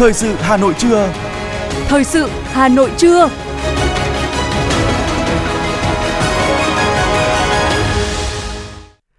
Thời 0.00 0.12
sự 0.12 0.34
Hà 0.34 0.56
Nội 0.56 0.74
trưa. 0.78 1.12
Thời 1.88 2.04
sự 2.04 2.28
Hà 2.44 2.68
Nội 2.68 2.90
trưa. 2.96 3.30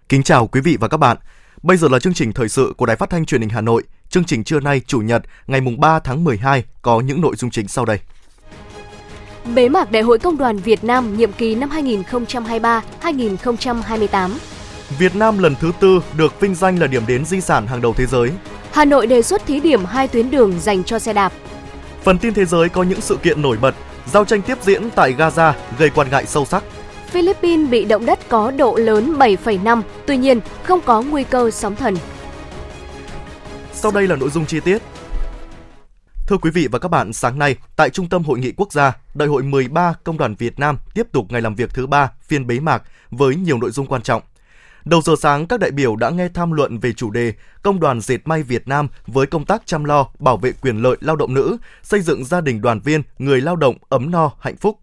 Kính 0.09 0.23
chào 0.23 0.47
quý 0.47 0.61
vị 0.61 0.77
và 0.79 0.87
các 0.87 0.97
bạn. 0.97 1.17
Bây 1.63 1.77
giờ 1.77 1.87
là 1.91 1.99
chương 1.99 2.13
trình 2.13 2.33
thời 2.33 2.49
sự 2.49 2.73
của 2.77 2.85
Đài 2.85 2.95
Phát 2.95 3.09
thanh 3.09 3.25
Truyền 3.25 3.41
hình 3.41 3.49
Hà 3.49 3.61
Nội. 3.61 3.83
Chương 4.09 4.23
trình 4.23 4.43
trưa 4.43 4.59
nay 4.59 4.81
Chủ 4.87 4.99
nhật 4.99 5.21
ngày 5.47 5.61
mùng 5.61 5.79
3 5.79 5.99
tháng 5.99 6.23
12 6.23 6.63
có 6.81 6.99
những 6.99 7.21
nội 7.21 7.35
dung 7.35 7.51
chính 7.51 7.67
sau 7.67 7.85
đây. 7.85 7.99
Bế 9.55 9.69
mạc 9.69 9.91
Đại 9.91 10.03
hội 10.03 10.19
Công 10.19 10.37
đoàn 10.37 10.57
Việt 10.57 10.83
Nam 10.83 11.17
nhiệm 11.17 11.31
kỳ 11.31 11.55
năm 11.55 11.69
2023-2028. 13.01 14.29
Việt 14.99 15.15
Nam 15.15 15.39
lần 15.39 15.55
thứ 15.59 15.71
tư 15.79 16.01
được 16.17 16.39
vinh 16.39 16.55
danh 16.55 16.79
là 16.79 16.87
điểm 16.87 17.03
đến 17.07 17.25
di 17.25 17.41
sản 17.41 17.67
hàng 17.67 17.81
đầu 17.81 17.93
thế 17.97 18.05
giới. 18.05 18.31
Hà 18.71 18.85
Nội 18.85 19.07
đề 19.07 19.21
xuất 19.21 19.45
thí 19.45 19.59
điểm 19.59 19.85
hai 19.85 20.07
tuyến 20.07 20.31
đường 20.31 20.59
dành 20.59 20.83
cho 20.83 20.99
xe 20.99 21.13
đạp. 21.13 21.33
Phần 22.03 22.17
tin 22.17 22.33
thế 22.33 22.45
giới 22.45 22.69
có 22.69 22.83
những 22.83 23.01
sự 23.01 23.17
kiện 23.23 23.41
nổi 23.41 23.57
bật, 23.61 23.75
giao 24.05 24.25
tranh 24.25 24.41
tiếp 24.41 24.57
diễn 24.61 24.89
tại 24.89 25.13
Gaza 25.13 25.53
gây 25.77 25.89
quan 25.89 26.07
ngại 26.11 26.25
sâu 26.25 26.45
sắc. 26.45 26.63
Philippines 27.07 27.69
bị 27.69 27.85
động 27.85 28.05
đất 28.05 28.19
có 28.29 28.51
độ 28.51 28.75
lớn 28.75 29.13
7,5, 29.17 29.81
tuy 30.07 30.17
nhiên 30.17 30.39
không 30.63 30.81
có 30.85 31.01
nguy 31.01 31.23
cơ 31.23 31.51
sóng 31.51 31.75
thần. 31.75 31.95
Sau 33.73 33.91
đây 33.91 34.07
là 34.07 34.15
nội 34.15 34.29
dung 34.29 34.45
chi 34.45 34.59
tiết. 34.59 34.81
Thưa 36.27 36.37
quý 36.37 36.51
vị 36.51 36.67
và 36.71 36.79
các 36.79 36.89
bạn, 36.89 37.13
sáng 37.13 37.39
nay 37.39 37.55
tại 37.75 37.89
Trung 37.89 38.09
tâm 38.09 38.23
Hội 38.23 38.39
nghị 38.39 38.51
Quốc 38.51 38.71
gia, 38.71 38.97
Đại 39.13 39.27
hội 39.27 39.43
13 39.43 39.93
Công 40.03 40.17
đoàn 40.17 40.35
Việt 40.35 40.59
Nam 40.59 40.77
tiếp 40.93 41.07
tục 41.11 41.25
ngày 41.29 41.41
làm 41.41 41.55
việc 41.55 41.69
thứ 41.73 41.87
ba 41.87 42.11
phiên 42.21 42.47
bế 42.47 42.59
mạc 42.59 42.83
với 43.09 43.35
nhiều 43.35 43.57
nội 43.57 43.71
dung 43.71 43.87
quan 43.87 44.01
trọng. 44.01 44.21
Đầu 44.85 45.01
giờ 45.01 45.13
sáng, 45.19 45.47
các 45.47 45.59
đại 45.59 45.71
biểu 45.71 45.95
đã 45.95 46.09
nghe 46.09 46.27
tham 46.33 46.51
luận 46.51 46.79
về 46.79 46.93
chủ 46.93 47.11
đề 47.11 47.33
Công 47.61 47.79
đoàn 47.79 48.01
Dệt 48.01 48.17
may 48.25 48.43
Việt 48.43 48.67
Nam 48.67 48.87
với 49.07 49.27
công 49.27 49.45
tác 49.45 49.61
chăm 49.65 49.83
lo, 49.83 50.07
bảo 50.19 50.37
vệ 50.37 50.51
quyền 50.51 50.77
lợi 50.77 50.97
lao 51.01 51.15
động 51.15 51.33
nữ, 51.33 51.57
xây 51.83 52.01
dựng 52.01 52.25
gia 52.25 52.41
đình 52.41 52.61
đoàn 52.61 52.79
viên, 52.79 53.01
người 53.19 53.41
lao 53.41 53.55
động 53.55 53.75
ấm 53.89 54.11
no, 54.11 54.31
hạnh 54.39 54.57
phúc. 54.57 54.79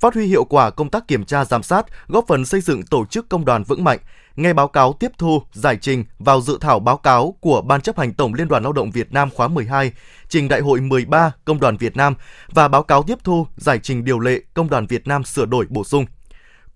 Phát 0.00 0.14
huy 0.14 0.26
hiệu 0.26 0.44
quả 0.44 0.70
công 0.70 0.90
tác 0.90 1.08
kiểm 1.08 1.24
tra 1.24 1.44
giám 1.44 1.62
sát, 1.62 1.86
góp 2.08 2.24
phần 2.28 2.44
xây 2.44 2.60
dựng 2.60 2.82
tổ 2.82 3.04
chức 3.04 3.28
công 3.28 3.44
đoàn 3.44 3.62
vững 3.62 3.84
mạnh, 3.84 3.98
nghe 4.36 4.52
báo 4.52 4.68
cáo 4.68 4.92
tiếp 4.92 5.12
thu, 5.18 5.42
giải 5.52 5.76
trình 5.80 6.04
vào 6.18 6.40
dự 6.40 6.58
thảo 6.60 6.78
báo 6.78 6.96
cáo 6.96 7.34
của 7.40 7.62
Ban 7.62 7.80
chấp 7.80 7.98
hành 7.98 8.14
Tổng 8.14 8.34
Liên 8.34 8.48
đoàn 8.48 8.62
Lao 8.62 8.72
động 8.72 8.90
Việt 8.90 9.12
Nam 9.12 9.30
khóa 9.30 9.48
12, 9.48 9.92
trình 10.28 10.48
Đại 10.48 10.60
hội 10.60 10.80
13 10.80 11.32
Công 11.44 11.60
đoàn 11.60 11.76
Việt 11.76 11.96
Nam 11.96 12.14
và 12.48 12.68
báo 12.68 12.82
cáo 12.82 13.02
tiếp 13.02 13.18
thu, 13.24 13.46
giải 13.56 13.78
trình 13.78 14.04
điều 14.04 14.18
lệ 14.18 14.40
Công 14.54 14.70
đoàn 14.70 14.86
Việt 14.86 15.06
Nam 15.06 15.24
sửa 15.24 15.46
đổi 15.46 15.66
bổ 15.68 15.84
sung. 15.84 16.06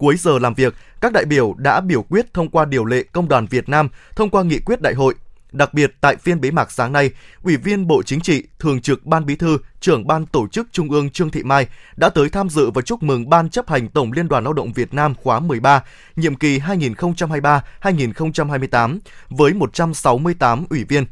Cuối 0.02 0.16
giờ 0.16 0.38
làm 0.38 0.54
việc, 0.54 0.74
các 1.00 1.12
đại 1.12 1.24
biểu 1.24 1.54
đã 1.58 1.80
biểu 1.80 2.02
quyết 2.02 2.34
thông 2.34 2.48
qua 2.48 2.64
điều 2.64 2.84
lệ 2.84 3.04
Công 3.12 3.28
đoàn 3.28 3.46
Việt 3.46 3.68
Nam 3.68 3.88
thông 4.16 4.30
qua 4.30 4.42
nghị 4.42 4.58
quyết 4.58 4.80
đại 4.80 4.94
hội. 4.94 5.14
Đặc 5.52 5.74
biệt 5.74 5.94
tại 6.00 6.16
phiên 6.16 6.40
bế 6.40 6.50
mạc 6.50 6.70
sáng 6.70 6.92
nay, 6.92 7.10
Ủy 7.42 7.56
viên 7.56 7.86
Bộ 7.86 8.02
Chính 8.02 8.20
trị, 8.20 8.44
Thường 8.58 8.80
trực 8.80 9.06
Ban 9.06 9.26
Bí 9.26 9.36
thư, 9.36 9.58
trưởng 9.80 10.06
Ban 10.06 10.26
Tổ 10.26 10.48
chức 10.48 10.68
Trung 10.72 10.90
ương 10.90 11.10
Trương 11.10 11.30
Thị 11.30 11.42
Mai 11.42 11.66
đã 11.96 12.08
tới 12.08 12.28
tham 12.28 12.48
dự 12.48 12.70
và 12.70 12.82
chúc 12.82 13.02
mừng 13.02 13.28
Ban 13.28 13.50
chấp 13.50 13.68
hành 13.68 13.88
Tổng 13.88 14.12
Liên 14.12 14.28
đoàn 14.28 14.44
Lao 14.44 14.52
động 14.52 14.72
Việt 14.72 14.94
Nam 14.94 15.14
khóa 15.14 15.40
13, 15.40 15.82
nhiệm 16.16 16.34
kỳ 16.34 16.58
2023-2028 16.58 18.98
với 19.28 19.54
168 19.54 20.64
ủy 20.70 20.84
viên. 20.84 21.04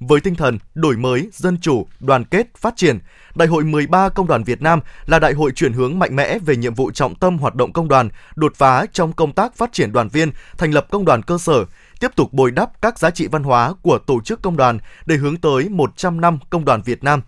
Với 0.00 0.20
tinh 0.20 0.34
thần 0.34 0.58
đổi 0.74 0.96
mới, 0.96 1.28
dân 1.32 1.58
chủ, 1.60 1.86
đoàn 2.00 2.24
kết, 2.24 2.46
phát 2.56 2.76
triển, 2.76 2.98
Đại 3.34 3.48
hội 3.48 3.64
13 3.64 4.08
Công 4.08 4.26
đoàn 4.26 4.44
Việt 4.44 4.62
Nam 4.62 4.80
là 5.06 5.18
đại 5.18 5.32
hội 5.32 5.52
chuyển 5.52 5.72
hướng 5.72 5.98
mạnh 5.98 6.16
mẽ 6.16 6.38
về 6.38 6.56
nhiệm 6.56 6.74
vụ 6.74 6.90
trọng 6.90 7.14
tâm 7.14 7.38
hoạt 7.38 7.54
động 7.54 7.72
công 7.72 7.88
đoàn, 7.88 8.08
đột 8.36 8.52
phá 8.56 8.86
trong 8.92 9.12
công 9.12 9.32
tác 9.32 9.54
phát 9.54 9.72
triển 9.72 9.92
đoàn 9.92 10.08
viên, 10.08 10.30
thành 10.58 10.72
lập 10.72 10.86
công 10.90 11.04
đoàn 11.04 11.22
cơ 11.22 11.38
sở, 11.38 11.64
tiếp 12.00 12.10
tục 12.16 12.32
bồi 12.32 12.50
đắp 12.50 12.82
các 12.82 12.98
giá 12.98 13.10
trị 13.10 13.26
văn 13.26 13.42
hóa 13.42 13.74
của 13.82 13.98
tổ 13.98 14.20
chức 14.20 14.42
công 14.42 14.56
đoàn 14.56 14.78
để 15.06 15.16
hướng 15.16 15.36
tới 15.36 15.68
100 15.68 16.20
năm 16.20 16.38
công 16.50 16.64
đoàn 16.64 16.82
Việt 16.84 17.04
Nam. 17.04 17.22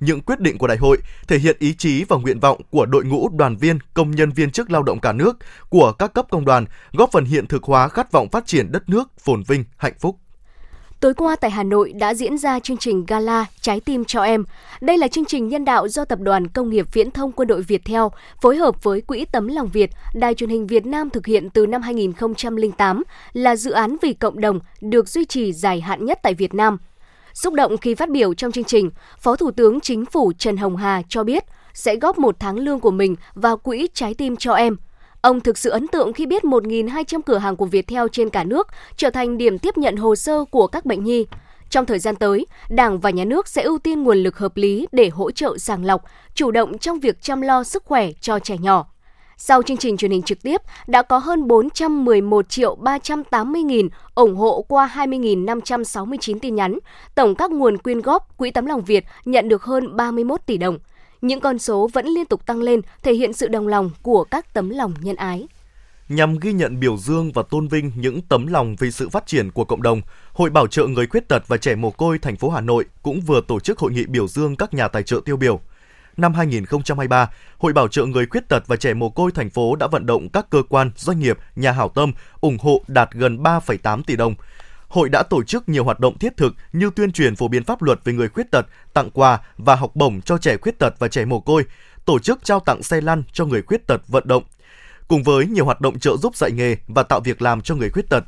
Những 0.00 0.20
quyết 0.20 0.40
định 0.40 0.58
của 0.58 0.66
đại 0.66 0.76
hội 0.76 0.98
thể 1.28 1.38
hiện 1.38 1.56
ý 1.58 1.74
chí 1.74 2.04
và 2.08 2.16
nguyện 2.16 2.40
vọng 2.40 2.60
của 2.70 2.86
đội 2.86 3.04
ngũ 3.04 3.28
đoàn 3.28 3.56
viên, 3.56 3.78
công 3.94 4.10
nhân 4.10 4.30
viên 4.30 4.50
chức 4.50 4.70
lao 4.70 4.82
động 4.82 5.00
cả 5.00 5.12
nước, 5.12 5.36
của 5.68 5.92
các 5.92 6.14
cấp 6.14 6.26
công 6.30 6.44
đoàn, 6.44 6.66
góp 6.92 7.12
phần 7.12 7.24
hiện 7.24 7.46
thực 7.46 7.62
hóa 7.62 7.88
khát 7.88 8.12
vọng 8.12 8.28
phát 8.28 8.46
triển 8.46 8.72
đất 8.72 8.88
nước 8.88 9.08
phồn 9.20 9.42
vinh, 9.42 9.64
hạnh 9.76 9.94
phúc. 10.00 10.18
Tối 11.04 11.14
qua 11.14 11.36
tại 11.36 11.50
Hà 11.50 11.62
Nội 11.62 11.92
đã 11.92 12.14
diễn 12.14 12.38
ra 12.38 12.60
chương 12.60 12.76
trình 12.76 13.04
Gala 13.06 13.46
Trái 13.60 13.80
tim 13.80 14.04
cho 14.04 14.22
em. 14.22 14.44
Đây 14.80 14.98
là 14.98 15.08
chương 15.08 15.24
trình 15.24 15.48
nhân 15.48 15.64
đạo 15.64 15.88
do 15.88 16.04
Tập 16.04 16.18
đoàn 16.20 16.48
Công 16.48 16.70
nghiệp 16.70 16.86
Viễn 16.92 17.10
thông 17.10 17.32
Quân 17.32 17.48
đội 17.48 17.62
Việt 17.62 17.82
Theo 17.84 18.12
phối 18.42 18.56
hợp 18.56 18.82
với 18.82 19.00
Quỹ 19.00 19.24
Tấm 19.24 19.48
lòng 19.48 19.68
Việt, 19.72 19.90
Đài 20.14 20.34
truyền 20.34 20.50
hình 20.50 20.66
Việt 20.66 20.86
Nam 20.86 21.10
thực 21.10 21.26
hiện 21.26 21.50
từ 21.50 21.66
năm 21.66 21.82
2008 21.82 23.02
là 23.32 23.56
dự 23.56 23.70
án 23.70 23.96
vì 24.02 24.12
cộng 24.12 24.40
đồng 24.40 24.60
được 24.80 25.08
duy 25.08 25.24
trì 25.24 25.52
dài 25.52 25.80
hạn 25.80 26.04
nhất 26.04 26.18
tại 26.22 26.34
Việt 26.34 26.54
Nam. 26.54 26.78
Xúc 27.34 27.54
động 27.54 27.76
khi 27.76 27.94
phát 27.94 28.10
biểu 28.10 28.34
trong 28.34 28.52
chương 28.52 28.64
trình, 28.64 28.90
Phó 29.18 29.36
Thủ 29.36 29.50
tướng 29.50 29.80
Chính 29.80 30.06
phủ 30.06 30.32
Trần 30.38 30.56
Hồng 30.56 30.76
Hà 30.76 31.02
cho 31.08 31.24
biết 31.24 31.44
sẽ 31.74 31.96
góp 31.96 32.18
một 32.18 32.36
tháng 32.38 32.58
lương 32.58 32.80
của 32.80 32.90
mình 32.90 33.16
vào 33.34 33.56
Quỹ 33.56 33.88
Trái 33.94 34.14
tim 34.14 34.36
cho 34.36 34.52
em– 34.52 34.76
Ông 35.24 35.40
thực 35.40 35.58
sự 35.58 35.70
ấn 35.70 35.88
tượng 35.88 36.12
khi 36.12 36.26
biết 36.26 36.44
1.200 36.44 37.20
cửa 37.26 37.38
hàng 37.38 37.56
của 37.56 37.66
Viettel 37.66 38.06
trên 38.12 38.30
cả 38.30 38.44
nước 38.44 38.68
trở 38.96 39.10
thành 39.10 39.38
điểm 39.38 39.58
tiếp 39.58 39.78
nhận 39.78 39.96
hồ 39.96 40.16
sơ 40.16 40.44
của 40.44 40.66
các 40.66 40.86
bệnh 40.86 41.04
nhi. 41.04 41.26
Trong 41.70 41.86
thời 41.86 41.98
gian 41.98 42.16
tới, 42.16 42.46
Đảng 42.70 43.00
và 43.00 43.10
Nhà 43.10 43.24
nước 43.24 43.48
sẽ 43.48 43.62
ưu 43.62 43.78
tiên 43.78 44.02
nguồn 44.02 44.18
lực 44.18 44.38
hợp 44.38 44.56
lý 44.56 44.86
để 44.92 45.08
hỗ 45.08 45.30
trợ 45.30 45.58
sàng 45.58 45.84
lọc, 45.84 46.02
chủ 46.34 46.50
động 46.50 46.78
trong 46.78 47.00
việc 47.00 47.22
chăm 47.22 47.40
lo 47.40 47.64
sức 47.64 47.84
khỏe 47.84 48.10
cho 48.20 48.38
trẻ 48.38 48.56
nhỏ. 48.58 48.86
Sau 49.36 49.62
chương 49.62 49.76
trình 49.76 49.96
truyền 49.96 50.10
hình 50.10 50.22
trực 50.22 50.42
tiếp, 50.42 50.60
đã 50.86 51.02
có 51.02 51.18
hơn 51.18 51.48
411 51.48 52.48
triệu 52.48 52.74
380 52.74 53.62
nghìn 53.62 53.88
ủng 54.14 54.36
hộ 54.36 54.64
qua 54.68 54.90
20.569 54.94 56.38
tin 56.38 56.54
nhắn. 56.54 56.78
Tổng 57.14 57.34
các 57.34 57.50
nguồn 57.50 57.78
quyên 57.78 58.00
góp 58.00 58.36
Quỹ 58.36 58.50
Tấm 58.50 58.66
lòng 58.66 58.84
Việt 58.84 59.04
nhận 59.24 59.48
được 59.48 59.62
hơn 59.62 59.96
31 59.96 60.40
tỷ 60.46 60.58
đồng– 60.58 60.78
những 61.26 61.40
con 61.40 61.58
số 61.58 61.90
vẫn 61.92 62.06
liên 62.06 62.26
tục 62.26 62.46
tăng 62.46 62.62
lên, 62.62 62.80
thể 63.02 63.14
hiện 63.14 63.32
sự 63.32 63.48
đồng 63.48 63.68
lòng 63.68 63.90
của 64.02 64.24
các 64.24 64.54
tấm 64.54 64.70
lòng 64.70 64.94
nhân 65.00 65.16
ái. 65.16 65.46
Nhằm 66.08 66.38
ghi 66.38 66.52
nhận 66.52 66.80
biểu 66.80 66.96
dương 66.96 67.32
và 67.32 67.42
tôn 67.50 67.68
vinh 67.68 67.92
những 67.96 68.22
tấm 68.22 68.46
lòng 68.46 68.76
vì 68.78 68.90
sự 68.90 69.08
phát 69.08 69.26
triển 69.26 69.50
của 69.50 69.64
cộng 69.64 69.82
đồng, 69.82 70.00
Hội 70.32 70.50
Bảo 70.50 70.66
trợ 70.66 70.86
người 70.86 71.06
khuyết 71.06 71.28
tật 71.28 71.48
và 71.48 71.56
trẻ 71.56 71.74
mồ 71.74 71.90
côi 71.90 72.18
thành 72.18 72.36
phố 72.36 72.50
Hà 72.50 72.60
Nội 72.60 72.84
cũng 73.02 73.20
vừa 73.20 73.40
tổ 73.40 73.60
chức 73.60 73.78
hội 73.78 73.92
nghị 73.92 74.06
biểu 74.06 74.28
dương 74.28 74.56
các 74.56 74.74
nhà 74.74 74.88
tài 74.88 75.02
trợ 75.02 75.20
tiêu 75.24 75.36
biểu. 75.36 75.60
Năm 76.16 76.34
2023, 76.34 77.30
Hội 77.58 77.72
Bảo 77.72 77.88
trợ 77.88 78.04
người 78.04 78.26
khuyết 78.26 78.48
tật 78.48 78.66
và 78.66 78.76
trẻ 78.76 78.94
mồ 78.94 79.10
côi 79.10 79.30
thành 79.32 79.50
phố 79.50 79.76
đã 79.76 79.86
vận 79.86 80.06
động 80.06 80.28
các 80.28 80.50
cơ 80.50 80.62
quan, 80.68 80.90
doanh 80.96 81.20
nghiệp, 81.20 81.38
nhà 81.56 81.72
hảo 81.72 81.88
tâm 81.88 82.12
ủng 82.40 82.58
hộ 82.60 82.82
đạt 82.88 83.12
gần 83.12 83.42
3,8 83.42 84.02
tỷ 84.02 84.16
đồng, 84.16 84.34
hội 84.94 85.08
đã 85.08 85.22
tổ 85.22 85.42
chức 85.42 85.68
nhiều 85.68 85.84
hoạt 85.84 86.00
động 86.00 86.18
thiết 86.18 86.36
thực 86.36 86.54
như 86.72 86.90
tuyên 86.96 87.12
truyền 87.12 87.36
phổ 87.36 87.48
biến 87.48 87.64
pháp 87.64 87.82
luật 87.82 88.00
về 88.04 88.12
người 88.12 88.28
khuyết 88.28 88.50
tật, 88.50 88.66
tặng 88.92 89.10
quà 89.10 89.40
và 89.58 89.74
học 89.74 89.96
bổng 89.96 90.20
cho 90.20 90.38
trẻ 90.38 90.56
khuyết 90.56 90.78
tật 90.78 90.94
và 90.98 91.08
trẻ 91.08 91.24
mồ 91.24 91.40
côi, 91.40 91.64
tổ 92.04 92.18
chức 92.18 92.44
trao 92.44 92.60
tặng 92.60 92.82
xe 92.82 93.00
lăn 93.00 93.22
cho 93.32 93.44
người 93.44 93.62
khuyết 93.62 93.86
tật 93.86 94.00
vận 94.08 94.28
động, 94.28 94.42
cùng 95.08 95.22
với 95.22 95.46
nhiều 95.46 95.64
hoạt 95.64 95.80
động 95.80 95.98
trợ 95.98 96.16
giúp 96.16 96.36
dạy 96.36 96.50
nghề 96.52 96.76
và 96.88 97.02
tạo 97.02 97.20
việc 97.20 97.42
làm 97.42 97.60
cho 97.60 97.74
người 97.74 97.90
khuyết 97.90 98.08
tật. 98.08 98.24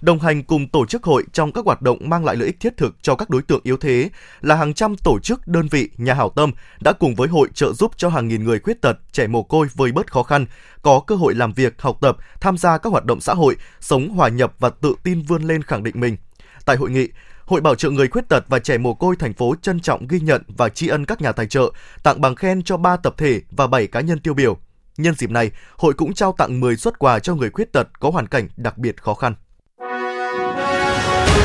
Đồng 0.00 0.18
hành 0.18 0.42
cùng 0.42 0.68
tổ 0.68 0.86
chức 0.86 1.04
hội 1.04 1.24
trong 1.32 1.52
các 1.52 1.64
hoạt 1.64 1.82
động 1.82 1.98
mang 2.00 2.24
lại 2.24 2.36
lợi 2.36 2.46
ích 2.46 2.60
thiết 2.60 2.76
thực 2.76 2.96
cho 3.02 3.14
các 3.14 3.30
đối 3.30 3.42
tượng 3.42 3.60
yếu 3.62 3.76
thế 3.76 4.10
là 4.40 4.54
hàng 4.54 4.74
trăm 4.74 4.96
tổ 5.04 5.18
chức, 5.22 5.48
đơn 5.48 5.68
vị, 5.70 5.90
nhà 5.96 6.14
hảo 6.14 6.30
tâm 6.36 6.52
đã 6.80 6.92
cùng 6.92 7.14
với 7.14 7.28
hội 7.28 7.48
trợ 7.54 7.72
giúp 7.72 7.92
cho 7.96 8.08
hàng 8.08 8.28
nghìn 8.28 8.44
người 8.44 8.60
khuyết 8.60 8.82
tật, 8.82 8.98
trẻ 9.12 9.26
mồ 9.26 9.42
côi 9.42 9.66
vơi 9.74 9.92
bớt 9.92 10.12
khó 10.12 10.22
khăn, 10.22 10.46
có 10.82 11.00
cơ 11.00 11.14
hội 11.14 11.34
làm 11.34 11.52
việc, 11.52 11.82
học 11.82 11.98
tập, 12.00 12.16
tham 12.40 12.58
gia 12.58 12.78
các 12.78 12.90
hoạt 12.90 13.04
động 13.04 13.20
xã 13.20 13.34
hội, 13.34 13.56
sống 13.80 14.08
hòa 14.08 14.28
nhập 14.28 14.52
và 14.58 14.70
tự 14.70 14.94
tin 15.02 15.22
vươn 15.22 15.42
lên 15.42 15.62
khẳng 15.62 15.82
định 15.82 16.00
mình. 16.00 16.16
Tại 16.64 16.76
hội 16.76 16.90
nghị, 16.90 17.08
Hội 17.44 17.60
Bảo 17.60 17.74
trợ 17.74 17.90
người 17.90 18.08
khuyết 18.08 18.28
tật 18.28 18.44
và 18.48 18.58
trẻ 18.58 18.78
mồ 18.78 18.94
côi 18.94 19.16
thành 19.16 19.32
phố 19.32 19.54
trân 19.62 19.80
trọng 19.80 20.06
ghi 20.06 20.20
nhận 20.20 20.42
và 20.48 20.68
tri 20.68 20.88
ân 20.88 21.04
các 21.04 21.20
nhà 21.20 21.32
tài 21.32 21.46
trợ, 21.46 21.70
tặng 22.02 22.20
bằng 22.20 22.34
khen 22.34 22.62
cho 22.62 22.76
3 22.76 22.96
tập 22.96 23.14
thể 23.16 23.40
và 23.50 23.66
7 23.66 23.86
cá 23.86 24.00
nhân 24.00 24.20
tiêu 24.20 24.34
biểu. 24.34 24.58
Nhân 24.96 25.14
dịp 25.14 25.30
này, 25.30 25.50
hội 25.76 25.94
cũng 25.94 26.14
trao 26.14 26.34
tặng 26.38 26.60
10 26.60 26.76
xuất 26.76 26.98
quà 26.98 27.18
cho 27.18 27.34
người 27.34 27.50
khuyết 27.50 27.72
tật 27.72 28.00
có 28.00 28.10
hoàn 28.10 28.26
cảnh 28.26 28.48
đặc 28.56 28.78
biệt 28.78 29.02
khó 29.02 29.14
khăn. 29.14 29.34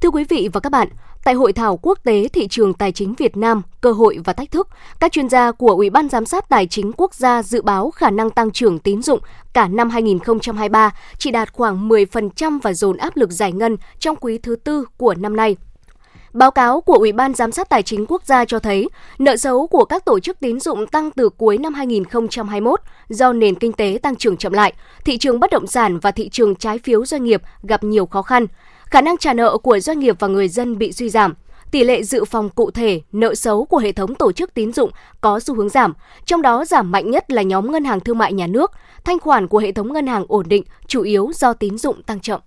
Thưa 0.00 0.10
quý 0.10 0.24
vị 0.24 0.48
và 0.52 0.60
các 0.60 0.72
bạn, 0.72 0.88
tại 1.24 1.34
hội 1.34 1.52
thảo 1.52 1.78
quốc 1.82 1.98
tế 2.04 2.28
thị 2.28 2.48
trường 2.48 2.74
tài 2.74 2.92
chính 2.92 3.14
Việt 3.14 3.36
Nam, 3.36 3.62
cơ 3.80 3.92
hội 3.92 4.18
và 4.24 4.32
thách 4.32 4.50
thức, 4.50 4.68
các 5.00 5.12
chuyên 5.12 5.28
gia 5.28 5.52
của 5.52 5.70
Ủy 5.70 5.90
ban 5.90 6.08
giám 6.08 6.26
sát 6.26 6.48
tài 6.48 6.66
chính 6.66 6.92
quốc 6.96 7.14
gia 7.14 7.42
dự 7.42 7.62
báo 7.62 7.90
khả 7.90 8.10
năng 8.10 8.30
tăng 8.30 8.50
trưởng 8.50 8.78
tín 8.78 9.02
dụng 9.02 9.20
cả 9.52 9.68
năm 9.68 9.90
2023 9.90 10.90
chỉ 11.18 11.30
đạt 11.30 11.52
khoảng 11.52 11.88
10% 11.88 12.60
và 12.62 12.72
dồn 12.72 12.96
áp 12.96 13.16
lực 13.16 13.30
giải 13.30 13.52
ngân 13.52 13.76
trong 13.98 14.16
quý 14.16 14.38
thứ 14.38 14.56
tư 14.56 14.84
của 14.96 15.14
năm 15.14 15.36
nay. 15.36 15.56
Báo 16.32 16.50
cáo 16.50 16.80
của 16.80 16.94
Ủy 16.94 17.12
ban 17.12 17.34
Giám 17.34 17.52
sát 17.52 17.68
Tài 17.68 17.82
chính 17.82 18.06
Quốc 18.08 18.22
gia 18.24 18.44
cho 18.44 18.58
thấy, 18.58 18.88
nợ 19.18 19.36
xấu 19.36 19.66
của 19.66 19.84
các 19.84 20.04
tổ 20.04 20.20
chức 20.20 20.40
tín 20.40 20.60
dụng 20.60 20.86
tăng 20.86 21.10
từ 21.10 21.28
cuối 21.28 21.58
năm 21.58 21.74
2021 21.74 22.80
do 23.08 23.32
nền 23.32 23.54
kinh 23.54 23.72
tế 23.72 23.98
tăng 24.02 24.16
trưởng 24.16 24.36
chậm 24.36 24.52
lại, 24.52 24.72
thị 25.04 25.18
trường 25.18 25.40
bất 25.40 25.50
động 25.50 25.66
sản 25.66 25.98
và 25.98 26.10
thị 26.10 26.28
trường 26.28 26.54
trái 26.54 26.78
phiếu 26.78 27.06
doanh 27.06 27.24
nghiệp 27.24 27.42
gặp 27.62 27.84
nhiều 27.84 28.06
khó 28.06 28.22
khăn. 28.22 28.46
Khả 28.90 29.00
năng 29.00 29.16
trả 29.16 29.34
nợ 29.34 29.58
của 29.58 29.80
doanh 29.80 29.98
nghiệp 29.98 30.16
và 30.18 30.28
người 30.28 30.48
dân 30.48 30.78
bị 30.78 30.92
suy 30.92 31.08
giảm. 31.08 31.34
Tỷ 31.70 31.84
lệ 31.84 32.02
dự 32.02 32.24
phòng 32.24 32.50
cụ 32.50 32.70
thể 32.70 33.00
nợ 33.12 33.34
xấu 33.34 33.64
của 33.64 33.78
hệ 33.78 33.92
thống 33.92 34.14
tổ 34.14 34.32
chức 34.32 34.54
tín 34.54 34.72
dụng 34.72 34.90
có 35.20 35.40
xu 35.40 35.54
hướng 35.54 35.68
giảm, 35.68 35.92
trong 36.24 36.42
đó 36.42 36.64
giảm 36.64 36.90
mạnh 36.90 37.10
nhất 37.10 37.30
là 37.30 37.42
nhóm 37.42 37.72
ngân 37.72 37.84
hàng 37.84 38.00
thương 38.00 38.18
mại 38.18 38.32
nhà 38.32 38.46
nước, 38.46 38.72
thanh 39.04 39.18
khoản 39.18 39.48
của 39.48 39.58
hệ 39.58 39.72
thống 39.72 39.92
ngân 39.92 40.06
hàng 40.06 40.24
ổn 40.28 40.48
định 40.48 40.64
chủ 40.86 41.02
yếu 41.02 41.30
do 41.34 41.52
tín 41.52 41.78
dụng 41.78 42.02
tăng 42.02 42.20
chậm. 42.20 42.40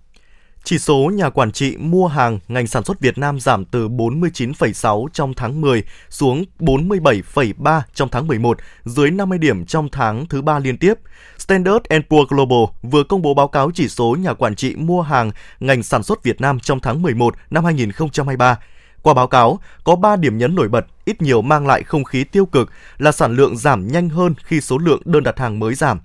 Chỉ 0.64 0.78
số 0.78 1.10
nhà 1.14 1.30
quản 1.30 1.52
trị 1.52 1.76
mua 1.76 2.06
hàng 2.06 2.38
ngành 2.48 2.66
sản 2.66 2.84
xuất 2.84 3.00
Việt 3.00 3.18
Nam 3.18 3.40
giảm 3.40 3.64
từ 3.64 3.88
49,6 3.88 5.06
trong 5.12 5.34
tháng 5.34 5.60
10 5.60 5.82
xuống 6.10 6.44
47,3 6.58 7.80
trong 7.94 8.08
tháng 8.08 8.26
11, 8.26 8.58
dưới 8.84 9.10
50 9.10 9.38
điểm 9.38 9.66
trong 9.66 9.88
tháng 9.92 10.26
thứ 10.26 10.42
ba 10.42 10.58
liên 10.58 10.78
tiếp. 10.78 10.94
Standard 11.38 11.86
Poor's 12.08 12.26
Global 12.26 12.74
vừa 12.82 13.04
công 13.04 13.22
bố 13.22 13.34
báo 13.34 13.48
cáo 13.48 13.70
chỉ 13.74 13.88
số 13.88 14.16
nhà 14.20 14.34
quản 14.34 14.54
trị 14.54 14.74
mua 14.76 15.02
hàng 15.02 15.30
ngành 15.60 15.82
sản 15.82 16.02
xuất 16.02 16.22
Việt 16.22 16.40
Nam 16.40 16.60
trong 16.60 16.80
tháng 16.80 17.02
11 17.02 17.34
năm 17.50 17.64
2023. 17.64 18.58
Qua 19.02 19.14
báo 19.14 19.26
cáo, 19.26 19.58
có 19.84 19.96
3 19.96 20.16
điểm 20.16 20.38
nhấn 20.38 20.54
nổi 20.54 20.68
bật, 20.68 20.86
ít 21.04 21.22
nhiều 21.22 21.42
mang 21.42 21.66
lại 21.66 21.82
không 21.82 22.04
khí 22.04 22.24
tiêu 22.24 22.46
cực 22.46 22.70
là 22.98 23.12
sản 23.12 23.36
lượng 23.36 23.56
giảm 23.56 23.88
nhanh 23.88 24.08
hơn 24.08 24.34
khi 24.44 24.60
số 24.60 24.78
lượng 24.78 25.02
đơn 25.04 25.22
đặt 25.22 25.38
hàng 25.38 25.58
mới 25.58 25.74
giảm 25.74 26.00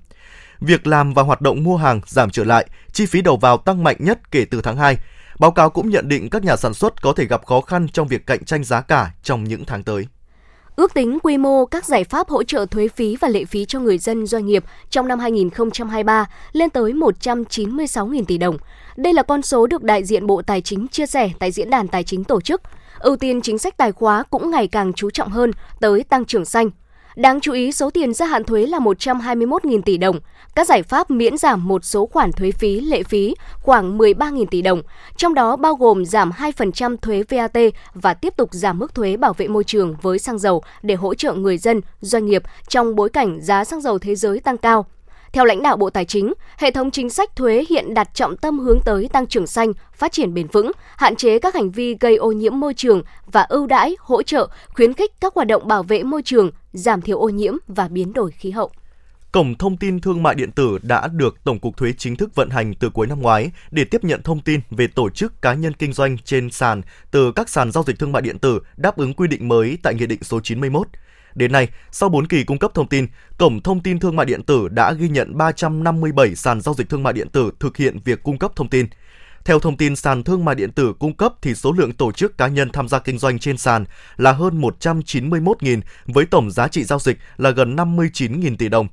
việc 0.61 0.87
làm 0.87 1.13
và 1.13 1.23
hoạt 1.23 1.41
động 1.41 1.63
mua 1.63 1.77
hàng 1.77 2.01
giảm 2.07 2.29
trở 2.29 2.43
lại, 2.43 2.67
chi 2.93 3.05
phí 3.05 3.21
đầu 3.21 3.37
vào 3.37 3.57
tăng 3.57 3.83
mạnh 3.83 3.97
nhất 3.99 4.31
kể 4.31 4.45
từ 4.45 4.61
tháng 4.61 4.77
2. 4.77 4.97
Báo 5.39 5.51
cáo 5.51 5.69
cũng 5.69 5.89
nhận 5.89 6.07
định 6.07 6.29
các 6.29 6.43
nhà 6.43 6.55
sản 6.55 6.73
xuất 6.73 7.01
có 7.01 7.13
thể 7.13 7.25
gặp 7.25 7.45
khó 7.45 7.61
khăn 7.61 7.87
trong 7.93 8.07
việc 8.07 8.25
cạnh 8.25 8.45
tranh 8.45 8.63
giá 8.63 8.81
cả 8.81 9.11
trong 9.23 9.43
những 9.43 9.65
tháng 9.65 9.83
tới. 9.83 10.07
Ước 10.75 10.93
tính 10.93 11.19
quy 11.23 11.37
mô 11.37 11.65
các 11.65 11.85
giải 11.85 12.03
pháp 12.03 12.29
hỗ 12.29 12.43
trợ 12.43 12.65
thuế 12.65 12.87
phí 12.87 13.15
và 13.15 13.27
lệ 13.27 13.45
phí 13.45 13.65
cho 13.65 13.79
người 13.79 13.97
dân 13.97 14.27
doanh 14.27 14.45
nghiệp 14.45 14.63
trong 14.89 15.07
năm 15.07 15.19
2023 15.19 16.29
lên 16.51 16.69
tới 16.69 16.93
196.000 16.93 18.25
tỷ 18.25 18.37
đồng. 18.37 18.57
Đây 18.95 19.13
là 19.13 19.23
con 19.23 19.41
số 19.41 19.67
được 19.67 19.83
đại 19.83 20.03
diện 20.03 20.27
Bộ 20.27 20.41
Tài 20.41 20.61
chính 20.61 20.87
chia 20.87 21.05
sẻ 21.05 21.31
tại 21.39 21.51
diễn 21.51 21.69
đàn 21.69 21.87
tài 21.87 22.03
chính 22.03 22.23
tổ 22.23 22.41
chức. 22.41 22.61
Ưu 22.99 23.15
tiên 23.15 23.41
chính 23.41 23.57
sách 23.57 23.77
tài 23.77 23.91
khóa 23.91 24.23
cũng 24.29 24.51
ngày 24.51 24.67
càng 24.67 24.93
chú 24.93 25.09
trọng 25.09 25.29
hơn 25.29 25.51
tới 25.79 26.03
tăng 26.03 26.25
trưởng 26.25 26.45
xanh, 26.45 26.69
Đáng 27.19 27.39
chú 27.41 27.53
ý, 27.53 27.71
số 27.71 27.89
tiền 27.89 28.13
gia 28.13 28.25
hạn 28.25 28.43
thuế 28.43 28.65
là 28.65 28.79
121.000 28.79 29.81
tỷ 29.81 29.97
đồng. 29.97 30.19
Các 30.55 30.67
giải 30.67 30.83
pháp 30.83 31.11
miễn 31.11 31.37
giảm 31.37 31.67
một 31.67 31.85
số 31.85 32.05
khoản 32.05 32.31
thuế 32.31 32.51
phí, 32.51 32.79
lệ 32.79 33.03
phí 33.03 33.35
khoảng 33.61 33.97
13.000 33.97 34.45
tỷ 34.45 34.61
đồng, 34.61 34.81
trong 35.17 35.33
đó 35.33 35.55
bao 35.55 35.75
gồm 35.75 36.05
giảm 36.05 36.31
2% 36.31 36.97
thuế 36.97 37.23
VAT 37.29 37.57
và 37.93 38.13
tiếp 38.13 38.33
tục 38.37 38.49
giảm 38.51 38.79
mức 38.79 38.95
thuế 38.95 39.17
bảo 39.17 39.33
vệ 39.33 39.47
môi 39.47 39.63
trường 39.63 39.95
với 40.01 40.19
xăng 40.19 40.39
dầu 40.39 40.63
để 40.81 40.95
hỗ 40.95 41.13
trợ 41.13 41.33
người 41.33 41.57
dân, 41.57 41.81
doanh 42.01 42.25
nghiệp 42.25 42.43
trong 42.67 42.95
bối 42.95 43.09
cảnh 43.09 43.39
giá 43.41 43.65
xăng 43.65 43.81
dầu 43.81 43.99
thế 43.99 44.15
giới 44.15 44.39
tăng 44.39 44.57
cao. 44.57 44.85
Theo 45.33 45.45
lãnh 45.45 45.63
đạo 45.63 45.77
Bộ 45.77 45.89
Tài 45.89 46.05
chính, 46.05 46.33
hệ 46.57 46.71
thống 46.71 46.91
chính 46.91 47.09
sách 47.09 47.35
thuế 47.35 47.65
hiện 47.69 47.93
đặt 47.93 48.09
trọng 48.13 48.37
tâm 48.37 48.59
hướng 48.59 48.79
tới 48.85 49.09
tăng 49.13 49.27
trưởng 49.27 49.47
xanh, 49.47 49.73
phát 49.93 50.11
triển 50.11 50.33
bền 50.33 50.47
vững, 50.47 50.71
hạn 50.97 51.15
chế 51.15 51.39
các 51.39 51.55
hành 51.55 51.71
vi 51.71 51.95
gây 51.99 52.15
ô 52.15 52.31
nhiễm 52.31 52.59
môi 52.59 52.73
trường 52.73 53.01
và 53.31 53.41
ưu 53.41 53.67
đãi, 53.67 53.95
hỗ 53.99 54.23
trợ, 54.23 54.47
khuyến 54.73 54.93
khích 54.93 55.11
các 55.21 55.33
hoạt 55.33 55.47
động 55.47 55.67
bảo 55.67 55.83
vệ 55.83 56.03
môi 56.03 56.21
trường, 56.21 56.51
giảm 56.73 57.01
thiểu 57.01 57.19
ô 57.19 57.29
nhiễm 57.29 57.53
và 57.67 57.87
biến 57.87 58.13
đổi 58.13 58.31
khí 58.31 58.51
hậu. 58.51 58.71
Cổng 59.31 59.55
thông 59.55 59.77
tin 59.77 60.01
thương 60.01 60.23
mại 60.23 60.35
điện 60.35 60.51
tử 60.51 60.77
đã 60.81 61.07
được 61.07 61.43
Tổng 61.43 61.59
cục 61.59 61.77
Thuế 61.77 61.93
chính 61.97 62.15
thức 62.15 62.35
vận 62.35 62.49
hành 62.49 62.73
từ 62.73 62.89
cuối 62.89 63.07
năm 63.07 63.21
ngoái 63.21 63.51
để 63.71 63.83
tiếp 63.83 64.03
nhận 64.03 64.23
thông 64.23 64.41
tin 64.41 64.59
về 64.69 64.87
tổ 64.87 65.09
chức 65.09 65.41
cá 65.41 65.53
nhân 65.53 65.73
kinh 65.73 65.93
doanh 65.93 66.17
trên 66.17 66.51
sàn 66.51 66.81
từ 67.11 67.31
các 67.31 67.49
sàn 67.49 67.71
giao 67.71 67.83
dịch 67.83 67.99
thương 67.99 68.11
mại 68.11 68.21
điện 68.21 68.39
tử 68.39 68.59
đáp 68.77 68.97
ứng 68.97 69.13
quy 69.13 69.27
định 69.27 69.47
mới 69.47 69.77
tại 69.83 69.93
Nghị 69.93 70.05
định 70.05 70.23
số 70.23 70.39
91. 70.39 70.87
Đến 71.35 71.51
nay, 71.51 71.67
sau 71.91 72.09
4 72.09 72.27
kỳ 72.27 72.43
cung 72.43 72.59
cấp 72.59 72.71
thông 72.73 72.87
tin, 72.87 73.07
Cổng 73.37 73.61
Thông 73.61 73.79
tin 73.79 73.99
Thương 73.99 74.15
mại 74.15 74.25
Điện 74.25 74.43
tử 74.43 74.67
đã 74.67 74.93
ghi 74.93 75.09
nhận 75.09 75.37
357 75.37 76.35
sàn 76.35 76.61
giao 76.61 76.75
dịch 76.75 76.89
thương 76.89 77.03
mại 77.03 77.13
điện 77.13 77.29
tử 77.29 77.51
thực 77.59 77.77
hiện 77.77 77.99
việc 78.05 78.23
cung 78.23 78.37
cấp 78.37 78.51
thông 78.55 78.69
tin. 78.69 78.87
Theo 79.45 79.59
thông 79.59 79.77
tin 79.77 79.95
sàn 79.95 80.23
thương 80.23 80.45
mại 80.45 80.55
điện 80.55 80.71
tử 80.71 80.93
cung 80.99 81.13
cấp 81.13 81.33
thì 81.41 81.55
số 81.55 81.71
lượng 81.71 81.91
tổ 81.91 82.11
chức 82.11 82.37
cá 82.37 82.47
nhân 82.47 82.69
tham 82.69 82.87
gia 82.87 82.99
kinh 82.99 83.17
doanh 83.17 83.39
trên 83.39 83.57
sàn 83.57 83.85
là 84.17 84.31
hơn 84.31 84.61
191.000 84.61 85.81
với 86.05 86.25
tổng 86.25 86.51
giá 86.51 86.67
trị 86.67 86.83
giao 86.83 86.99
dịch 86.99 87.17
là 87.37 87.49
gần 87.49 87.75
59.000 87.75 88.55
tỷ 88.57 88.69
đồng. 88.69 88.87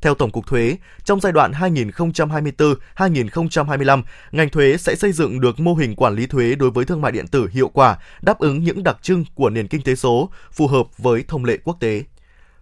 Theo 0.00 0.14
Tổng 0.14 0.30
cục 0.30 0.46
Thuế, 0.46 0.76
trong 1.04 1.20
giai 1.20 1.32
đoạn 1.32 1.52
2024-2025, 1.52 4.02
ngành 4.32 4.50
thuế 4.50 4.76
sẽ 4.76 4.94
xây 4.94 5.12
dựng 5.12 5.40
được 5.40 5.60
mô 5.60 5.74
hình 5.74 5.96
quản 5.96 6.14
lý 6.14 6.26
thuế 6.26 6.54
đối 6.54 6.70
với 6.70 6.84
thương 6.84 7.00
mại 7.00 7.12
điện 7.12 7.26
tử 7.26 7.48
hiệu 7.52 7.68
quả, 7.68 7.98
đáp 8.22 8.38
ứng 8.38 8.64
những 8.64 8.82
đặc 8.82 8.96
trưng 9.02 9.24
của 9.34 9.50
nền 9.50 9.68
kinh 9.68 9.82
tế 9.82 9.94
số, 9.94 10.30
phù 10.52 10.66
hợp 10.66 10.98
với 10.98 11.24
thông 11.28 11.44
lệ 11.44 11.58
quốc 11.64 11.76
tế. 11.80 12.04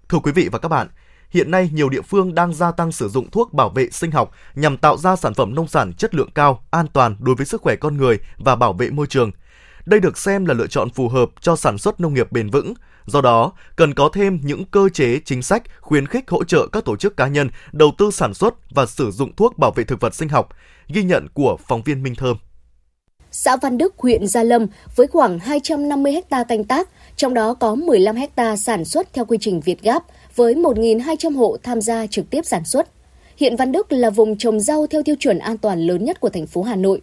Thưa 0.08 0.18
quý 0.18 0.32
vị 0.32 0.48
và 0.52 0.58
các 0.58 0.68
bạn, 0.68 0.88
hiện 1.30 1.50
nay 1.50 1.70
nhiều 1.72 1.88
địa 1.88 2.02
phương 2.02 2.34
đang 2.34 2.54
gia 2.54 2.72
tăng 2.72 2.92
sử 2.92 3.08
dụng 3.08 3.30
thuốc 3.30 3.52
bảo 3.52 3.68
vệ 3.68 3.90
sinh 3.90 4.10
học 4.10 4.30
nhằm 4.54 4.76
tạo 4.76 4.96
ra 4.96 5.16
sản 5.16 5.34
phẩm 5.34 5.54
nông 5.54 5.68
sản 5.68 5.92
chất 5.92 6.14
lượng 6.14 6.30
cao, 6.34 6.64
an 6.70 6.86
toàn 6.92 7.16
đối 7.18 7.34
với 7.34 7.46
sức 7.46 7.62
khỏe 7.62 7.76
con 7.76 7.96
người 7.96 8.18
và 8.36 8.56
bảo 8.56 8.72
vệ 8.72 8.90
môi 8.90 9.06
trường. 9.06 9.30
Đây 9.88 10.00
được 10.00 10.18
xem 10.18 10.44
là 10.44 10.54
lựa 10.54 10.66
chọn 10.66 10.90
phù 10.90 11.08
hợp 11.08 11.30
cho 11.40 11.56
sản 11.56 11.78
xuất 11.78 12.00
nông 12.00 12.14
nghiệp 12.14 12.32
bền 12.32 12.50
vững, 12.50 12.74
Do 13.06 13.20
đó, 13.20 13.52
cần 13.76 13.94
có 13.94 14.10
thêm 14.14 14.40
những 14.42 14.64
cơ 14.64 14.88
chế 14.88 15.18
chính 15.24 15.42
sách 15.42 15.62
khuyến 15.80 16.06
khích 16.06 16.30
hỗ 16.30 16.44
trợ 16.44 16.66
các 16.72 16.84
tổ 16.84 16.96
chức 16.96 17.16
cá 17.16 17.26
nhân 17.26 17.48
đầu 17.72 17.92
tư 17.98 18.10
sản 18.10 18.34
xuất 18.34 18.54
và 18.70 18.86
sử 18.86 19.10
dụng 19.10 19.36
thuốc 19.36 19.58
bảo 19.58 19.70
vệ 19.70 19.84
thực 19.84 20.00
vật 20.00 20.14
sinh 20.14 20.28
học, 20.28 20.48
ghi 20.88 21.02
nhận 21.02 21.26
của 21.34 21.56
phóng 21.68 21.82
viên 21.82 22.02
Minh 22.02 22.14
Thơm. 22.14 22.36
Xã 23.30 23.56
Văn 23.56 23.78
Đức, 23.78 23.94
huyện 23.98 24.26
Gia 24.26 24.42
Lâm 24.42 24.66
với 24.96 25.06
khoảng 25.06 25.38
250 25.38 26.12
ha 26.30 26.44
canh 26.44 26.64
tác, 26.64 26.88
trong 27.16 27.34
đó 27.34 27.54
có 27.54 27.74
15 27.74 28.16
ha 28.36 28.56
sản 28.56 28.84
xuất 28.84 29.12
theo 29.12 29.24
quy 29.24 29.38
trình 29.40 29.60
Việt 29.60 29.82
Gáp 29.82 30.02
với 30.36 30.54
1.200 30.54 31.36
hộ 31.36 31.56
tham 31.62 31.80
gia 31.80 32.06
trực 32.06 32.30
tiếp 32.30 32.42
sản 32.44 32.64
xuất. 32.64 32.88
Hiện 33.36 33.56
Văn 33.56 33.72
Đức 33.72 33.92
là 33.92 34.10
vùng 34.10 34.38
trồng 34.38 34.60
rau 34.60 34.86
theo 34.86 35.02
tiêu 35.02 35.14
chuẩn 35.20 35.38
an 35.38 35.58
toàn 35.58 35.80
lớn 35.80 36.04
nhất 36.04 36.20
của 36.20 36.28
thành 36.28 36.46
phố 36.46 36.62
Hà 36.62 36.76
Nội. 36.76 37.00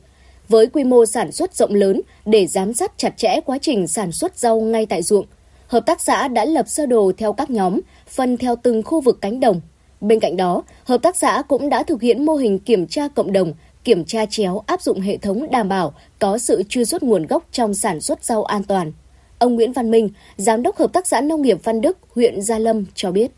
Với 0.49 0.67
quy 0.67 0.83
mô 0.83 1.05
sản 1.05 1.31
xuất 1.31 1.53
rộng 1.53 1.73
lớn 1.73 2.01
để 2.25 2.47
giám 2.47 2.73
sát 2.73 2.91
chặt 2.97 3.17
chẽ 3.17 3.39
quá 3.45 3.57
trình 3.61 3.87
sản 3.87 4.11
xuất 4.11 4.37
rau 4.37 4.59
ngay 4.59 4.85
tại 4.85 5.03
ruộng, 5.03 5.25
hợp 5.67 5.85
tác 5.85 6.01
xã 6.01 6.27
đã 6.27 6.45
lập 6.45 6.67
sơ 6.67 6.85
đồ 6.85 7.11
theo 7.17 7.33
các 7.33 7.49
nhóm, 7.49 7.79
phân 8.07 8.37
theo 8.37 8.55
từng 8.63 8.83
khu 8.83 9.01
vực 9.01 9.17
cánh 9.21 9.39
đồng. 9.39 9.61
Bên 10.01 10.19
cạnh 10.19 10.37
đó, 10.37 10.63
hợp 10.83 11.01
tác 11.01 11.15
xã 11.15 11.43
cũng 11.47 11.69
đã 11.69 11.83
thực 11.83 12.01
hiện 12.01 12.25
mô 12.25 12.35
hình 12.35 12.59
kiểm 12.59 12.87
tra 12.87 13.07
cộng 13.07 13.33
đồng, 13.33 13.53
kiểm 13.83 14.05
tra 14.05 14.25
chéo 14.25 14.63
áp 14.67 14.81
dụng 14.81 14.99
hệ 14.99 15.17
thống 15.17 15.51
đảm 15.51 15.69
bảo 15.69 15.93
có 16.19 16.37
sự 16.37 16.63
truy 16.69 16.85
xuất 16.85 17.03
nguồn 17.03 17.27
gốc 17.27 17.43
trong 17.51 17.73
sản 17.73 18.01
xuất 18.01 18.23
rau 18.23 18.43
an 18.43 18.63
toàn. 18.63 18.91
Ông 19.39 19.55
Nguyễn 19.55 19.73
Văn 19.73 19.91
Minh, 19.91 20.09
Giám 20.37 20.63
đốc 20.63 20.77
Hợp 20.77 20.93
tác 20.93 21.07
xã 21.07 21.21
Nông 21.21 21.41
nghiệp 21.41 21.57
Văn 21.63 21.81
Đức, 21.81 21.97
huyện 22.15 22.41
Gia 22.41 22.59
Lâm 22.59 22.85
cho 22.95 23.11
biết. 23.11 23.31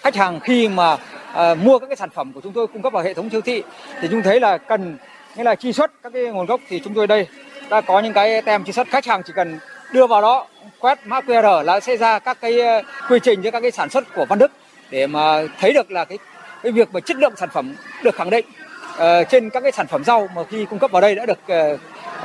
Khách 0.00 0.16
hàng 0.16 0.40
khi 0.40 0.68
mà 0.68 0.92
uh, 0.92 1.58
mua 1.64 1.78
các 1.78 1.86
cái 1.86 1.96
sản 1.96 2.10
phẩm 2.14 2.32
của 2.32 2.40
chúng 2.40 2.52
tôi 2.52 2.66
cung 2.66 2.82
cấp 2.82 2.92
vào 2.92 3.02
hệ 3.02 3.14
thống 3.14 3.30
siêu 3.30 3.40
thị 3.40 3.62
thì 4.00 4.08
chúng 4.10 4.22
thấy 4.22 4.40
là 4.40 4.58
cần 4.58 4.96
nghĩa 5.36 5.44
là 5.44 5.54
truy 5.54 5.72
xuất 5.72 6.02
các 6.02 6.12
cái 6.12 6.22
nguồn 6.22 6.46
gốc 6.46 6.60
thì 6.68 6.80
chúng 6.84 6.94
tôi 6.94 7.06
đây 7.06 7.26
đã 7.70 7.80
có 7.80 8.00
những 8.00 8.12
cái 8.12 8.42
tem 8.42 8.64
truy 8.64 8.72
xuất 8.72 8.88
khách 8.88 9.06
hàng 9.06 9.22
chỉ 9.26 9.32
cần 9.36 9.58
đưa 9.92 10.06
vào 10.06 10.22
đó 10.22 10.46
quét 10.80 10.98
mã 11.04 11.20
QR 11.20 11.62
là 11.62 11.80
sẽ 11.80 11.96
ra 11.96 12.18
các 12.18 12.40
cái 12.40 12.60
ờ, 12.60 12.82
quy 13.08 13.18
trình 13.22 13.42
cho 13.42 13.50
các 13.50 13.60
cái 13.60 13.70
sản 13.70 13.90
xuất 13.90 14.14
của 14.14 14.24
Văn 14.28 14.38
Đức 14.38 14.52
để 14.90 15.06
mà 15.06 15.42
thấy 15.60 15.72
được 15.72 15.90
là 15.90 16.04
cái 16.04 16.18
cái 16.62 16.72
việc 16.72 16.88
mà 16.92 17.00
chất 17.00 17.16
lượng 17.16 17.32
sản 17.36 17.48
phẩm 17.52 17.74
được 18.02 18.14
khẳng 18.14 18.30
định 18.30 18.44
uh, 18.92 19.00
trên 19.30 19.50
các 19.50 19.60
cái 19.60 19.72
sản 19.72 19.86
phẩm 19.86 20.04
rau 20.04 20.28
mà 20.34 20.44
khi 20.44 20.64
cung 20.70 20.78
cấp 20.78 20.90
vào 20.90 21.02
đây 21.02 21.14
đã 21.14 21.26
được 21.26 21.38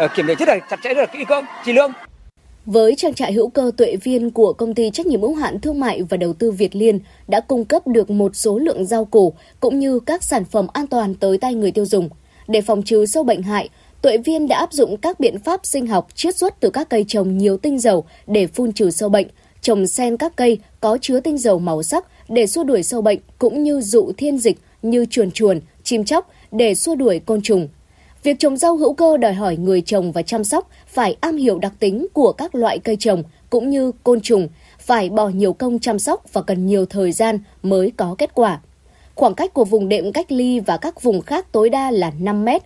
uh, 0.03 0.11
kiểm 0.15 0.27
định 0.27 0.37
rất 0.39 0.47
là 0.47 0.59
chặt 0.69 0.79
chẽ 0.83 0.93
rất 0.93 1.01
là 1.01 1.05
kỹ 1.05 1.25
cương 1.29 1.45
chi 1.65 1.73
lương. 1.73 1.91
Với 2.65 2.95
trang 2.95 3.13
trại 3.13 3.33
hữu 3.33 3.49
cơ 3.49 3.71
tuệ 3.77 3.95
viên 4.03 4.31
của 4.31 4.53
công 4.53 4.75
ty 4.75 4.89
trách 4.91 5.05
nhiệm 5.05 5.21
hữu 5.21 5.35
hạn 5.35 5.59
thương 5.59 5.79
mại 5.79 6.01
và 6.09 6.17
đầu 6.17 6.33
tư 6.33 6.51
Việt 6.51 6.75
Liên 6.75 6.99
đã 7.27 7.39
cung 7.39 7.65
cấp 7.65 7.87
được 7.87 8.09
một 8.09 8.35
số 8.35 8.59
lượng 8.59 8.85
rau 8.85 9.05
củ 9.05 9.33
cũng 9.59 9.79
như 9.79 9.99
các 9.99 10.23
sản 10.23 10.45
phẩm 10.45 10.67
an 10.73 10.87
toàn 10.87 11.15
tới 11.15 11.37
tay 11.37 11.53
người 11.53 11.71
tiêu 11.71 11.85
dùng. 11.85 12.09
Để 12.49 12.61
phòng 12.61 12.81
trừ 12.83 13.05
sâu 13.05 13.23
bệnh 13.23 13.41
hại, 13.41 13.69
Tuệ 14.01 14.17
viên 14.17 14.47
đã 14.47 14.57
áp 14.57 14.73
dụng 14.73 14.97
các 14.97 15.19
biện 15.19 15.39
pháp 15.39 15.65
sinh 15.65 15.87
học 15.87 16.07
chiết 16.15 16.35
xuất 16.35 16.59
từ 16.59 16.69
các 16.69 16.89
cây 16.89 17.05
trồng 17.07 17.37
nhiều 17.37 17.57
tinh 17.57 17.79
dầu 17.79 18.05
để 18.27 18.47
phun 18.47 18.71
trừ 18.71 18.91
sâu 18.91 19.09
bệnh, 19.09 19.27
trồng 19.61 19.87
xen 19.87 20.17
các 20.17 20.35
cây 20.35 20.59
có 20.79 20.97
chứa 21.01 21.19
tinh 21.19 21.37
dầu 21.37 21.59
màu 21.59 21.83
sắc 21.83 22.05
để 22.29 22.47
xua 22.47 22.63
đuổi 22.63 22.83
sâu 22.83 23.01
bệnh 23.01 23.19
cũng 23.39 23.63
như 23.63 23.81
dụ 23.81 24.11
thiên 24.17 24.37
dịch 24.37 24.57
như 24.81 25.05
chuồn 25.09 25.31
chuồn, 25.31 25.59
chim 25.83 26.05
chóc 26.05 26.31
để 26.51 26.75
xua 26.75 26.95
đuổi 26.95 27.19
côn 27.19 27.41
trùng. 27.41 27.67
Việc 28.23 28.39
trồng 28.39 28.57
rau 28.57 28.77
hữu 28.77 28.93
cơ 28.93 29.17
đòi 29.17 29.33
hỏi 29.33 29.57
người 29.57 29.81
trồng 29.81 30.11
và 30.11 30.21
chăm 30.21 30.43
sóc 30.43 30.69
phải 30.87 31.17
am 31.19 31.37
hiểu 31.37 31.59
đặc 31.59 31.73
tính 31.79 32.07
của 32.13 32.31
các 32.31 32.55
loại 32.55 32.79
cây 32.79 32.95
trồng 32.99 33.23
cũng 33.49 33.69
như 33.69 33.91
côn 34.03 34.21
trùng, 34.21 34.47
phải 34.79 35.09
bỏ 35.09 35.29
nhiều 35.29 35.53
công 35.53 35.79
chăm 35.79 35.99
sóc 35.99 36.23
và 36.33 36.41
cần 36.41 36.65
nhiều 36.65 36.85
thời 36.85 37.11
gian 37.11 37.39
mới 37.63 37.91
có 37.97 38.15
kết 38.17 38.33
quả. 38.33 38.59
Khoảng 39.19 39.35
cách 39.35 39.53
của 39.53 39.65
vùng 39.65 39.89
đệm 39.89 40.11
cách 40.11 40.31
ly 40.31 40.59
và 40.59 40.77
các 40.77 41.03
vùng 41.03 41.21
khác 41.21 41.51
tối 41.51 41.69
đa 41.69 41.91
là 41.91 42.11
5 42.19 42.45
mét 42.45 42.61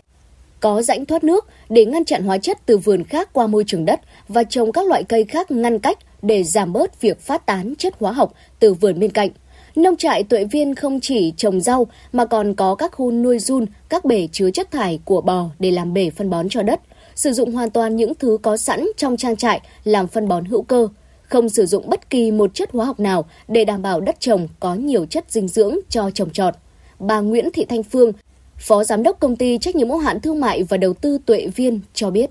có 0.60 0.82
rãnh 0.82 1.06
thoát 1.06 1.24
nước 1.24 1.48
để 1.70 1.86
ngăn 1.86 2.06
chặn 2.06 2.24
hóa 2.24 2.38
chất 2.38 2.58
từ 2.66 2.78
vườn 2.78 3.04
khác 3.04 3.34
qua 3.34 3.48
môi 3.48 3.64
trường 3.68 3.86
đất 3.86 4.02
và 4.28 4.44
trồng 4.44 4.72
các 4.72 4.88
loại 4.88 5.04
cây 5.04 5.24
khác 5.24 5.52
ngăn 5.52 5.80
cách 5.80 5.98
để 6.22 6.44
giảm 6.44 6.74
bớt 6.74 7.02
việc 7.02 7.22
phát 7.22 7.46
tán 7.46 7.74
chất 7.78 7.94
hóa 8.00 8.12
học 8.12 8.34
từ 8.60 8.74
vườn 8.74 9.00
bên 9.00 9.12
cạnh. 9.12 9.30
Nông 9.76 9.96
trại 9.96 10.24
tuệ 10.24 10.44
viên 10.44 10.76
không 10.76 11.00
chỉ 11.00 11.34
trồng 11.38 11.62
rau 11.62 11.88
mà 12.12 12.26
còn 12.26 12.54
có 12.54 12.76
các 12.76 12.92
khu 12.92 13.12
nuôi 13.12 13.40
run, 13.40 13.66
các 13.90 14.06
bể 14.06 14.28
chứa 14.32 14.52
chất 14.52 14.72
thải 14.72 15.00
của 15.06 15.22
bò 15.22 15.46
để 15.60 15.72
làm 15.72 15.94
bể 15.94 16.10
phân 16.10 16.30
bón 16.30 16.50
cho 16.50 16.62
đất. 16.62 16.80
sử 17.16 17.34
dụng 17.34 17.52
hoàn 17.52 17.70
toàn 17.70 17.96
những 17.96 18.14
thứ 18.16 18.38
có 18.42 18.58
sẵn 18.58 18.88
trong 18.98 19.18
trang 19.18 19.36
trại 19.36 19.62
làm 19.84 20.08
phân 20.08 20.28
bón 20.28 20.46
hữu 20.46 20.62
cơ, 20.62 20.88
không 21.34 21.50
sử 21.50 21.66
dụng 21.66 21.90
bất 21.90 22.10
kỳ 22.10 22.32
một 22.32 22.54
chất 22.54 22.72
hóa 22.72 22.86
học 22.86 23.00
nào 23.00 23.26
để 23.48 23.66
đảm 23.66 23.82
bảo 23.82 24.02
đất 24.02 24.16
trồng 24.20 24.48
có 24.60 24.76
nhiều 24.76 25.06
chất 25.06 25.26
dinh 25.30 25.48
dưỡng 25.48 25.78
cho 25.90 26.10
trồng 26.14 26.30
trọt. 26.30 26.54
Bà 27.00 27.20
Nguyễn 27.20 27.50
Thị 27.54 27.66
Thanh 27.66 27.84
Phương, 27.84 28.12
Phó 28.58 28.84
Giám 28.84 29.04
đốc 29.04 29.20
Công 29.20 29.36
ty 29.36 29.58
Trách 29.58 29.76
nhiệm 29.76 29.90
hữu 29.90 29.98
hạn 29.98 30.20
Thương 30.20 30.40
mại 30.40 30.64
và 30.64 30.78
Đầu 30.78 30.94
tư 30.94 31.18
Tuệ 31.26 31.48
Viên 31.56 31.80
cho 31.94 32.10
biết. 32.10 32.30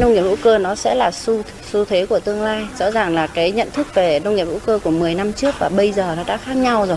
Nông 0.00 0.14
nghiệp 0.14 0.20
hữu 0.20 0.36
cơ 0.42 0.58
nó 0.58 0.74
sẽ 0.74 0.94
là 0.94 1.10
xu 1.10 1.42
xu 1.72 1.84
thế 1.84 2.06
của 2.06 2.20
tương 2.20 2.42
lai. 2.42 2.62
Rõ 2.78 2.90
ràng 2.90 3.14
là 3.14 3.26
cái 3.26 3.50
nhận 3.50 3.70
thức 3.70 3.94
về 3.94 4.20
nông 4.20 4.36
nghiệp 4.36 4.44
hữu 4.44 4.58
cơ 4.58 4.78
của 4.84 4.90
10 4.90 5.14
năm 5.14 5.32
trước 5.32 5.54
và 5.58 5.68
bây 5.68 5.92
giờ 5.92 6.14
nó 6.16 6.22
đã 6.26 6.36
khác 6.36 6.56
nhau 6.56 6.86
rồi. 6.86 6.96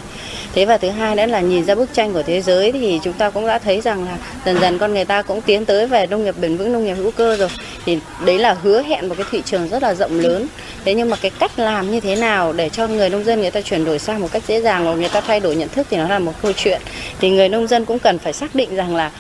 Thế 0.54 0.66
và 0.66 0.78
thứ 0.78 0.90
hai 0.90 1.16
nữa 1.16 1.26
là 1.26 1.40
nhìn 1.40 1.66
ra 1.66 1.76
bức 1.76 1.94
tranh 1.94 2.14
của 2.14 2.24
thế 2.24 2.42
giới 2.42 2.72
thì 2.72 3.00
chúng 3.04 3.14
ta 3.14 3.30
cũng 3.30 3.48
đã 3.48 3.60
thấy 3.60 3.82
rằng 3.82 4.06
là 4.06 4.18
dần 4.46 4.60
dần 4.62 4.78
con 4.78 4.94
người 4.94 5.06
ta 5.06 5.22
cũng 5.22 5.42
tiến 5.42 5.66
tới 5.66 5.88
về 5.88 6.08
nông 6.08 6.24
nghiệp 6.24 6.36
bền 6.42 6.58
vững, 6.58 6.74
nông 6.74 6.86
nghiệp 6.86 6.94
hữu 6.94 7.12
cơ 7.12 7.36
rồi. 7.36 7.50
Thì 7.86 8.00
đấy 8.26 8.40
là 8.40 8.54
hứa 8.54 8.82
hẹn 8.82 9.10
một 9.10 9.16
cái 9.18 9.28
thị 9.32 9.42
trường 9.46 9.68
rất 9.70 9.84
là 9.84 9.94
rộng 9.94 10.20
lớn. 10.20 10.48
Thế 10.86 10.94
nhưng 10.94 11.10
mà 11.10 11.18
cái 11.22 11.32
cách 11.40 11.60
làm 11.60 11.92
như 11.92 12.00
thế 12.00 12.16
nào 12.16 12.54
để 12.54 12.70
cho 12.70 12.88
người 12.88 13.10
nông 13.10 13.24
dân 13.24 13.42
người 13.42 13.52
ta 13.52 13.62
chuyển 13.62 13.86
đổi 13.86 14.00
sang 14.00 14.22
một 14.22 14.32
cách 14.32 14.44
dễ 14.48 14.62
dàng 14.62 14.86
và 14.86 14.96
người 14.96 15.10
ta 15.10 15.22
thay 15.22 15.40
đổi 15.40 15.56
nhận 15.56 15.70
thức 15.70 15.88
thì 15.90 15.98
nó 15.98 16.08
là 16.08 16.20
một 16.20 16.34
câu 16.42 16.52
chuyện. 16.54 16.82
Thì 17.20 17.30
người 17.30 17.50
nông 17.50 17.68
dân 17.68 17.86
cũng 17.86 18.00
cần 18.00 18.20
phải 18.20 18.34
xác 18.34 18.56
định 18.56 18.76
rằng 18.76 18.96
là 18.96 19.12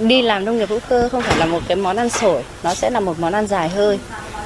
đi 0.00 0.22
làm 0.22 0.44
nông 0.44 0.58
nghiệp 0.58 0.68
hữu 0.68 0.80
cơ 0.88 1.08
không 1.08 1.22
phải 1.22 1.38
là 1.38 1.46
một 1.46 1.60
cái 1.68 1.76
món 1.76 1.96
ăn 1.96 2.08
sổi, 2.08 2.42
nó 2.62 2.74
sẽ 2.74 2.90
là 2.90 3.00
một 3.00 3.18
món 3.18 3.32
ăn 3.32 3.46
dài 3.46 3.68
hơi, 3.68 3.98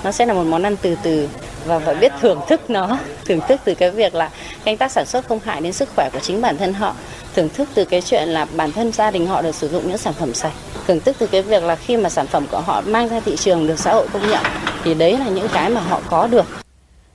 nó 0.04 0.12
sẽ 0.12 0.26
là 0.26 0.34
một 0.34 0.44
món 0.44 0.62
ăn 0.62 0.76
từ 0.82 0.96
từ 1.02 1.28
và 1.66 1.78
phải 1.78 1.94
biết 1.94 2.12
thưởng 2.20 2.40
thức 2.48 2.70
nó. 2.70 2.98
Thưởng 3.24 3.40
thức 3.48 3.60
từ 3.64 3.74
cái 3.74 3.90
việc 3.90 4.14
là 4.14 4.30
canh 4.64 4.76
tác 4.76 4.92
sản 4.92 5.06
xuất 5.06 5.28
không 5.28 5.40
hại 5.44 5.60
đến 5.60 5.72
sức 5.72 5.88
khỏe 5.96 6.10
của 6.12 6.18
chính 6.22 6.40
bản 6.40 6.56
thân 6.58 6.74
họ. 6.74 6.94
Thưởng 7.34 7.48
thức 7.48 7.68
từ 7.74 7.84
cái 7.84 8.00
chuyện 8.00 8.28
là 8.28 8.44
bản 8.44 8.72
thân 8.72 8.92
gia 8.92 9.10
đình 9.10 9.26
họ 9.26 9.42
được 9.42 9.54
sử 9.54 9.68
dụng 9.68 9.88
những 9.88 9.98
sản 9.98 10.14
phẩm 10.14 10.34
sạch. 10.34 10.52
Thưởng 10.86 11.00
thức 11.00 11.16
từ 11.18 11.26
cái 11.26 11.42
việc 11.42 11.62
là 11.62 11.76
khi 11.76 11.96
mà 11.96 12.08
sản 12.08 12.26
phẩm 12.26 12.46
của 12.50 12.60
họ 12.60 12.82
mang 12.86 13.08
ra 13.08 13.20
thị 13.20 13.36
trường 13.36 13.66
được 13.66 13.78
xã 13.78 13.92
hội 13.92 14.06
công 14.12 14.30
nhận, 14.30 14.44
thì 14.84 14.94
đấy 14.94 15.18
là 15.18 15.28
những 15.28 15.48
cái 15.52 15.70
mà 15.70 15.80
họ 15.80 16.00
có 16.10 16.26
được. 16.26 16.46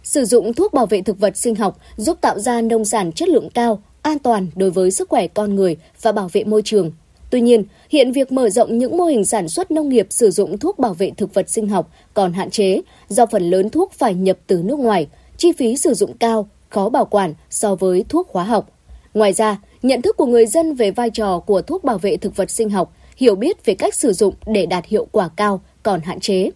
Sử 0.03 0.25
dụng 0.25 0.53
thuốc 0.53 0.73
bảo 0.73 0.85
vệ 0.85 1.01
thực 1.01 1.19
vật 1.19 1.37
sinh 1.37 1.55
học 1.55 1.77
giúp 1.97 2.17
tạo 2.21 2.39
ra 2.39 2.61
nông 2.61 2.85
sản 2.85 3.11
chất 3.11 3.29
lượng 3.29 3.49
cao, 3.49 3.81
an 4.01 4.19
toàn 4.19 4.47
đối 4.55 4.71
với 4.71 4.91
sức 4.91 5.09
khỏe 5.09 5.27
con 5.27 5.55
người 5.55 5.77
và 6.01 6.11
bảo 6.11 6.29
vệ 6.33 6.43
môi 6.43 6.61
trường. 6.65 6.91
Tuy 7.35 7.41
nhiên, 7.41 7.63
hiện 7.89 8.11
việc 8.11 8.31
mở 8.31 8.49
rộng 8.49 8.77
những 8.77 8.97
mô 8.97 9.05
hình 9.05 9.25
sản 9.25 9.49
xuất 9.49 9.71
nông 9.71 9.89
nghiệp 9.89 10.07
sử 10.09 10.31
dụng 10.31 10.57
thuốc 10.57 10.79
bảo 10.79 10.93
vệ 10.93 11.11
thực 11.17 11.33
vật 11.33 11.49
sinh 11.49 11.67
học 11.67 11.91
còn 12.13 12.33
hạn 12.33 12.49
chế 12.49 12.81
do 13.07 13.25
phần 13.25 13.49
lớn 13.49 13.69
thuốc 13.69 13.91
phải 13.93 14.13
nhập 14.13 14.37
từ 14.47 14.61
nước 14.63 14.79
ngoài, 14.79 15.07
chi 15.37 15.51
phí 15.51 15.77
sử 15.77 15.93
dụng 15.93 16.17
cao, 16.17 16.47
khó 16.69 16.89
bảo 16.89 17.05
quản 17.05 17.33
so 17.49 17.75
với 17.75 18.05
thuốc 18.09 18.29
hóa 18.31 18.43
học. 18.43 18.69
Ngoài 19.13 19.33
ra, 19.33 19.61
nhận 19.83 20.01
thức 20.01 20.17
của 20.17 20.25
người 20.25 20.45
dân 20.45 20.73
về 20.73 20.91
vai 20.91 21.09
trò 21.09 21.39
của 21.39 21.61
thuốc 21.61 21.83
bảo 21.83 21.97
vệ 21.97 22.17
thực 22.17 22.35
vật 22.35 22.51
sinh 22.51 22.69
học, 22.69 22.93
hiểu 23.17 23.35
biết 23.35 23.65
về 23.65 23.73
cách 23.73 23.95
sử 23.95 24.13
dụng 24.13 24.33
để 24.45 24.65
đạt 24.65 24.85
hiệu 24.85 25.07
quả 25.11 25.29
cao 25.35 25.61
còn 25.83 26.01
hạn 26.01 26.19
chế. 26.19 26.49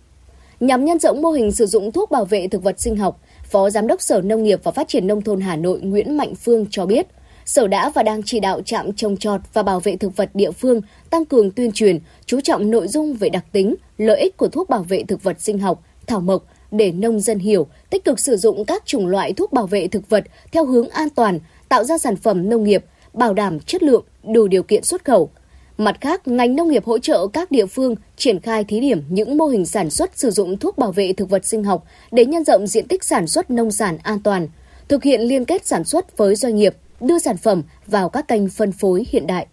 Nhằm 0.59 0.85
nhân 0.85 0.99
rộng 0.99 1.21
mô 1.21 1.31
hình 1.31 1.51
sử 1.51 1.65
dụng 1.65 1.91
thuốc 1.91 2.11
bảo 2.11 2.25
vệ 2.25 2.47
thực 2.47 2.63
vật 2.63 2.79
sinh 2.79 2.95
học, 2.95 3.21
Phó 3.51 3.69
Giám 3.69 3.87
đốc 3.87 4.01
Sở 4.01 4.21
Nông 4.21 4.43
nghiệp 4.43 4.59
và 4.63 4.71
Phát 4.71 4.87
triển 4.87 5.07
Nông 5.07 5.21
thôn 5.21 5.41
Hà 5.41 5.55
Nội 5.55 5.79
Nguyễn 5.81 6.17
Mạnh 6.17 6.35
Phương 6.35 6.65
cho 6.69 6.85
biết– 6.85 7.07
Sở 7.49 7.67
đã 7.67 7.89
và 7.89 8.03
đang 8.03 8.21
chỉ 8.23 8.39
đạo 8.39 8.61
trạm 8.61 8.93
trồng 8.93 9.17
trọt 9.17 9.41
và 9.53 9.63
bảo 9.63 9.79
vệ 9.79 9.95
thực 9.95 10.15
vật 10.15 10.29
địa 10.33 10.51
phương 10.51 10.81
tăng 11.09 11.25
cường 11.25 11.51
tuyên 11.51 11.71
truyền, 11.71 11.99
chú 12.25 12.41
trọng 12.41 12.71
nội 12.71 12.87
dung 12.87 13.13
về 13.13 13.29
đặc 13.29 13.45
tính, 13.51 13.75
lợi 13.97 14.19
ích 14.19 14.37
của 14.37 14.47
thuốc 14.47 14.69
bảo 14.69 14.83
vệ 14.83 15.03
thực 15.03 15.23
vật 15.23 15.41
sinh 15.41 15.59
học, 15.59 15.83
thảo 16.07 16.19
mộc 16.19 16.43
để 16.71 16.91
nông 16.91 17.19
dân 17.19 17.39
hiểu, 17.39 17.67
tích 17.89 18.05
cực 18.05 18.19
sử 18.19 18.37
dụng 18.37 18.65
các 18.65 18.85
chủng 18.85 19.07
loại 19.07 19.33
thuốc 19.33 19.53
bảo 19.53 19.67
vệ 19.67 19.87
thực 19.87 20.09
vật 20.09 20.23
theo 20.51 20.65
hướng 20.65 20.89
an 20.89 21.09
toàn, 21.09 21.39
tạo 21.69 21.83
ra 21.83 21.97
sản 21.97 22.15
phẩm 22.15 22.49
nông 22.49 22.63
nghiệp, 22.63 22.85
bảo 23.13 23.33
đảm 23.33 23.59
chất 23.59 23.83
lượng, 23.83 24.05
đủ 24.23 24.47
điều 24.47 24.63
kiện 24.63 24.83
xuất 24.83 25.05
khẩu. 25.05 25.29
Mặt 25.77 25.97
khác, 26.01 26.27
ngành 26.27 26.55
nông 26.55 26.69
nghiệp 26.69 26.85
hỗ 26.85 26.99
trợ 26.99 27.27
các 27.27 27.51
địa 27.51 27.65
phương 27.65 27.95
triển 28.17 28.39
khai 28.39 28.63
thí 28.63 28.79
điểm 28.79 29.03
những 29.09 29.37
mô 29.37 29.45
hình 29.45 29.65
sản 29.65 29.89
xuất 29.89 30.17
sử 30.19 30.31
dụng 30.31 30.57
thuốc 30.57 30.77
bảo 30.77 30.91
vệ 30.91 31.13
thực 31.13 31.29
vật 31.29 31.45
sinh 31.45 31.63
học 31.63 31.85
để 32.11 32.25
nhân 32.25 32.43
rộng 32.43 32.67
diện 32.67 32.87
tích 32.87 33.03
sản 33.03 33.27
xuất 33.27 33.51
nông 33.51 33.71
sản 33.71 33.97
an 34.03 34.19
toàn, 34.23 34.47
thực 34.87 35.03
hiện 35.03 35.21
liên 35.21 35.45
kết 35.45 35.65
sản 35.65 35.83
xuất 35.83 36.17
với 36.17 36.35
doanh 36.35 36.55
nghiệp, 36.55 36.75
đưa 37.01 37.19
sản 37.19 37.37
phẩm 37.37 37.63
vào 37.87 38.09
các 38.09 38.27
kênh 38.27 38.49
phân 38.49 38.71
phối 38.71 39.05
hiện 39.11 39.27
đại. 39.27 39.47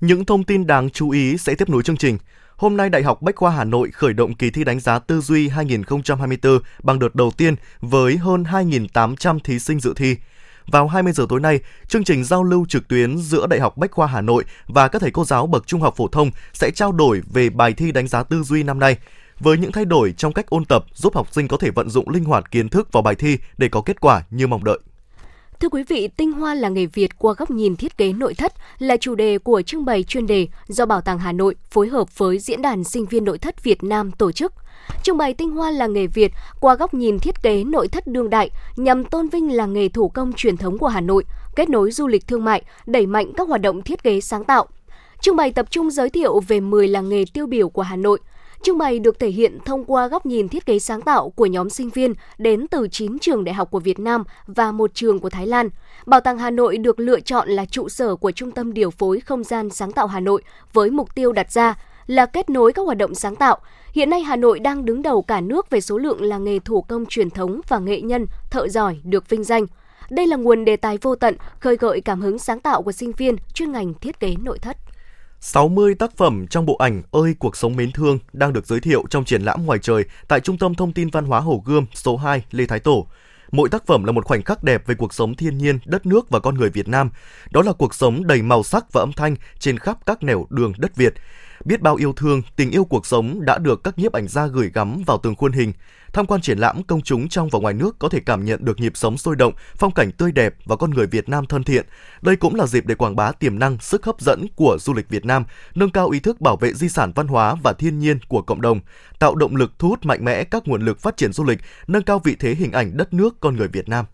Những 0.00 0.24
thông 0.24 0.44
tin 0.44 0.66
đáng 0.66 0.90
chú 0.90 1.10
ý 1.10 1.36
sẽ 1.38 1.54
tiếp 1.54 1.68
nối 1.68 1.82
chương 1.82 1.96
trình. 1.96 2.18
Hôm 2.56 2.76
nay 2.76 2.90
Đại 2.90 3.02
học 3.02 3.22
Bách 3.22 3.36
khoa 3.36 3.50
Hà 3.50 3.64
Nội 3.64 3.90
khởi 3.90 4.12
động 4.12 4.34
kỳ 4.34 4.50
thi 4.50 4.64
đánh 4.64 4.80
giá 4.80 4.98
tư 4.98 5.20
duy 5.20 5.48
2024 5.48 6.58
bằng 6.82 6.98
đợt 6.98 7.14
đầu 7.14 7.30
tiên 7.30 7.54
với 7.80 8.16
hơn 8.16 8.42
2.800 8.42 9.38
thí 9.44 9.58
sinh 9.58 9.80
dự 9.80 9.94
thi. 9.96 10.16
Vào 10.66 10.88
20 10.88 11.12
giờ 11.12 11.26
tối 11.28 11.40
nay, 11.40 11.60
chương 11.88 12.04
trình 12.04 12.24
giao 12.24 12.42
lưu 12.44 12.66
trực 12.68 12.88
tuyến 12.88 13.18
giữa 13.18 13.46
Đại 13.46 13.60
học 13.60 13.76
Bách 13.76 13.90
khoa 13.90 14.06
Hà 14.06 14.20
Nội 14.20 14.44
và 14.66 14.88
các 14.88 15.02
thầy 15.02 15.10
cô 15.10 15.24
giáo 15.24 15.46
bậc 15.46 15.66
trung 15.66 15.80
học 15.80 15.94
phổ 15.96 16.08
thông 16.08 16.30
sẽ 16.52 16.70
trao 16.74 16.92
đổi 16.92 17.22
về 17.32 17.50
bài 17.50 17.72
thi 17.72 17.92
đánh 17.92 18.08
giá 18.08 18.22
tư 18.22 18.42
duy 18.42 18.62
năm 18.62 18.78
nay 18.78 18.96
với 19.40 19.58
những 19.58 19.72
thay 19.72 19.84
đổi 19.84 20.14
trong 20.16 20.32
cách 20.32 20.50
ôn 20.50 20.64
tập 20.64 20.84
giúp 20.94 21.14
học 21.14 21.28
sinh 21.32 21.48
có 21.48 21.56
thể 21.56 21.70
vận 21.70 21.90
dụng 21.90 22.08
linh 22.08 22.24
hoạt 22.24 22.50
kiến 22.50 22.68
thức 22.68 22.92
vào 22.92 23.02
bài 23.02 23.14
thi 23.14 23.38
để 23.58 23.68
có 23.68 23.80
kết 23.80 24.00
quả 24.00 24.22
như 24.30 24.46
mong 24.46 24.64
đợi. 24.64 24.78
Thưa 25.60 25.68
quý 25.68 25.82
vị, 25.88 26.08
tinh 26.16 26.32
hoa 26.32 26.54
là 26.54 26.68
nghề 26.68 26.86
Việt 26.86 27.18
qua 27.18 27.34
góc 27.38 27.50
nhìn 27.50 27.76
thiết 27.76 27.98
kế 27.98 28.12
nội 28.12 28.34
thất 28.34 28.52
là 28.78 28.96
chủ 28.96 29.14
đề 29.14 29.38
của 29.38 29.62
trưng 29.62 29.84
bày 29.84 30.02
chuyên 30.02 30.26
đề 30.26 30.48
do 30.68 30.86
Bảo 30.86 31.00
tàng 31.00 31.18
Hà 31.18 31.32
Nội 31.32 31.54
phối 31.70 31.88
hợp 31.88 32.18
với 32.18 32.38
Diễn 32.38 32.62
đàn 32.62 32.84
Sinh 32.84 33.06
viên 33.06 33.24
Nội 33.24 33.38
thất 33.38 33.64
Việt 33.64 33.84
Nam 33.84 34.12
tổ 34.12 34.32
chức. 34.32 34.52
Trưng 35.02 35.16
bày 35.16 35.34
tinh 35.34 35.50
hoa 35.50 35.70
là 35.70 35.86
nghề 35.86 36.06
Việt 36.06 36.32
qua 36.60 36.74
góc 36.74 36.94
nhìn 36.94 37.18
thiết 37.18 37.42
kế 37.42 37.64
nội 37.64 37.88
thất 37.88 38.06
đương 38.06 38.30
đại 38.30 38.50
nhằm 38.76 39.04
tôn 39.04 39.28
vinh 39.28 39.52
làng 39.52 39.72
nghề 39.72 39.88
thủ 39.88 40.08
công 40.08 40.32
truyền 40.32 40.56
thống 40.56 40.78
của 40.78 40.88
Hà 40.88 41.00
Nội, 41.00 41.24
kết 41.56 41.68
nối 41.68 41.90
du 41.90 42.06
lịch 42.06 42.26
thương 42.26 42.44
mại, 42.44 42.62
đẩy 42.86 43.06
mạnh 43.06 43.32
các 43.36 43.48
hoạt 43.48 43.60
động 43.60 43.82
thiết 43.82 44.02
kế 44.02 44.20
sáng 44.20 44.44
tạo. 44.44 44.66
Trưng 45.20 45.36
bày 45.36 45.52
tập 45.52 45.66
trung 45.70 45.90
giới 45.90 46.10
thiệu 46.10 46.40
về 46.40 46.60
10 46.60 46.88
làng 46.88 47.08
nghề 47.08 47.24
tiêu 47.32 47.46
biểu 47.46 47.68
của 47.68 47.82
Hà 47.82 47.96
Nội– 47.96 48.18
Trưng 48.62 48.78
bày 48.78 48.98
được 48.98 49.18
thể 49.18 49.28
hiện 49.28 49.58
thông 49.64 49.84
qua 49.84 50.08
góc 50.08 50.26
nhìn 50.26 50.48
thiết 50.48 50.66
kế 50.66 50.78
sáng 50.78 51.00
tạo 51.00 51.30
của 51.30 51.46
nhóm 51.46 51.70
sinh 51.70 51.90
viên 51.90 52.14
đến 52.38 52.66
từ 52.68 52.88
9 52.88 53.18
trường 53.18 53.44
đại 53.44 53.54
học 53.54 53.70
của 53.70 53.80
Việt 53.80 53.98
Nam 53.98 54.24
và 54.46 54.72
một 54.72 54.94
trường 54.94 55.18
của 55.18 55.30
Thái 55.30 55.46
Lan. 55.46 55.68
Bảo 56.06 56.20
tàng 56.20 56.38
Hà 56.38 56.50
Nội 56.50 56.78
được 56.78 57.00
lựa 57.00 57.20
chọn 57.20 57.48
là 57.48 57.64
trụ 57.64 57.88
sở 57.88 58.16
của 58.16 58.30
Trung 58.30 58.50
tâm 58.50 58.74
Điều 58.74 58.90
phối 58.90 59.20
Không 59.20 59.44
gian 59.44 59.70
Sáng 59.70 59.92
tạo 59.92 60.06
Hà 60.06 60.20
Nội 60.20 60.42
với 60.72 60.90
mục 60.90 61.14
tiêu 61.14 61.32
đặt 61.32 61.52
ra 61.52 61.74
là 62.06 62.26
kết 62.26 62.50
nối 62.50 62.72
các 62.72 62.82
hoạt 62.82 62.98
động 62.98 63.14
sáng 63.14 63.36
tạo. 63.36 63.58
Hiện 63.92 64.10
nay 64.10 64.20
Hà 64.20 64.36
Nội 64.36 64.58
đang 64.58 64.84
đứng 64.84 65.02
đầu 65.02 65.22
cả 65.22 65.40
nước 65.40 65.70
về 65.70 65.80
số 65.80 65.98
lượng 65.98 66.22
làng 66.22 66.44
nghề 66.44 66.58
thủ 66.58 66.80
công 66.80 67.06
truyền 67.06 67.30
thống 67.30 67.60
và 67.68 67.78
nghệ 67.78 68.00
nhân, 68.00 68.26
thợ 68.50 68.68
giỏi 68.68 69.00
được 69.04 69.28
vinh 69.28 69.44
danh. 69.44 69.66
Đây 70.10 70.26
là 70.26 70.36
nguồn 70.36 70.64
đề 70.64 70.76
tài 70.76 70.98
vô 71.02 71.14
tận, 71.14 71.36
khơi 71.60 71.76
gợi 71.76 72.00
cảm 72.00 72.20
hứng 72.20 72.38
sáng 72.38 72.60
tạo 72.60 72.82
của 72.82 72.92
sinh 72.92 73.12
viên 73.12 73.36
chuyên 73.54 73.72
ngành 73.72 73.94
thiết 73.94 74.20
kế 74.20 74.34
nội 74.42 74.58
thất. 74.58 74.76
60 75.40 75.94
tác 75.94 76.16
phẩm 76.16 76.46
trong 76.46 76.66
bộ 76.66 76.76
ảnh 76.76 77.02
Ơi 77.10 77.34
cuộc 77.38 77.56
sống 77.56 77.76
mến 77.76 77.92
thương 77.92 78.18
đang 78.32 78.52
được 78.52 78.66
giới 78.66 78.80
thiệu 78.80 79.04
trong 79.10 79.24
triển 79.24 79.42
lãm 79.42 79.66
ngoài 79.66 79.78
trời 79.82 80.04
tại 80.28 80.40
Trung 80.40 80.58
tâm 80.58 80.74
Thông 80.74 80.92
tin 80.92 81.10
Văn 81.10 81.24
hóa 81.24 81.40
Hồ 81.40 81.62
Gươm 81.66 81.86
số 81.94 82.16
2 82.16 82.44
Lê 82.50 82.66
Thái 82.66 82.80
Tổ. 82.80 83.06
Mỗi 83.52 83.68
tác 83.68 83.86
phẩm 83.86 84.04
là 84.04 84.12
một 84.12 84.24
khoảnh 84.24 84.42
khắc 84.42 84.64
đẹp 84.64 84.86
về 84.86 84.94
cuộc 84.94 85.14
sống 85.14 85.34
thiên 85.34 85.58
nhiên, 85.58 85.78
đất 85.84 86.06
nước 86.06 86.30
và 86.30 86.40
con 86.40 86.54
người 86.54 86.70
Việt 86.70 86.88
Nam. 86.88 87.10
Đó 87.50 87.62
là 87.62 87.72
cuộc 87.72 87.94
sống 87.94 88.26
đầy 88.26 88.42
màu 88.42 88.62
sắc 88.62 88.92
và 88.92 89.02
âm 89.02 89.12
thanh 89.12 89.36
trên 89.58 89.78
khắp 89.78 89.98
các 90.06 90.22
nẻo 90.22 90.46
đường 90.50 90.72
đất 90.78 90.96
Việt. 90.96 91.14
Biết 91.64 91.80
bao 91.80 91.94
yêu 91.94 92.12
thương, 92.12 92.42
tình 92.56 92.70
yêu 92.70 92.84
cuộc 92.84 93.06
sống 93.06 93.44
đã 93.44 93.58
được 93.58 93.84
các 93.84 93.98
nhiếp 93.98 94.12
ảnh 94.12 94.28
gia 94.28 94.46
gửi 94.46 94.70
gắm 94.74 95.02
vào 95.06 95.18
từng 95.22 95.34
khuôn 95.34 95.52
hình. 95.52 95.72
Tham 96.12 96.26
quan 96.26 96.40
triển 96.40 96.58
lãm, 96.58 96.82
công 96.82 97.02
chúng 97.02 97.28
trong 97.28 97.48
và 97.48 97.58
ngoài 97.58 97.74
nước 97.74 97.98
có 97.98 98.08
thể 98.08 98.20
cảm 98.26 98.44
nhận 98.44 98.64
được 98.64 98.80
nhịp 98.80 98.92
sống 98.94 99.18
sôi 99.18 99.36
động, 99.36 99.52
phong 99.76 99.94
cảnh 99.94 100.12
tươi 100.12 100.32
đẹp 100.32 100.54
và 100.64 100.76
con 100.76 100.90
người 100.90 101.06
Việt 101.06 101.28
Nam 101.28 101.46
thân 101.46 101.64
thiện. 101.64 101.86
Đây 102.22 102.36
cũng 102.36 102.54
là 102.54 102.66
dịp 102.66 102.86
để 102.86 102.94
quảng 102.94 103.16
bá 103.16 103.32
tiềm 103.32 103.58
năng, 103.58 103.78
sức 103.78 104.04
hấp 104.04 104.20
dẫn 104.20 104.46
của 104.56 104.76
du 104.80 104.94
lịch 104.94 105.08
Việt 105.08 105.24
Nam, 105.24 105.44
nâng 105.74 105.90
cao 105.90 106.10
ý 106.10 106.20
thức 106.20 106.40
bảo 106.40 106.56
vệ 106.56 106.74
di 106.74 106.88
sản 106.88 107.12
văn 107.14 107.28
hóa 107.28 107.54
và 107.62 107.72
thiên 107.72 107.98
nhiên 107.98 108.18
của 108.28 108.42
cộng 108.42 108.60
đồng, 108.60 108.80
tạo 109.18 109.34
động 109.34 109.56
lực 109.56 109.72
thu 109.78 109.88
hút 109.88 110.06
mạnh 110.06 110.24
mẽ 110.24 110.44
các 110.44 110.62
nguồn 110.68 110.84
lực 110.84 111.00
phát 111.00 111.16
triển 111.16 111.32
du 111.32 111.44
lịch, 111.44 111.58
nâng 111.86 112.02
cao 112.02 112.20
vị 112.24 112.36
thế 112.38 112.54
hình 112.54 112.72
ảnh 112.72 112.96
đất 112.96 113.12
nước 113.12 113.40
con 113.40 113.56
người 113.56 113.68
Việt 113.68 113.88
Nam. 113.88 114.04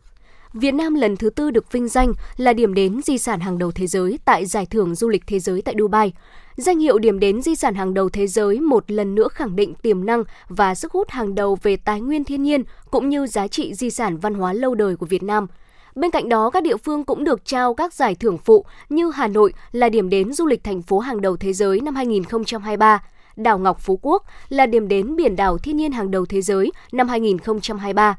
Việt 0.55 0.75
Nam 0.75 0.95
lần 0.95 1.17
thứ 1.17 1.31
tư 1.31 1.51
được 1.51 1.73
vinh 1.73 1.89
danh 1.89 2.13
là 2.37 2.53
điểm 2.53 2.75
đến 2.75 3.01
di 3.03 3.19
sản 3.19 3.41
hàng 3.41 3.59
đầu 3.59 3.73
thế 3.73 3.87
giới 3.87 4.19
tại 4.25 4.47
Giải 4.47 4.67
thưởng 4.67 4.95
Du 4.95 5.09
lịch 5.09 5.23
Thế 5.27 5.39
giới 5.39 5.63
tại 5.63 5.75
Dubai. 5.79 6.13
Danh 6.57 6.79
hiệu 6.79 6.99
điểm 6.99 7.19
đến 7.19 7.43
di 7.43 7.55
sản 7.55 7.75
hàng 7.75 7.95
đầu 7.95 8.09
thế 8.09 8.27
giới 8.27 8.61
một 8.61 8.91
lần 8.91 9.15
nữa 9.15 9.29
khẳng 9.29 9.57
định 9.57 9.75
tiềm 9.75 10.07
năng 10.07 10.25
và 10.49 10.75
sức 10.75 10.93
hút 10.93 11.11
hàng 11.11 11.35
đầu 11.35 11.59
về 11.63 11.77
tài 11.77 12.01
nguyên 12.01 12.25
thiên 12.25 12.43
nhiên 12.43 12.63
cũng 12.91 13.09
như 13.09 13.27
giá 13.27 13.49
trị 13.49 13.75
di 13.75 13.91
sản 13.91 14.17
văn 14.17 14.35
hóa 14.35 14.53
lâu 14.53 14.75
đời 14.75 14.97
của 14.97 15.07
Việt 15.07 15.23
Nam. 15.23 15.47
Bên 15.95 16.11
cạnh 16.11 16.29
đó, 16.29 16.51
các 16.51 16.63
địa 16.63 16.77
phương 16.77 17.05
cũng 17.05 17.25
được 17.25 17.45
trao 17.45 17.75
các 17.75 17.95
giải 17.95 18.15
thưởng 18.15 18.39
phụ 18.39 18.65
như 18.89 19.11
Hà 19.11 19.29
Nội 19.29 19.53
là 19.73 19.89
điểm 19.89 20.09
đến 20.09 20.33
du 20.33 20.47
lịch 20.47 20.65
thành 20.65 20.83
phố 20.83 20.99
hàng 20.99 21.21
đầu 21.21 21.37
thế 21.37 21.53
giới 21.53 21.81
năm 21.81 21.95
2023, 21.95 23.03
đảo 23.37 23.59
Ngọc 23.59 23.81
Phú 23.81 23.99
Quốc 24.03 24.23
là 24.49 24.67
điểm 24.67 24.89
đến 24.89 25.17
biển 25.17 25.37
đảo 25.37 25.59
thiên 25.59 25.77
nhiên 25.77 25.93
hàng 25.93 26.11
đầu 26.11 26.27
thế 26.27 26.41
giới 26.41 26.73
năm 26.93 27.09
2023. 27.09 28.19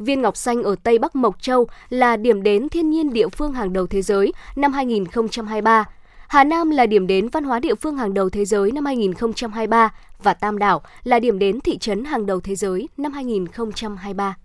Viên 0.00 0.22
Ngọc 0.22 0.36
Xanh 0.36 0.62
ở 0.62 0.76
Tây 0.82 0.98
Bắc 0.98 1.16
Mộc 1.16 1.42
Châu 1.42 1.66
là 1.88 2.16
điểm 2.16 2.42
đến 2.42 2.68
thiên 2.68 2.90
nhiên 2.90 3.12
địa 3.12 3.28
phương 3.28 3.52
hàng 3.52 3.72
đầu 3.72 3.86
thế 3.86 4.02
giới 4.02 4.32
năm 4.56 4.72
2023. 4.72 5.84
Hà 6.28 6.44
Nam 6.44 6.70
là 6.70 6.86
điểm 6.86 7.06
đến 7.06 7.28
văn 7.28 7.44
hóa 7.44 7.58
địa 7.58 7.74
phương 7.74 7.96
hàng 7.96 8.14
đầu 8.14 8.30
thế 8.30 8.44
giới 8.44 8.72
năm 8.72 8.84
2023 8.84 9.92
và 10.22 10.34
Tam 10.34 10.58
Đảo 10.58 10.82
là 11.04 11.18
điểm 11.18 11.38
đến 11.38 11.60
thị 11.60 11.78
trấn 11.78 12.04
hàng 12.04 12.26
đầu 12.26 12.40
thế 12.40 12.54
giới 12.54 12.88
năm 12.96 13.12
2023. 13.12 14.36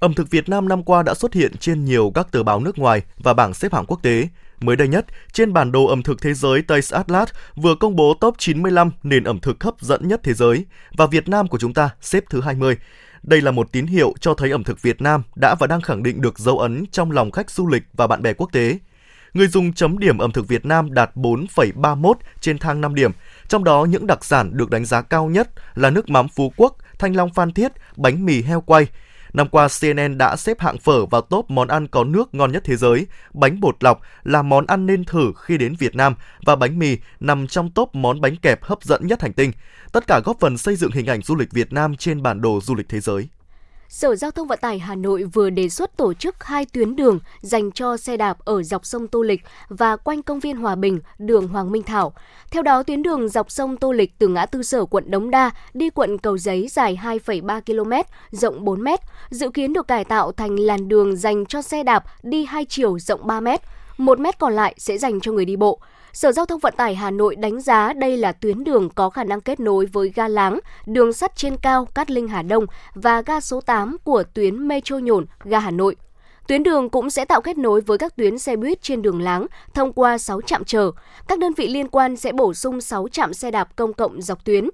Ẩm 0.00 0.14
thực 0.14 0.30
Việt 0.30 0.48
Nam 0.48 0.68
năm 0.68 0.82
qua 0.82 1.02
đã 1.02 1.14
xuất 1.14 1.34
hiện 1.34 1.56
trên 1.56 1.84
nhiều 1.84 2.12
các 2.14 2.32
tờ 2.32 2.42
báo 2.42 2.60
nước 2.60 2.78
ngoài 2.78 3.02
và 3.18 3.34
bảng 3.34 3.54
xếp 3.54 3.72
hạng 3.72 3.86
quốc 3.86 4.02
tế. 4.02 4.28
Mới 4.60 4.76
đây 4.76 4.88
nhất, 4.88 5.06
trên 5.32 5.52
bản 5.52 5.72
đồ 5.72 5.86
ẩm 5.86 6.02
thực 6.02 6.22
thế 6.22 6.34
giới 6.34 6.62
Taste 6.62 6.96
Atlas 6.96 7.28
vừa 7.56 7.74
công 7.74 7.96
bố 7.96 8.14
top 8.14 8.34
95 8.38 8.90
nền 9.02 9.24
ẩm 9.24 9.40
thực 9.40 9.64
hấp 9.64 9.80
dẫn 9.80 10.08
nhất 10.08 10.20
thế 10.22 10.34
giới 10.34 10.64
và 10.96 11.06
Việt 11.06 11.28
Nam 11.28 11.48
của 11.48 11.58
chúng 11.58 11.74
ta 11.74 11.90
xếp 12.00 12.24
thứ 12.30 12.40
20. 12.40 12.76
Đây 13.28 13.40
là 13.40 13.50
một 13.50 13.72
tín 13.72 13.86
hiệu 13.86 14.14
cho 14.20 14.34
thấy 14.34 14.50
ẩm 14.50 14.64
thực 14.64 14.82
Việt 14.82 15.02
Nam 15.02 15.22
đã 15.36 15.54
và 15.60 15.66
đang 15.66 15.80
khẳng 15.80 16.02
định 16.02 16.20
được 16.20 16.38
dấu 16.38 16.58
ấn 16.58 16.84
trong 16.92 17.10
lòng 17.10 17.30
khách 17.30 17.50
du 17.50 17.66
lịch 17.66 17.82
và 17.92 18.06
bạn 18.06 18.22
bè 18.22 18.32
quốc 18.32 18.52
tế. 18.52 18.78
Người 19.34 19.46
dùng 19.46 19.72
chấm 19.72 19.98
điểm 19.98 20.18
ẩm 20.18 20.32
thực 20.32 20.48
Việt 20.48 20.64
Nam 20.66 20.94
đạt 20.94 21.10
4,31 21.14 22.14
trên 22.40 22.58
thang 22.58 22.80
5 22.80 22.94
điểm, 22.94 23.10
trong 23.48 23.64
đó 23.64 23.84
những 23.84 24.06
đặc 24.06 24.24
sản 24.24 24.50
được 24.56 24.70
đánh 24.70 24.84
giá 24.84 25.02
cao 25.02 25.28
nhất 25.28 25.48
là 25.74 25.90
nước 25.90 26.08
mắm 26.08 26.26
Phú 26.28 26.52
Quốc, 26.56 26.76
thanh 26.98 27.16
long 27.16 27.34
Phan 27.34 27.52
Thiết, 27.52 27.72
bánh 27.96 28.26
mì 28.26 28.42
heo 28.42 28.60
quay– 28.60 28.86
Năm 29.32 29.48
qua, 29.48 29.68
CNN 29.80 30.18
đã 30.18 30.36
xếp 30.36 30.60
hạng 30.60 30.78
phở 30.78 31.06
vào 31.06 31.20
top 31.20 31.50
món 31.50 31.68
ăn 31.68 31.86
có 31.86 32.04
nước 32.04 32.34
ngon 32.34 32.52
nhất 32.52 32.62
thế 32.66 32.76
giới. 32.76 33.06
Bánh 33.34 33.60
bột 33.60 33.84
lọc 33.84 34.00
là 34.24 34.42
món 34.42 34.66
ăn 34.66 34.86
nên 34.86 35.04
thử 35.04 35.32
khi 35.42 35.58
đến 35.58 35.74
Việt 35.78 35.94
Nam 35.94 36.14
và 36.46 36.56
bánh 36.56 36.78
mì 36.78 36.96
nằm 37.20 37.46
trong 37.46 37.70
top 37.70 37.94
món 37.94 38.20
bánh 38.20 38.36
kẹp 38.36 38.62
hấp 38.62 38.82
dẫn 38.82 39.06
nhất 39.06 39.22
hành 39.22 39.32
tinh. 39.32 39.52
Tất 39.92 40.06
cả 40.06 40.20
góp 40.24 40.36
phần 40.40 40.58
xây 40.58 40.76
dựng 40.76 40.92
hình 40.92 41.06
ảnh 41.06 41.22
du 41.22 41.36
lịch 41.36 41.52
Việt 41.52 41.72
Nam 41.72 41.96
trên 41.96 42.22
bản 42.22 42.40
đồ 42.40 42.60
du 42.62 42.74
lịch 42.74 42.88
thế 42.88 43.00
giới. 43.00 43.28
Sở 43.88 44.16
Giao 44.16 44.30
thông 44.30 44.48
Vận 44.48 44.58
tải 44.62 44.78
Hà 44.78 44.94
Nội 44.94 45.22
vừa 45.22 45.50
đề 45.50 45.68
xuất 45.68 45.96
tổ 45.96 46.14
chức 46.14 46.44
hai 46.44 46.64
tuyến 46.64 46.96
đường 46.96 47.18
dành 47.40 47.72
cho 47.72 47.96
xe 47.96 48.16
đạp 48.16 48.38
ở 48.44 48.62
dọc 48.62 48.86
sông 48.86 49.08
Tô 49.08 49.22
Lịch 49.22 49.40
và 49.68 49.96
quanh 49.96 50.22
công 50.22 50.40
viên 50.40 50.56
Hòa 50.56 50.74
Bình, 50.74 51.00
đường 51.18 51.48
Hoàng 51.48 51.72
Minh 51.72 51.82
Thảo. 51.82 52.12
Theo 52.50 52.62
đó, 52.62 52.82
tuyến 52.82 53.02
đường 53.02 53.28
dọc 53.28 53.50
sông 53.50 53.76
Tô 53.76 53.92
Lịch 53.92 54.18
từ 54.18 54.28
ngã 54.28 54.46
tư 54.46 54.62
sở 54.62 54.84
quận 54.84 55.10
Đống 55.10 55.30
Đa 55.30 55.50
đi 55.74 55.90
quận 55.90 56.18
Cầu 56.18 56.38
Giấy 56.38 56.68
dài 56.68 56.98
2,3 57.02 57.60
km, 57.60 57.92
rộng 58.30 58.64
4 58.64 58.84
m, 58.84 58.88
dự 59.30 59.50
kiến 59.50 59.72
được 59.72 59.88
cải 59.88 60.04
tạo 60.04 60.32
thành 60.32 60.56
làn 60.60 60.88
đường 60.88 61.16
dành 61.16 61.46
cho 61.46 61.62
xe 61.62 61.82
đạp 61.82 62.04
đi 62.22 62.44
hai 62.44 62.64
chiều 62.64 62.98
rộng 62.98 63.26
3 63.26 63.40
m, 63.40 63.48
1 63.98 64.20
m 64.20 64.26
còn 64.38 64.52
lại 64.52 64.74
sẽ 64.78 64.98
dành 64.98 65.20
cho 65.20 65.32
người 65.32 65.44
đi 65.44 65.56
bộ. 65.56 65.80
Sở 66.18 66.32
Giao 66.32 66.46
thông 66.46 66.60
Vận 66.60 66.74
tải 66.76 66.94
Hà 66.94 67.10
Nội 67.10 67.36
đánh 67.36 67.60
giá 67.60 67.92
đây 67.92 68.16
là 68.16 68.32
tuyến 68.32 68.64
đường 68.64 68.88
có 68.94 69.10
khả 69.10 69.24
năng 69.24 69.40
kết 69.40 69.60
nối 69.60 69.86
với 69.86 70.12
ga 70.14 70.28
Láng, 70.28 70.58
đường 70.86 71.12
sắt 71.12 71.36
trên 71.36 71.56
cao 71.56 71.84
Cát 71.84 72.10
Linh 72.10 72.28
Hà 72.28 72.42
Đông 72.42 72.64
và 72.94 73.22
ga 73.22 73.40
số 73.40 73.60
8 73.60 73.96
của 74.04 74.22
tuyến 74.34 74.68
Metro 74.68 74.98
Nhổn, 74.98 75.26
ga 75.44 75.58
Hà 75.58 75.70
Nội. 75.70 75.96
Tuyến 76.48 76.62
đường 76.62 76.88
cũng 76.88 77.10
sẽ 77.10 77.24
tạo 77.24 77.40
kết 77.40 77.58
nối 77.58 77.80
với 77.80 77.98
các 77.98 78.16
tuyến 78.16 78.38
xe 78.38 78.56
buýt 78.56 78.82
trên 78.82 79.02
đường 79.02 79.22
Láng 79.22 79.46
thông 79.74 79.92
qua 79.92 80.18
6 80.18 80.40
trạm 80.40 80.64
chờ. 80.64 80.90
Các 81.28 81.38
đơn 81.38 81.52
vị 81.56 81.68
liên 81.68 81.88
quan 81.88 82.16
sẽ 82.16 82.32
bổ 82.32 82.54
sung 82.54 82.80
6 82.80 83.08
trạm 83.08 83.34
xe 83.34 83.50
đạp 83.50 83.76
công 83.76 83.92
cộng 83.92 84.22
dọc 84.22 84.44
tuyến. 84.44 84.68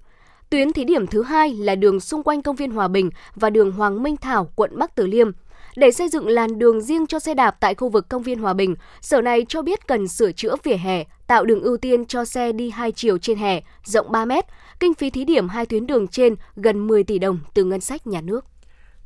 Tuyến 0.50 0.72
thí 0.72 0.84
điểm 0.84 1.06
thứ 1.06 1.22
hai 1.22 1.54
là 1.54 1.74
đường 1.74 2.00
xung 2.00 2.22
quanh 2.22 2.42
công 2.42 2.56
viên 2.56 2.70
Hòa 2.70 2.88
Bình 2.88 3.10
và 3.34 3.50
đường 3.50 3.72
Hoàng 3.72 4.02
Minh 4.02 4.16
Thảo, 4.16 4.48
quận 4.56 4.78
Bắc 4.78 4.94
Từ 4.94 5.06
Liêm. 5.06 5.30
Để 5.76 5.90
xây 5.90 6.09
dựng 6.09 6.28
làn 6.28 6.59
đường 6.59 6.81
riêng 6.81 7.07
cho 7.07 7.19
xe 7.19 7.35
đạp 7.35 7.57
tại 7.61 7.75
khu 7.75 7.88
vực 7.88 8.09
công 8.09 8.23
viên 8.23 8.38
Hòa 8.38 8.52
Bình, 8.52 8.75
Sở 9.00 9.21
này 9.21 9.47
cho 9.49 9.62
biết 9.62 9.87
cần 9.87 10.09
sửa 10.09 10.33
chữa 10.33 10.57
vỉa 10.62 10.76
hè, 10.76 11.04
tạo 11.26 11.45
đường 11.45 11.62
ưu 11.62 11.76
tiên 11.76 12.04
cho 12.04 12.25
xe 12.25 12.52
đi 12.52 12.71
hai 12.71 12.93
chiều 12.93 13.19
trên 13.19 13.38
hè, 13.38 13.61
rộng 13.85 14.12
3 14.12 14.25
mét. 14.25 14.45
Kinh 14.81 14.95
phí 14.95 15.11
thí 15.11 15.25
điểm 15.25 15.49
hai 15.49 15.66
tuyến 15.66 15.87
đường 15.87 16.09
trên 16.09 16.35
gần 16.57 16.87
10 16.87 17.04
tỷ 17.04 17.19
đồng 17.19 17.38
từ 17.54 17.64
ngân 17.64 17.81
sách 17.81 18.07
nhà 18.07 18.21
nước. 18.21 18.45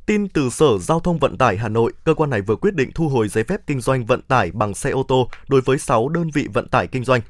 Tin 0.05 0.29
từ 0.29 0.49
Sở 0.49 0.77
Giao 0.77 0.99
thông 0.99 1.19
Vận 1.19 1.37
tải 1.37 1.57
Hà 1.57 1.69
Nội, 1.69 1.93
cơ 2.03 2.13
quan 2.13 2.29
này 2.29 2.41
vừa 2.41 2.55
quyết 2.55 2.73
định 2.73 2.91
thu 2.95 3.07
hồi 3.07 3.27
giấy 3.27 3.43
phép 3.43 3.61
kinh 3.67 3.81
doanh 3.81 4.05
vận 4.05 4.21
tải 4.21 4.51
bằng 4.51 4.73
xe 4.73 4.89
ô 4.89 5.03
tô 5.03 5.29
đối 5.47 5.61
với 5.61 5.77
6 5.77 6.09
đơn 6.09 6.29
vị 6.33 6.47
vận 6.53 6.67
tải 6.67 6.87
kinh 6.87 7.03
doanh. 7.03 7.21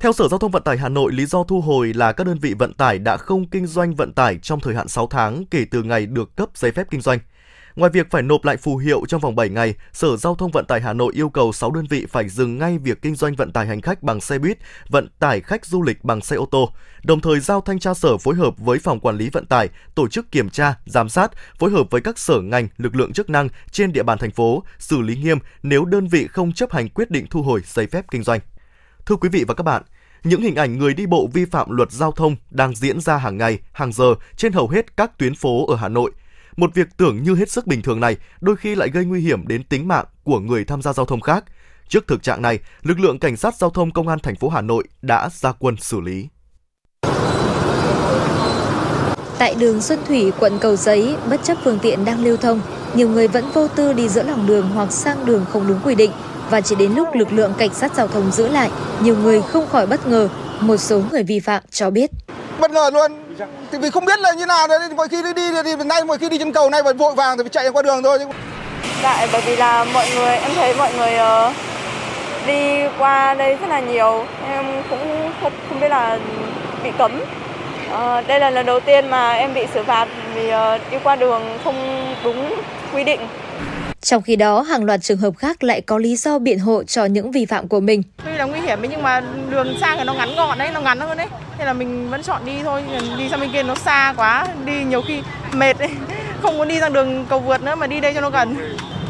Theo 0.00 0.12
Sở 0.12 0.28
Giao 0.28 0.38
thông 0.38 0.50
Vận 0.50 0.62
tải 0.62 0.78
Hà 0.78 0.88
Nội, 0.88 1.12
lý 1.12 1.26
do 1.26 1.44
thu 1.44 1.60
hồi 1.60 1.92
là 1.94 2.12
các 2.12 2.26
đơn 2.26 2.38
vị 2.38 2.54
vận 2.58 2.72
tải 2.72 2.98
đã 2.98 3.16
không 3.16 3.48
kinh 3.48 3.66
doanh 3.66 3.94
vận 3.94 4.12
tải 4.12 4.38
trong 4.38 4.60
thời 4.60 4.74
hạn 4.74 4.88
6 4.88 5.06
tháng 5.06 5.44
kể 5.46 5.64
từ 5.70 5.82
ngày 5.82 6.06
được 6.06 6.36
cấp 6.36 6.48
giấy 6.54 6.72
phép 6.72 6.86
kinh 6.90 7.00
doanh. 7.00 7.18
Ngoài 7.76 7.90
việc 7.90 8.10
phải 8.10 8.22
nộp 8.22 8.44
lại 8.44 8.56
phù 8.56 8.76
hiệu 8.76 9.02
trong 9.08 9.20
vòng 9.20 9.36
7 9.36 9.48
ngày, 9.48 9.74
Sở 9.92 10.16
Giao 10.16 10.34
thông 10.34 10.50
Vận 10.50 10.64
tải 10.64 10.80
Hà 10.80 10.92
Nội 10.92 11.12
yêu 11.16 11.28
cầu 11.28 11.52
6 11.52 11.70
đơn 11.70 11.86
vị 11.90 12.06
phải 12.06 12.28
dừng 12.28 12.58
ngay 12.58 12.78
việc 12.78 13.02
kinh 13.02 13.14
doanh 13.14 13.34
vận 13.34 13.52
tải 13.52 13.66
hành 13.66 13.80
khách 13.80 14.02
bằng 14.02 14.20
xe 14.20 14.38
buýt, 14.38 14.58
vận 14.88 15.08
tải 15.18 15.40
khách 15.40 15.66
du 15.66 15.82
lịch 15.82 16.04
bằng 16.04 16.20
xe 16.20 16.36
ô 16.36 16.46
tô, 16.50 16.72
đồng 17.04 17.20
thời 17.20 17.40
giao 17.40 17.60
thanh 17.60 17.78
tra 17.78 17.94
sở 17.94 18.16
phối 18.16 18.34
hợp 18.34 18.58
với 18.58 18.78
phòng 18.78 19.00
quản 19.00 19.16
lý 19.16 19.30
vận 19.30 19.46
tải 19.46 19.68
tổ 19.94 20.08
chức 20.08 20.30
kiểm 20.32 20.50
tra, 20.50 20.74
giám 20.86 21.08
sát, 21.08 21.30
phối 21.58 21.70
hợp 21.70 21.86
với 21.90 22.00
các 22.00 22.18
sở 22.18 22.40
ngành, 22.40 22.68
lực 22.76 22.96
lượng 22.96 23.12
chức 23.12 23.30
năng 23.30 23.48
trên 23.70 23.92
địa 23.92 24.02
bàn 24.02 24.18
thành 24.18 24.30
phố 24.30 24.62
xử 24.78 25.00
lý 25.00 25.16
nghiêm 25.16 25.38
nếu 25.62 25.84
đơn 25.84 26.08
vị 26.08 26.26
không 26.26 26.52
chấp 26.52 26.72
hành 26.72 26.88
quyết 26.88 27.10
định 27.10 27.26
thu 27.30 27.42
hồi 27.42 27.60
giấy 27.66 27.86
phép 27.86 28.04
kinh 28.10 28.22
doanh. 28.22 28.40
Thưa 29.06 29.16
quý 29.16 29.28
vị 29.28 29.44
và 29.48 29.54
các 29.54 29.62
bạn, 29.62 29.82
những 30.24 30.42
hình 30.42 30.54
ảnh 30.54 30.78
người 30.78 30.94
đi 30.94 31.06
bộ 31.06 31.28
vi 31.32 31.44
phạm 31.44 31.70
luật 31.70 31.92
giao 31.92 32.12
thông 32.12 32.36
đang 32.50 32.74
diễn 32.74 33.00
ra 33.00 33.16
hàng 33.16 33.38
ngày, 33.38 33.58
hàng 33.72 33.92
giờ 33.92 34.14
trên 34.36 34.52
hầu 34.52 34.68
hết 34.68 34.96
các 34.96 35.18
tuyến 35.18 35.34
phố 35.34 35.66
ở 35.66 35.76
Hà 35.76 35.88
Nội– 35.88 36.10
một 36.56 36.74
việc 36.74 36.88
tưởng 36.96 37.22
như 37.22 37.34
hết 37.34 37.50
sức 37.50 37.66
bình 37.66 37.82
thường 37.82 38.00
này 38.00 38.16
đôi 38.40 38.56
khi 38.56 38.74
lại 38.74 38.88
gây 38.88 39.04
nguy 39.04 39.20
hiểm 39.20 39.48
đến 39.48 39.64
tính 39.64 39.88
mạng 39.88 40.04
của 40.24 40.40
người 40.40 40.64
tham 40.64 40.82
gia 40.82 40.92
giao 40.92 41.06
thông 41.06 41.20
khác. 41.20 41.44
Trước 41.88 42.06
thực 42.08 42.22
trạng 42.22 42.42
này, 42.42 42.58
lực 42.82 43.00
lượng 43.00 43.18
cảnh 43.18 43.36
sát 43.36 43.54
giao 43.54 43.70
thông 43.70 43.90
công 43.90 44.08
an 44.08 44.18
thành 44.18 44.36
phố 44.36 44.48
Hà 44.48 44.60
Nội 44.60 44.84
đã 45.02 45.28
ra 45.32 45.52
quân 45.52 45.76
xử 45.76 46.00
lý. 46.00 46.28
Tại 49.38 49.54
đường 49.58 49.80
Xuân 49.80 49.98
Thủy, 50.06 50.32
quận 50.40 50.58
Cầu 50.60 50.76
Giấy, 50.76 51.16
bất 51.30 51.44
chấp 51.44 51.58
phương 51.64 51.78
tiện 51.82 52.04
đang 52.04 52.24
lưu 52.24 52.36
thông, 52.36 52.60
nhiều 52.94 53.08
người 53.08 53.28
vẫn 53.28 53.44
vô 53.54 53.68
tư 53.68 53.92
đi 53.92 54.08
giữa 54.08 54.22
lòng 54.22 54.46
đường 54.46 54.70
hoặc 54.74 54.92
sang 54.92 55.26
đường 55.26 55.44
không 55.52 55.68
đúng 55.68 55.80
quy 55.84 55.94
định 55.94 56.10
và 56.50 56.60
chỉ 56.60 56.74
đến 56.76 56.92
lúc 56.92 57.08
lực 57.14 57.32
lượng 57.32 57.52
cảnh 57.58 57.74
sát 57.74 57.94
giao 57.94 58.08
thông 58.08 58.30
giữ 58.30 58.48
lại, 58.48 58.70
nhiều 59.02 59.16
người 59.16 59.42
không 59.42 59.66
khỏi 59.66 59.86
bất 59.86 60.06
ngờ, 60.06 60.28
một 60.60 60.76
số 60.76 61.02
người 61.10 61.22
vi 61.22 61.40
phạm 61.40 61.62
cho 61.70 61.90
biết. 61.90 62.10
Bất 62.60 62.70
ngờ 62.70 62.90
luôn, 62.92 63.12
thì 63.72 63.78
vì 63.78 63.90
không 63.90 64.04
biết 64.04 64.20
là 64.20 64.32
như 64.32 64.46
nào 64.46 64.68
đấy 64.68 64.78
mọi 64.96 65.08
khi 65.08 65.22
đi 65.22 65.32
đi 65.32 65.50
thì 65.64 65.84
nay 65.84 66.04
mọi 66.04 66.18
khi 66.18 66.28
đi 66.28 66.38
trên 66.38 66.52
cầu 66.52 66.70
này 66.70 66.82
vẫn 66.82 66.96
vội 66.96 67.14
vàng 67.14 67.36
thì 67.36 67.42
phải 67.42 67.50
chạy 67.50 67.68
qua 67.68 67.82
đường 67.82 68.02
thôi 68.02 68.18
tại 69.02 69.28
bởi 69.32 69.40
vì 69.40 69.56
là 69.56 69.84
mọi 69.84 70.06
người 70.16 70.36
em 70.36 70.50
thấy 70.54 70.74
mọi 70.74 70.92
người 70.94 71.12
uh, 71.48 71.52
đi 72.46 72.88
qua 72.98 73.34
đây 73.34 73.56
rất 73.60 73.66
là 73.68 73.80
nhiều. 73.80 74.24
Em 74.48 74.64
cũng 74.90 75.30
không, 75.40 75.52
không 75.68 75.80
biết 75.80 75.88
là 75.88 76.18
bị 76.84 76.90
cấm. 76.98 77.20
Uh, 77.92 78.26
đây 78.26 78.40
là 78.40 78.50
lần 78.50 78.66
đầu 78.66 78.80
tiên 78.80 79.10
mà 79.10 79.32
em 79.32 79.54
bị 79.54 79.66
xử 79.74 79.82
phạt 79.82 80.08
vì 80.34 80.52
uh, 80.54 80.90
đi 80.90 80.98
qua 81.04 81.16
đường 81.16 81.58
không 81.64 81.76
đúng 82.24 82.54
quy 82.94 83.04
định 83.04 83.20
trong 84.04 84.22
khi 84.22 84.36
đó, 84.36 84.62
hàng 84.62 84.84
loạt 84.84 85.02
trường 85.02 85.18
hợp 85.18 85.36
khác 85.38 85.64
lại 85.64 85.80
có 85.80 85.98
lý 85.98 86.16
do 86.16 86.38
biện 86.38 86.58
hộ 86.58 86.84
cho 86.84 87.04
những 87.04 87.30
vi 87.30 87.46
phạm 87.46 87.68
của 87.68 87.80
mình. 87.80 88.02
Tuy 88.24 88.32
là 88.32 88.44
nguy 88.44 88.60
hiểm 88.60 88.78
nhưng 88.90 89.02
mà 89.02 89.22
đường 89.50 89.76
sang 89.80 89.98
thì 89.98 90.04
nó 90.04 90.14
ngắn 90.14 90.36
gọn 90.36 90.58
đấy, 90.58 90.70
nó 90.74 90.80
ngắn 90.80 91.00
hơn 91.00 91.18
đấy. 91.18 91.26
Thế 91.58 91.64
là 91.64 91.72
mình 91.72 92.10
vẫn 92.10 92.22
chọn 92.22 92.44
đi 92.44 92.52
thôi, 92.64 92.82
đi 93.18 93.28
sang 93.30 93.40
bên 93.40 93.50
kia 93.52 93.62
nó 93.62 93.74
xa 93.74 94.14
quá, 94.16 94.48
đi 94.66 94.84
nhiều 94.84 95.02
khi 95.08 95.20
mệt 95.52 95.78
ấy. 95.78 95.90
Không 96.42 96.58
muốn 96.58 96.68
đi 96.68 96.80
sang 96.80 96.92
đường 96.92 97.26
cầu 97.28 97.38
vượt 97.38 97.62
nữa 97.62 97.74
mà 97.74 97.86
đi 97.86 98.00
đây 98.00 98.14
cho 98.14 98.20
nó 98.20 98.30
gần. 98.30 98.56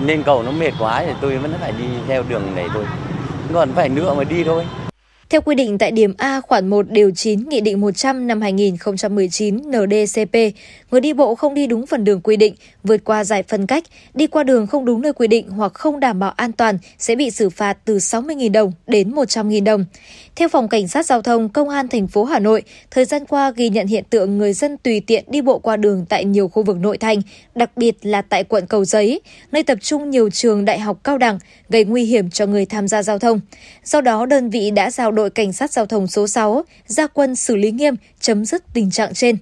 Nên 0.06 0.22
cầu 0.22 0.42
nó 0.42 0.50
mệt 0.50 0.72
quá 0.78 1.02
thì 1.06 1.12
tôi 1.20 1.38
vẫn 1.38 1.54
phải 1.60 1.72
đi 1.72 1.84
theo 2.08 2.24
đường 2.28 2.54
này 2.54 2.66
thôi. 2.74 2.84
Còn 3.52 3.72
phải 3.74 3.88
nữa 3.88 4.14
mà 4.14 4.24
đi 4.24 4.44
thôi. 4.44 4.64
Theo 5.30 5.40
quy 5.40 5.54
định 5.54 5.78
tại 5.78 5.90
điểm 5.90 6.14
A 6.18 6.40
khoản 6.40 6.68
1 6.68 6.86
điều 6.90 7.10
9 7.10 7.48
Nghị 7.48 7.60
định 7.60 7.80
100 7.80 8.26
năm 8.26 8.40
2019 8.40 9.56
NDCP, 9.56 10.34
người 10.94 11.00
đi 11.00 11.12
bộ 11.12 11.34
không 11.34 11.54
đi 11.54 11.66
đúng 11.66 11.86
phần 11.86 12.04
đường 12.04 12.20
quy 12.20 12.36
định, 12.36 12.54
vượt 12.84 13.04
qua 13.04 13.24
giải 13.24 13.42
phân 13.42 13.66
cách, 13.66 13.84
đi 14.14 14.26
qua 14.26 14.42
đường 14.42 14.66
không 14.66 14.84
đúng 14.84 15.02
nơi 15.02 15.12
quy 15.12 15.26
định 15.26 15.50
hoặc 15.50 15.74
không 15.74 16.00
đảm 16.00 16.18
bảo 16.18 16.30
an 16.30 16.52
toàn 16.52 16.78
sẽ 16.98 17.14
bị 17.14 17.30
xử 17.30 17.50
phạt 17.50 17.78
từ 17.84 17.96
60.000 17.96 18.52
đồng 18.52 18.72
đến 18.86 19.14
100.000 19.14 19.64
đồng. 19.64 19.84
Theo 20.36 20.48
Phòng 20.48 20.68
Cảnh 20.68 20.88
sát 20.88 21.06
Giao 21.06 21.22
thông 21.22 21.48
Công 21.48 21.68
an 21.68 21.88
thành 21.88 22.06
phố 22.06 22.24
Hà 22.24 22.38
Nội, 22.38 22.62
thời 22.90 23.04
gian 23.04 23.24
qua 23.24 23.50
ghi 23.50 23.68
nhận 23.68 23.86
hiện 23.86 24.04
tượng 24.10 24.38
người 24.38 24.52
dân 24.52 24.76
tùy 24.76 25.00
tiện 25.00 25.24
đi 25.28 25.42
bộ 25.42 25.58
qua 25.58 25.76
đường 25.76 26.06
tại 26.08 26.24
nhiều 26.24 26.48
khu 26.48 26.62
vực 26.62 26.76
nội 26.76 26.98
thành, 26.98 27.22
đặc 27.54 27.70
biệt 27.76 27.96
là 28.02 28.22
tại 28.22 28.44
quận 28.44 28.66
Cầu 28.66 28.84
Giấy, 28.84 29.20
nơi 29.52 29.62
tập 29.62 29.78
trung 29.80 30.10
nhiều 30.10 30.30
trường 30.30 30.64
đại 30.64 30.78
học 30.78 30.98
cao 31.04 31.18
đẳng, 31.18 31.38
gây 31.68 31.84
nguy 31.84 32.04
hiểm 32.04 32.30
cho 32.30 32.46
người 32.46 32.66
tham 32.66 32.88
gia 32.88 33.02
giao 33.02 33.18
thông. 33.18 33.40
Do 33.84 34.00
đó, 34.00 34.26
đơn 34.26 34.50
vị 34.50 34.70
đã 34.70 34.90
giao 34.90 35.12
đội 35.12 35.30
Cảnh 35.30 35.52
sát 35.52 35.72
Giao 35.72 35.86
thông 35.86 36.06
số 36.06 36.26
6 36.26 36.64
ra 36.86 37.06
quân 37.06 37.36
xử 37.36 37.56
lý 37.56 37.70
nghiêm, 37.70 37.94
chấm 38.20 38.44
dứt 38.44 38.62
tình 38.74 38.90
trạng 38.90 39.14
trên. 39.14 39.36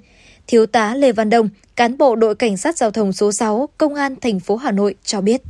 Thiếu 0.52 0.66
tá 0.66 0.94
Lê 0.94 1.12
Văn 1.12 1.30
Đông, 1.30 1.48
cán 1.76 1.98
bộ 1.98 2.16
đội 2.16 2.34
Cảnh 2.34 2.56
sát 2.56 2.76
Giao 2.76 2.90
thông 2.90 3.12
số 3.12 3.32
6, 3.32 3.68
Công 3.78 3.94
an 3.94 4.16
thành 4.20 4.40
phố 4.40 4.56
Hà 4.56 4.70
Nội 4.70 4.94
cho 5.04 5.20
biết. 5.20 5.40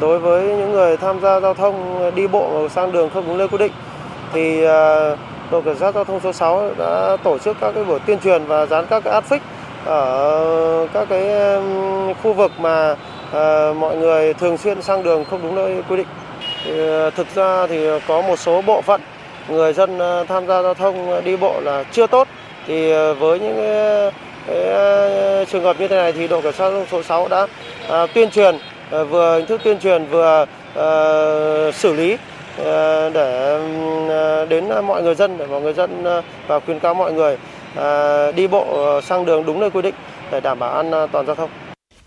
Đối 0.00 0.18
với 0.18 0.46
những 0.46 0.72
người 0.72 0.96
tham 0.96 1.20
gia 1.20 1.40
giao 1.40 1.54
thông 1.54 2.10
đi 2.14 2.26
bộ 2.26 2.68
sang 2.68 2.92
đường 2.92 3.10
không 3.14 3.26
đúng 3.26 3.38
nơi 3.38 3.48
quy 3.48 3.58
định, 3.58 3.72
thì 4.32 4.64
à, 4.64 5.16
đội 5.50 5.62
cảnh 5.62 5.76
sát 5.80 5.94
giao 5.94 6.04
thông 6.04 6.20
số 6.20 6.32
6 6.32 6.74
đã 6.78 7.16
tổ 7.24 7.38
chức 7.38 7.56
các 7.60 7.72
cái 7.74 7.84
buổi 7.84 7.98
tuyên 8.06 8.18
truyền 8.24 8.44
và 8.44 8.66
dán 8.66 8.86
các 8.90 9.04
cái 9.04 9.12
áp 9.12 9.24
phích 9.24 9.42
ở 9.84 10.86
các 10.92 11.08
cái 11.08 11.28
khu 12.22 12.32
vực 12.32 12.52
mà 12.58 12.96
à, 13.32 13.72
mọi 13.72 13.96
người 13.96 14.34
thường 14.34 14.58
xuyên 14.58 14.82
sang 14.82 15.02
đường 15.02 15.24
không 15.24 15.42
đúng 15.42 15.54
nơi 15.54 15.82
quy 15.88 15.96
định. 15.96 16.08
Thì, 16.64 16.88
à, 16.88 17.10
thực 17.10 17.26
ra 17.34 17.66
thì 17.66 17.86
có 18.08 18.22
một 18.22 18.38
số 18.38 18.62
bộ 18.62 18.82
phận 18.82 19.00
người 19.48 19.72
dân 19.72 19.98
tham 20.28 20.46
gia 20.46 20.62
giao 20.62 20.74
thông 20.74 21.24
đi 21.24 21.36
bộ 21.36 21.60
là 21.60 21.84
chưa 21.92 22.06
tốt. 22.06 22.28
Thì 22.66 22.90
ờ, 22.90 23.14
với 23.14 23.40
những 23.40 23.56
ờ, 23.56 24.10
cái, 24.46 24.56
cái 24.56 25.46
trường 25.46 25.62
hợp 25.62 25.80
như 25.80 25.88
thế 25.88 25.96
này 25.96 26.12
thì 26.12 26.28
đội 26.28 26.42
cảnh 26.42 26.52
sát 26.52 26.58
giao 26.58 26.70
thông 26.70 26.86
số 26.90 27.02
6 27.02 27.28
đã 27.28 27.46
à, 27.88 28.06
tuyên 28.06 28.30
truyền 28.30 28.56
vừa 28.90 29.36
hình 29.36 29.46
thức 29.46 29.60
tuyên 29.64 29.78
truyền 29.78 30.06
vừa 30.06 30.46
à, 30.74 30.86
xử 31.72 31.92
lý 31.94 32.16
à, 32.58 33.08
để 33.14 33.58
à, 34.08 34.44
đến 34.44 34.64
mọi 34.86 35.02
người 35.02 35.14
dân 35.14 35.38
để 35.38 35.46
mọi 35.46 35.60
người 35.60 35.72
dân 35.72 36.04
à, 36.04 36.22
và 36.46 36.60
khuyến 36.60 36.80
cáo 36.80 36.94
mọi 36.94 37.12
người 37.12 37.36
đi 38.32 38.46
bộ 38.46 39.00
sang 39.00 39.26
đường 39.26 39.46
đúng 39.46 39.60
nơi 39.60 39.70
quy 39.70 39.82
định 39.82 39.94
để 40.32 40.40
đảm 40.40 40.58
bảo 40.58 40.70
an 40.72 40.90
toàn 41.12 41.26
giao 41.26 41.34
thông. 41.34 41.50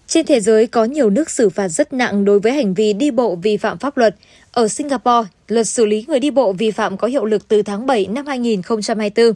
Trên 0.08 0.26
thế 0.26 0.39
giới 0.39 0.67
có 0.67 0.86
nhiều 0.86 1.10
nước 1.10 1.30
xử 1.30 1.50
phạt 1.50 1.67
rất 1.67 1.93
nặng 1.93 2.26
đối 2.26 2.39
với 2.39 2.52
hành 2.52 2.74
vi 2.74 2.93
đi 2.93 3.12
bộ 3.12 3.36
vi 3.36 3.58
phạm 3.58 3.78
pháp 3.78 3.98
luật. 3.98 4.15
Ở 4.52 4.67
Singapore, 4.67 5.28
luật 5.48 5.67
xử 5.67 5.86
lý 5.86 6.06
người 6.08 6.20
đi 6.20 6.32
bộ 6.32 6.54
vi 6.54 6.72
phạm 6.72 6.98
có 6.98 7.08
hiệu 7.08 7.26
lực 7.26 7.48
từ 7.48 7.62
tháng 7.62 7.86
7 7.86 8.08
năm 8.08 8.26
2024. 8.26 9.34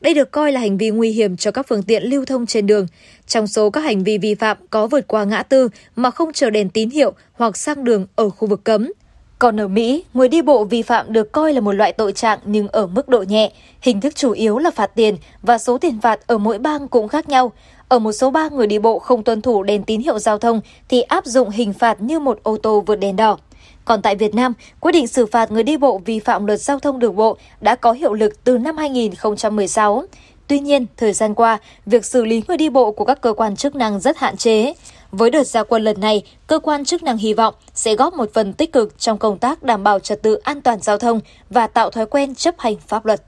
Đây 0.00 0.14
được 0.14 0.30
coi 0.30 0.52
là 0.52 0.60
hành 0.60 0.76
vi 0.76 0.90
nguy 0.90 1.10
hiểm 1.10 1.36
cho 1.36 1.50
các 1.50 1.66
phương 1.68 1.82
tiện 1.82 2.02
lưu 2.02 2.24
thông 2.24 2.46
trên 2.46 2.66
đường. 2.66 2.86
Trong 3.26 3.46
số 3.46 3.70
các 3.70 3.80
hành 3.80 4.04
vi 4.04 4.18
vi 4.18 4.34
phạm 4.34 4.56
có 4.70 4.86
vượt 4.86 5.08
qua 5.08 5.24
ngã 5.24 5.42
tư 5.42 5.68
mà 5.96 6.10
không 6.10 6.32
chờ 6.32 6.50
đèn 6.50 6.70
tín 6.70 6.90
hiệu 6.90 7.12
hoặc 7.32 7.56
sang 7.56 7.84
đường 7.84 8.06
ở 8.16 8.30
khu 8.30 8.48
vực 8.48 8.64
cấm. 8.64 8.92
Còn 9.38 9.60
ở 9.60 9.68
Mỹ, 9.68 10.04
người 10.14 10.28
đi 10.28 10.42
bộ 10.42 10.64
vi 10.64 10.82
phạm 10.82 11.12
được 11.12 11.32
coi 11.32 11.52
là 11.52 11.60
một 11.60 11.72
loại 11.72 11.92
tội 11.92 12.12
trạng 12.12 12.38
nhưng 12.44 12.68
ở 12.68 12.86
mức 12.86 13.08
độ 13.08 13.22
nhẹ. 13.22 13.52
Hình 13.82 14.00
thức 14.00 14.14
chủ 14.16 14.30
yếu 14.32 14.58
là 14.58 14.70
phạt 14.70 14.90
tiền 14.94 15.16
và 15.42 15.58
số 15.58 15.78
tiền 15.78 16.00
phạt 16.00 16.20
ở 16.26 16.38
mỗi 16.38 16.58
bang 16.58 16.88
cũng 16.88 17.08
khác 17.08 17.28
nhau. 17.28 17.52
Ở 17.88 17.98
một 17.98 18.12
số 18.12 18.30
bang 18.30 18.56
người 18.56 18.66
đi 18.66 18.78
bộ 18.78 18.98
không 18.98 19.24
tuân 19.24 19.42
thủ 19.42 19.62
đèn 19.62 19.82
tín 19.82 20.00
hiệu 20.00 20.18
giao 20.18 20.38
thông 20.38 20.60
thì 20.88 21.02
áp 21.02 21.26
dụng 21.26 21.50
hình 21.50 21.72
phạt 21.72 22.00
như 22.00 22.18
một 22.18 22.40
ô 22.42 22.56
tô 22.56 22.84
vượt 22.86 22.96
đèn 22.96 23.16
đỏ. 23.16 23.38
Còn 23.84 24.02
tại 24.02 24.16
Việt 24.16 24.34
Nam, 24.34 24.52
quyết 24.80 24.92
định 24.92 25.06
xử 25.06 25.26
phạt 25.26 25.50
người 25.50 25.62
đi 25.62 25.76
bộ 25.76 26.00
vi 26.04 26.18
phạm 26.18 26.46
luật 26.46 26.60
giao 26.60 26.78
thông 26.78 26.98
đường 26.98 27.16
bộ 27.16 27.36
đã 27.60 27.74
có 27.74 27.92
hiệu 27.92 28.14
lực 28.14 28.44
từ 28.44 28.58
năm 28.58 28.76
2016. 28.76 30.04
Tuy 30.46 30.60
nhiên, 30.60 30.86
thời 30.96 31.12
gian 31.12 31.34
qua, 31.34 31.58
việc 31.86 32.04
xử 32.04 32.24
lý 32.24 32.42
người 32.48 32.56
đi 32.56 32.68
bộ 32.68 32.92
của 32.92 33.04
các 33.04 33.20
cơ 33.20 33.32
quan 33.32 33.56
chức 33.56 33.74
năng 33.74 34.00
rất 34.00 34.18
hạn 34.18 34.36
chế. 34.36 34.74
Với 35.12 35.30
đợt 35.30 35.44
gia 35.44 35.64
quân 35.64 35.84
lần 35.84 36.00
này, 36.00 36.22
cơ 36.46 36.58
quan 36.58 36.84
chức 36.84 37.02
năng 37.02 37.16
hy 37.16 37.34
vọng 37.34 37.54
sẽ 37.74 37.94
góp 37.94 38.14
một 38.14 38.30
phần 38.34 38.52
tích 38.52 38.72
cực 38.72 38.98
trong 38.98 39.18
công 39.18 39.38
tác 39.38 39.62
đảm 39.62 39.84
bảo 39.84 39.98
trật 39.98 40.22
tự 40.22 40.34
an 40.34 40.60
toàn 40.60 40.80
giao 40.80 40.98
thông 40.98 41.20
và 41.50 41.66
tạo 41.66 41.90
thói 41.90 42.06
quen 42.06 42.34
chấp 42.34 42.54
hành 42.58 42.76
pháp 42.88 43.06
luật. 43.06 43.22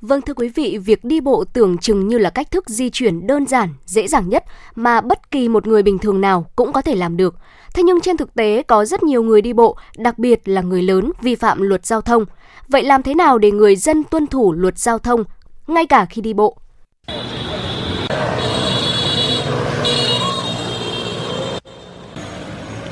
Vâng 0.00 0.22
thưa 0.22 0.34
quý 0.34 0.48
vị, 0.48 0.78
việc 0.78 1.04
đi 1.04 1.20
bộ 1.20 1.44
tưởng 1.52 1.78
chừng 1.78 2.08
như 2.08 2.18
là 2.18 2.30
cách 2.30 2.50
thức 2.50 2.68
di 2.68 2.90
chuyển 2.90 3.26
đơn 3.26 3.46
giản, 3.46 3.68
dễ 3.86 4.06
dàng 4.06 4.28
nhất 4.28 4.44
mà 4.74 5.00
bất 5.00 5.30
kỳ 5.30 5.48
một 5.48 5.66
người 5.66 5.82
bình 5.82 5.98
thường 5.98 6.20
nào 6.20 6.46
cũng 6.56 6.72
có 6.72 6.82
thể 6.82 6.94
làm 6.94 7.16
được. 7.16 7.34
Thế 7.74 7.82
nhưng 7.82 8.00
trên 8.00 8.16
thực 8.16 8.34
tế 8.34 8.62
có 8.62 8.84
rất 8.84 9.02
nhiều 9.02 9.22
người 9.22 9.42
đi 9.42 9.52
bộ, 9.52 9.76
đặc 9.96 10.18
biệt 10.18 10.48
là 10.48 10.60
người 10.60 10.82
lớn 10.82 11.12
vi 11.22 11.34
phạm 11.34 11.62
luật 11.62 11.86
giao 11.86 12.00
thông. 12.00 12.24
Vậy 12.68 12.82
làm 12.82 13.02
thế 13.02 13.14
nào 13.14 13.38
để 13.38 13.50
người 13.50 13.76
dân 13.76 14.04
tuân 14.04 14.26
thủ 14.26 14.52
luật 14.52 14.78
giao 14.78 14.98
thông 14.98 15.24
ngay 15.66 15.86
cả 15.86 16.06
khi 16.10 16.22
đi 16.22 16.32
bộ? 16.32 16.56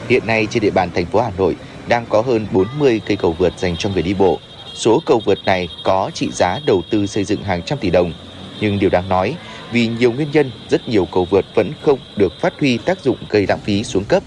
Hiện 0.09 0.27
nay 0.27 0.47
trên 0.51 0.61
địa 0.61 0.71
bàn 0.71 0.91
thành 0.95 1.07
phố 1.07 1.21
Hà 1.21 1.31
Nội 1.39 1.57
đang 1.89 2.07
có 2.09 2.21
hơn 2.21 2.47
40 2.53 3.01
cây 3.07 3.17
cầu 3.17 3.37
vượt 3.39 3.53
dành 3.59 3.77
cho 3.79 3.91
người 3.91 4.03
đi 4.03 4.15
bộ. 4.15 4.39
Số 4.75 5.03
cầu 5.07 5.23
vượt 5.25 5.45
này 5.45 5.69
có 5.83 6.11
trị 6.15 6.29
giá 6.33 6.61
đầu 6.67 6.83
tư 6.91 7.07
xây 7.07 7.25
dựng 7.25 7.43
hàng 7.43 7.63
trăm 7.63 7.79
tỷ 7.79 7.91
đồng. 7.91 8.13
Nhưng 8.61 8.79
điều 8.79 8.91
đáng 8.91 9.09
nói, 9.09 9.37
vì 9.73 9.87
nhiều 9.87 10.13
nguyên 10.13 10.29
nhân, 10.33 10.51
rất 10.71 10.89
nhiều 10.89 11.07
cầu 11.13 11.27
vượt 11.31 11.45
vẫn 11.55 11.73
không 11.83 11.99
được 12.17 12.33
phát 12.41 12.53
huy 12.61 12.79
tác 12.79 13.01
dụng 13.05 13.17
gây 13.29 13.47
lãng 13.49 13.61
phí 13.65 13.85
xuống 13.85 14.05
cấp. 14.05 14.23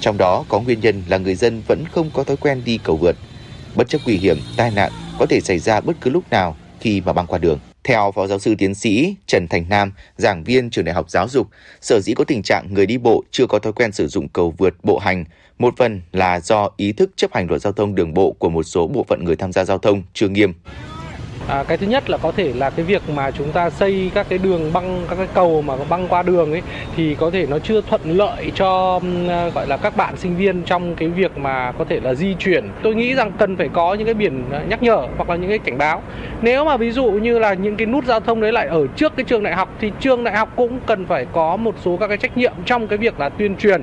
Trong 0.00 0.18
đó 0.18 0.44
có 0.48 0.60
nguyên 0.60 0.80
nhân 0.80 1.02
là 1.08 1.18
người 1.18 1.34
dân 1.34 1.62
vẫn 1.68 1.84
không 1.92 2.10
có 2.12 2.24
thói 2.24 2.36
quen 2.36 2.62
đi 2.64 2.78
cầu 2.82 2.96
vượt. 2.96 3.16
Bất 3.74 3.88
chấp 3.88 4.00
nguy 4.04 4.16
hiểm, 4.16 4.38
tai 4.56 4.70
nạn 4.70 4.92
có 5.18 5.26
thể 5.26 5.40
xảy 5.40 5.58
ra 5.58 5.80
bất 5.80 5.96
cứ 6.00 6.10
lúc 6.10 6.24
nào 6.30 6.56
khi 6.80 7.00
mà 7.00 7.12
băng 7.12 7.26
qua 7.26 7.38
đường. 7.38 7.58
Theo 7.84 8.12
Phó 8.12 8.26
Giáo 8.26 8.38
sư 8.38 8.54
Tiến 8.58 8.74
sĩ 8.74 9.14
Trần 9.26 9.46
Thành 9.48 9.64
Nam, 9.68 9.92
giảng 10.16 10.44
viên 10.44 10.70
trường 10.70 10.84
Đại 10.84 10.94
học 10.94 11.10
Giáo 11.10 11.28
dục, 11.28 11.48
sở 11.80 12.00
dĩ 12.00 12.14
có 12.14 12.24
tình 12.24 12.42
trạng 12.42 12.74
người 12.74 12.86
đi 12.86 12.98
bộ 12.98 13.24
chưa 13.30 13.46
có 13.46 13.58
thói 13.58 13.72
quen 13.72 13.92
sử 13.92 14.06
dụng 14.06 14.28
cầu 14.28 14.54
vượt 14.58 14.74
bộ 14.82 14.98
hành, 14.98 15.24
một 15.58 15.74
phần 15.76 16.00
là 16.12 16.40
do 16.40 16.70
ý 16.76 16.92
thức 16.92 17.10
chấp 17.16 17.34
hành 17.34 17.46
luật 17.48 17.62
giao 17.62 17.72
thông 17.72 17.94
đường 17.94 18.14
bộ 18.14 18.32
của 18.38 18.48
một 18.48 18.62
số 18.62 18.86
bộ 18.86 19.04
phận 19.08 19.24
người 19.24 19.36
tham 19.36 19.52
gia 19.52 19.64
giao 19.64 19.78
thông 19.78 20.02
chưa 20.14 20.28
nghiêm. 20.28 20.52
À, 21.50 21.64
cái 21.68 21.78
thứ 21.78 21.86
nhất 21.86 22.10
là 22.10 22.18
có 22.18 22.32
thể 22.32 22.52
là 22.52 22.70
cái 22.70 22.84
việc 22.84 23.02
mà 23.14 23.30
chúng 23.30 23.52
ta 23.52 23.70
xây 23.70 24.10
các 24.14 24.26
cái 24.28 24.38
đường 24.38 24.72
băng 24.72 25.04
các 25.08 25.16
cái 25.16 25.26
cầu 25.34 25.62
mà 25.62 25.74
băng 25.88 26.08
qua 26.08 26.22
đường 26.22 26.52
ấy 26.52 26.62
thì 26.96 27.14
có 27.14 27.30
thể 27.30 27.46
nó 27.46 27.58
chưa 27.58 27.80
thuận 27.80 28.00
lợi 28.04 28.52
cho 28.54 29.00
à, 29.28 29.48
gọi 29.54 29.66
là 29.66 29.76
các 29.76 29.96
bạn 29.96 30.16
sinh 30.16 30.36
viên 30.36 30.62
trong 30.62 30.94
cái 30.94 31.08
việc 31.08 31.38
mà 31.38 31.72
có 31.78 31.84
thể 31.84 32.00
là 32.00 32.14
di 32.14 32.34
chuyển. 32.34 32.68
Tôi 32.82 32.94
nghĩ 32.94 33.14
rằng 33.14 33.32
cần 33.38 33.56
phải 33.56 33.68
có 33.72 33.94
những 33.94 34.04
cái 34.04 34.14
biển 34.14 34.44
à, 34.52 34.62
nhắc 34.68 34.82
nhở 34.82 35.06
hoặc 35.16 35.30
là 35.30 35.36
những 35.36 35.48
cái 35.48 35.58
cảnh 35.58 35.78
báo. 35.78 36.02
Nếu 36.42 36.64
mà 36.64 36.76
ví 36.76 36.90
dụ 36.90 37.10
như 37.10 37.38
là 37.38 37.54
những 37.54 37.76
cái 37.76 37.86
nút 37.86 38.04
giao 38.04 38.20
thông 38.20 38.40
đấy 38.40 38.52
lại 38.52 38.66
ở 38.66 38.86
trước 38.96 39.16
cái 39.16 39.24
trường 39.24 39.42
đại 39.42 39.54
học 39.54 39.68
thì 39.80 39.92
trường 40.00 40.24
đại 40.24 40.36
học 40.36 40.52
cũng 40.56 40.78
cần 40.86 41.06
phải 41.06 41.26
có 41.32 41.56
một 41.56 41.74
số 41.84 41.96
các 41.96 42.08
cái 42.08 42.16
trách 42.16 42.36
nhiệm 42.36 42.52
trong 42.64 42.88
cái 42.88 42.98
việc 42.98 43.20
là 43.20 43.28
tuyên 43.28 43.56
truyền 43.56 43.82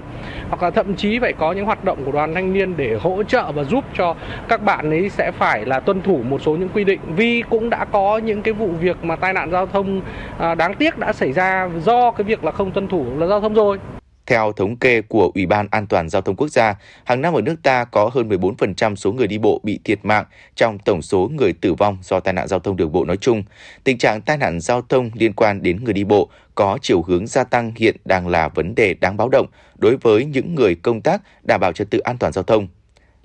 hoặc 0.50 0.64
là 0.64 0.70
thậm 0.70 0.96
chí 0.96 1.20
phải 1.20 1.34
có 1.34 1.52
những 1.52 1.66
hoạt 1.66 1.84
động 1.84 1.98
của 2.06 2.12
đoàn 2.12 2.36
thanh 2.36 2.54
niên 2.54 2.78
để 2.78 2.98
hỗ 3.02 3.24
trợ 3.24 3.52
và 3.52 3.64
giúp 3.64 3.84
cho 3.98 4.16
các 4.48 4.62
bạn 4.62 4.90
ấy 4.90 5.10
sẽ 5.10 5.32
phải 5.32 5.66
là 5.66 5.80
tuân 5.80 6.02
thủ 6.02 6.22
một 6.30 6.42
số 6.42 6.52
những 6.52 6.70
quy 6.70 6.84
định 6.84 7.00
vì 7.16 7.44
cũng 7.50 7.57
cũng 7.58 7.70
đã 7.70 7.86
có 7.86 8.18
những 8.18 8.42
cái 8.42 8.54
vụ 8.54 8.68
việc 8.68 9.04
mà 9.04 9.16
tai 9.16 9.34
nạn 9.34 9.52
giao 9.52 9.68
thông 9.68 10.02
à, 10.40 10.56
đáng 10.56 10.74
tiếc 10.74 10.98
đã 10.98 11.14
xảy 11.14 11.34
ra 11.34 11.70
do 11.86 12.12
cái 12.12 12.24
việc 12.24 12.44
là 12.44 12.52
không 12.52 12.72
tuân 12.72 12.88
thủ 12.88 13.06
luật 13.18 13.30
giao 13.30 13.42
thông 13.42 13.54
rồi. 13.54 13.78
Theo 14.26 14.52
thống 14.52 14.76
kê 14.76 15.02
của 15.02 15.32
Ủy 15.36 15.46
ban 15.46 15.68
An 15.72 15.88
toàn 15.88 16.10
Giao 16.10 16.22
thông 16.22 16.36
Quốc 16.36 16.48
gia, 16.48 16.76
hàng 17.04 17.22
năm 17.22 17.34
ở 17.34 17.42
nước 17.42 17.56
ta 17.64 17.86
có 17.86 18.10
hơn 18.14 18.30
14% 18.30 18.96
số 18.96 19.12
người 19.12 19.28
đi 19.28 19.38
bộ 19.38 19.62
bị 19.64 19.80
thiệt 19.84 20.06
mạng 20.06 20.26
trong 20.56 20.80
tổng 20.80 21.02
số 21.02 21.30
người 21.38 21.54
tử 21.54 21.74
vong 21.74 21.98
do 22.02 22.20
tai 22.20 22.34
nạn 22.34 22.48
giao 22.48 22.60
thông 22.60 22.78
đường 22.78 22.92
bộ 22.92 23.06
nói 23.06 23.18
chung. 23.18 23.44
Tình 23.84 23.98
trạng 23.98 24.22
tai 24.22 24.38
nạn 24.38 24.60
giao 24.60 24.82
thông 24.82 25.10
liên 25.14 25.34
quan 25.34 25.64
đến 25.64 25.84
người 25.84 25.94
đi 25.94 26.04
bộ 26.04 26.30
có 26.56 26.78
chiều 26.82 27.02
hướng 27.02 27.28
gia 27.28 27.44
tăng 27.44 27.72
hiện 27.76 27.96
đang 28.06 28.28
là 28.28 28.48
vấn 28.48 28.76
đề 28.76 28.94
đáng 28.94 29.18
báo 29.18 29.30
động 29.30 29.48
đối 29.78 29.98
với 29.98 30.26
những 30.26 30.56
người 30.56 30.76
công 30.76 31.02
tác 31.02 31.22
đảm 31.44 31.60
bảo 31.60 31.72
trật 31.72 31.90
tự 31.90 32.00
an 32.00 32.18
toàn 32.18 32.34
giao 32.34 32.44
thông. 32.44 32.68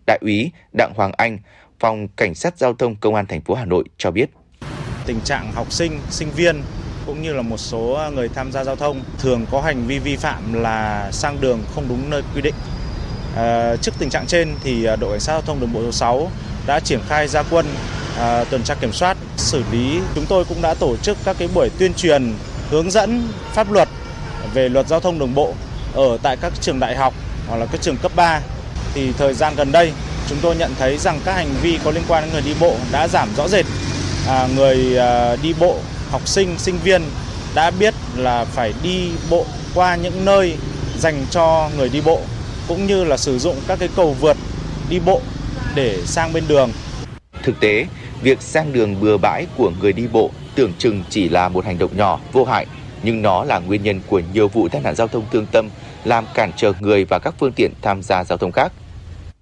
Đại 0.07 0.19
úy 0.21 0.51
Đặng 0.73 0.93
Hoàng 0.97 1.13
Anh, 1.17 1.39
Phòng 1.83 2.09
Cảnh 2.17 2.35
sát 2.35 2.59
Giao 2.59 2.75
thông 2.75 2.97
Công 2.97 3.15
an 3.15 3.27
thành 3.27 3.41
phố 3.41 3.55
Hà 3.55 3.65
Nội 3.65 3.85
cho 3.99 4.11
biết. 4.11 4.27
Tình 5.07 5.21
trạng 5.25 5.53
học 5.53 5.73
sinh, 5.73 6.01
sinh 6.11 6.31
viên 6.31 6.63
cũng 7.07 7.23
như 7.23 7.33
là 7.33 7.43
một 7.43 7.57
số 7.57 7.99
người 8.15 8.29
tham 8.29 8.53
gia 8.53 8.65
giao 8.65 8.77
thông 8.77 9.01
thường 9.19 9.47
có 9.51 9.61
hành 9.61 9.87
vi 9.87 9.99
vi 9.99 10.17
phạm 10.17 10.53
là 10.53 11.09
sang 11.13 11.41
đường 11.41 11.59
không 11.75 11.85
đúng 11.89 12.11
nơi 12.11 12.23
quy 12.35 12.41
định. 12.41 12.55
À, 13.37 13.77
trước 13.77 13.93
tình 13.99 14.11
trạng 14.11 14.27
trên 14.27 14.55
thì 14.65 14.85
ờ, 14.85 14.97
đội 14.97 15.11
cảnh 15.11 15.21
sát 15.21 15.33
giao 15.33 15.43
thông 15.43 15.61
đường 15.61 15.73
bộ 15.73 15.83
số 15.83 15.93
6 15.93 16.31
đã 16.67 16.81
triển 16.81 17.01
khai 17.09 17.29
gia 17.29 17.43
quân 17.43 17.67
à, 18.19 18.45
tuần 18.45 18.63
tra 18.63 18.75
kiểm 18.75 18.93
soát, 18.93 19.17
xử 19.37 19.63
lý. 19.73 20.01
Chúng 20.15 20.27
tôi 20.29 20.45
cũng 20.45 20.63
đã 20.63 20.75
tổ 20.75 20.97
chức 20.97 21.17
các 21.25 21.37
cái 21.39 21.49
buổi 21.55 21.71
tuyên 21.79 21.95
truyền 21.95 22.33
hướng 22.71 22.91
dẫn 22.91 23.29
pháp 23.53 23.73
luật 23.73 23.89
về 24.55 24.69
luật 24.69 24.89
giao 24.89 25.01
thông 25.01 25.19
đường 25.19 25.35
bộ 25.35 25.55
ở 25.95 26.19
tại 26.23 26.37
các 26.37 26.53
trường 26.61 26.81
đại 26.81 26.97
học 26.97 27.15
hoặc 27.49 27.57
là 27.57 27.67
các 27.67 27.81
trường 27.81 27.97
cấp 27.97 28.13
3 28.17 28.41
thì 28.95 29.13
thời 29.19 29.35
gian 29.35 29.55
gần 29.57 29.73
đây 29.73 29.93
chúng 30.29 30.39
tôi 30.43 30.57
nhận 30.57 30.71
thấy 30.79 30.99
rằng 30.99 31.21
các 31.25 31.35
hành 31.35 31.55
vi 31.63 31.79
có 31.85 31.91
liên 31.91 32.03
quan 32.09 32.25
đến 32.25 32.33
người 32.33 32.43
đi 32.43 32.55
bộ 32.61 32.77
đã 32.93 33.09
giảm 33.09 33.29
rõ 33.37 33.49
rệt. 33.49 33.67
À, 34.29 34.49
người 34.57 34.99
à, 34.99 35.37
đi 35.43 35.55
bộ, 35.61 35.79
học 36.11 36.29
sinh, 36.29 36.59
sinh 36.59 36.79
viên 36.85 37.03
đã 37.55 37.71
biết 37.71 37.95
là 38.17 38.45
phải 38.45 38.73
đi 38.83 39.11
bộ 39.31 39.47
qua 39.75 39.97
những 39.97 40.25
nơi 40.25 40.57
dành 40.99 41.27
cho 41.31 41.71
người 41.77 41.89
đi 41.89 42.01
bộ 42.01 42.21
cũng 42.69 42.87
như 42.87 43.05
là 43.05 43.17
sử 43.17 43.39
dụng 43.39 43.57
các 43.67 43.79
cái 43.79 43.89
cầu 43.97 44.17
vượt 44.21 44.37
đi 44.91 45.01
bộ 45.01 45.21
để 45.75 45.99
sang 46.05 46.33
bên 46.33 46.45
đường. 46.49 46.71
Thực 47.43 47.61
tế, 47.61 47.87
việc 48.23 48.43
sang 48.43 48.73
đường 48.73 49.01
bừa 49.01 49.17
bãi 49.17 49.47
của 49.57 49.73
người 49.81 49.93
đi 49.93 50.07
bộ 50.13 50.31
tưởng 50.55 50.73
chừng 50.79 51.03
chỉ 51.11 51.29
là 51.29 51.49
một 51.49 51.65
hành 51.65 51.79
động 51.79 51.97
nhỏ, 51.97 52.21
vô 52.33 52.45
hại, 52.45 52.67
nhưng 53.03 53.23
nó 53.23 53.45
là 53.45 53.59
nguyên 53.59 53.83
nhân 53.83 54.01
của 54.07 54.21
nhiều 54.33 54.49
vụ 54.49 54.69
tai 54.69 54.83
nạn 54.83 54.95
giao 54.95 55.09
thông 55.09 55.25
thương 55.33 55.47
tâm, 55.47 55.69
làm 56.05 56.25
cản 56.35 56.53
trở 56.57 56.73
người 56.81 57.05
và 57.05 57.19
các 57.19 57.35
phương 57.39 57.53
tiện 57.53 57.73
tham 57.83 58.03
gia 58.03 58.25
giao 58.25 58.39
thông 58.39 58.53
khác. 58.53 58.73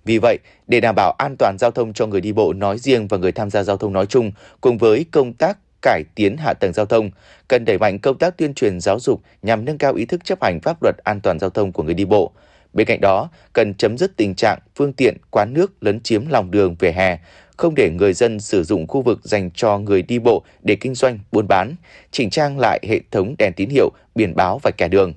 Vì 0.05 0.19
vậy, 0.19 0.39
để 0.67 0.81
đảm 0.81 0.95
bảo 0.95 1.15
an 1.19 1.37
toàn 1.39 1.57
giao 1.59 1.71
thông 1.71 1.93
cho 1.93 2.07
người 2.07 2.21
đi 2.21 2.33
bộ 2.33 2.53
nói 2.53 2.79
riêng 2.79 3.09
và 3.09 3.17
người 3.17 3.33
tham 3.33 3.51
gia 3.51 3.63
giao 3.63 3.77
thông 3.77 3.93
nói 3.93 4.07
chung, 4.07 4.33
cùng 4.61 4.79
với 4.79 5.05
công 5.11 5.33
tác 5.33 5.59
cải 5.83 6.05
tiến 6.15 6.37
hạ 6.37 6.55
tầng 6.55 6.73
giao 6.73 6.87
thông, 6.87 7.11
cần 7.49 7.65
đẩy 7.65 7.79
mạnh 7.79 7.99
công 7.99 8.19
tác 8.19 8.37
tuyên 8.37 8.55
truyền 8.55 8.81
giáo 8.81 9.01
dục 9.01 9.21
nhằm 9.43 9.65
nâng 9.65 9.79
cao 9.79 9.95
ý 9.95 10.05
thức 10.05 10.25
chấp 10.25 10.43
hành 10.43 10.61
pháp 10.61 10.83
luật 10.83 10.97
an 11.05 11.21
toàn 11.21 11.39
giao 11.39 11.51
thông 11.51 11.73
của 11.73 11.83
người 11.83 11.95
đi 11.95 12.05
bộ. 12.05 12.33
Bên 12.73 12.87
cạnh 12.87 13.01
đó, 13.01 13.29
cần 13.53 13.75
chấm 13.75 13.99
dứt 13.99 14.17
tình 14.17 14.35
trạng 14.35 14.59
phương 14.77 14.93
tiện 14.93 15.17
quán 15.31 15.53
nước 15.55 15.73
lấn 15.81 16.01
chiếm 16.01 16.29
lòng 16.29 16.51
đường 16.51 16.77
về 16.79 16.93
hè, 16.93 17.19
không 17.57 17.75
để 17.75 17.91
người 17.91 18.13
dân 18.13 18.41
sử 18.41 18.65
dụng 18.65 18.87
khu 18.87 19.03
vực 19.03 19.21
dành 19.23 19.51
cho 19.51 19.79
người 19.79 20.03
đi 20.03 20.19
bộ 20.19 20.43
để 20.63 20.77
kinh 20.77 20.95
doanh, 20.95 21.19
buôn 21.33 21.49
bán, 21.49 21.75
chỉnh 22.11 22.31
trang 22.31 22.59
lại 22.59 22.81
hệ 22.89 23.01
thống 23.11 23.35
đèn 23.39 23.53
tín 23.53 23.69
hiệu, 23.69 23.91
biển 24.15 24.37
báo 24.37 24.61
và 24.63 24.71
kẻ 24.77 24.89
đường. 24.89 25.13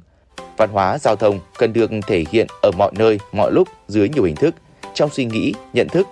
Văn 0.57 0.69
hóa 0.69 0.97
giao 0.97 1.15
thông 1.15 1.39
cần 1.57 1.73
được 1.73 1.91
thể 2.07 2.23
hiện 2.31 2.47
ở 2.61 2.71
mọi 2.77 2.91
nơi, 2.95 3.19
mọi 3.31 3.51
lúc 3.51 3.67
dưới 3.87 4.09
nhiều 4.09 4.23
hình 4.23 4.35
thức, 4.35 4.55
trong 4.93 5.09
suy 5.09 5.25
nghĩ, 5.25 5.53
nhận 5.73 5.87
thức, 5.87 6.07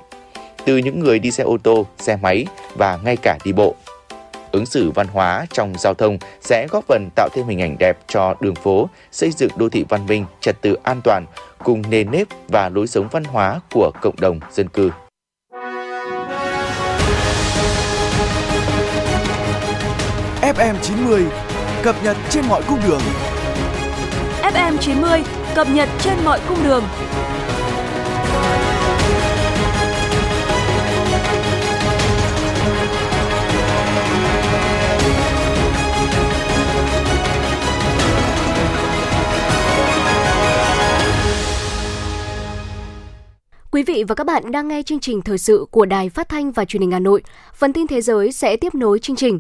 từ 0.66 0.78
những 0.78 1.00
người 1.00 1.20
đi 1.20 1.32
xe 1.32 1.44
ô 1.44 1.58
tô, 1.64 1.86
xe 1.98 2.18
máy 2.22 2.46
và 2.76 3.00
ngay 3.04 3.18
cả 3.22 3.38
đi 3.46 3.52
bộ. 3.54 3.76
Ứng 4.52 4.66
xử 4.66 4.92
văn 4.92 5.08
hóa 5.08 5.46
trong 5.54 5.74
giao 5.78 5.94
thông 5.94 6.18
sẽ 6.42 6.68
góp 6.70 6.86
phần 6.88 7.10
tạo 7.16 7.30
thêm 7.34 7.48
hình 7.48 7.62
ảnh 7.62 7.76
đẹp 7.80 7.98
cho 8.08 8.36
đường 8.40 8.56
phố, 8.56 8.90
xây 9.12 9.32
dựng 9.32 9.52
đô 9.56 9.70
thị 9.70 9.86
văn 9.90 10.06
minh, 10.06 10.26
trật 10.42 10.62
tự 10.62 10.78
an 10.84 11.02
toàn, 11.04 11.26
cùng 11.64 11.84
nền 11.90 12.12
nếp 12.12 12.28
và 12.48 12.70
lối 12.70 12.88
sống 12.88 13.08
văn 13.12 13.24
hóa 13.24 13.60
của 13.72 13.92
cộng 14.02 14.16
đồng 14.20 14.40
dân 14.52 14.68
cư. 14.68 14.92
FM 20.42 20.76
90 20.82 21.26
cập 21.84 21.96
nhật 22.04 22.18
trên 22.30 22.46
mọi 22.50 22.62
cung 22.68 22.80
đường. 22.88 23.02
FM 24.42 24.78
90 24.78 25.24
cập 25.56 25.68
nhật 25.70 25.90
trên 26.02 26.14
mọi 26.24 26.40
cung 26.48 26.64
đường. 26.64 26.84
Quý 43.72 43.84
vị 43.84 44.04
và 44.08 44.16
các 44.16 44.24
bạn 44.24 44.52
đang 44.52 44.68
nghe 44.68 44.84
chương 44.84 45.00
trình 45.00 45.22
thời 45.22 45.38
sự 45.38 45.66
của 45.72 45.86
Đài 45.86 46.10
Phát 46.10 46.30
thanh 46.30 46.52
và 46.52 46.66
Truyền 46.66 46.82
hình 46.82 46.92
Hà 46.92 47.00
Nội. 47.00 47.24
Phần 47.56 47.74
tin 47.74 47.88
thế 47.88 48.02
giới 48.02 48.32
sẽ 48.32 48.56
tiếp 48.56 48.76
nối 48.76 49.00
chương 49.00 49.16
trình. 49.16 49.40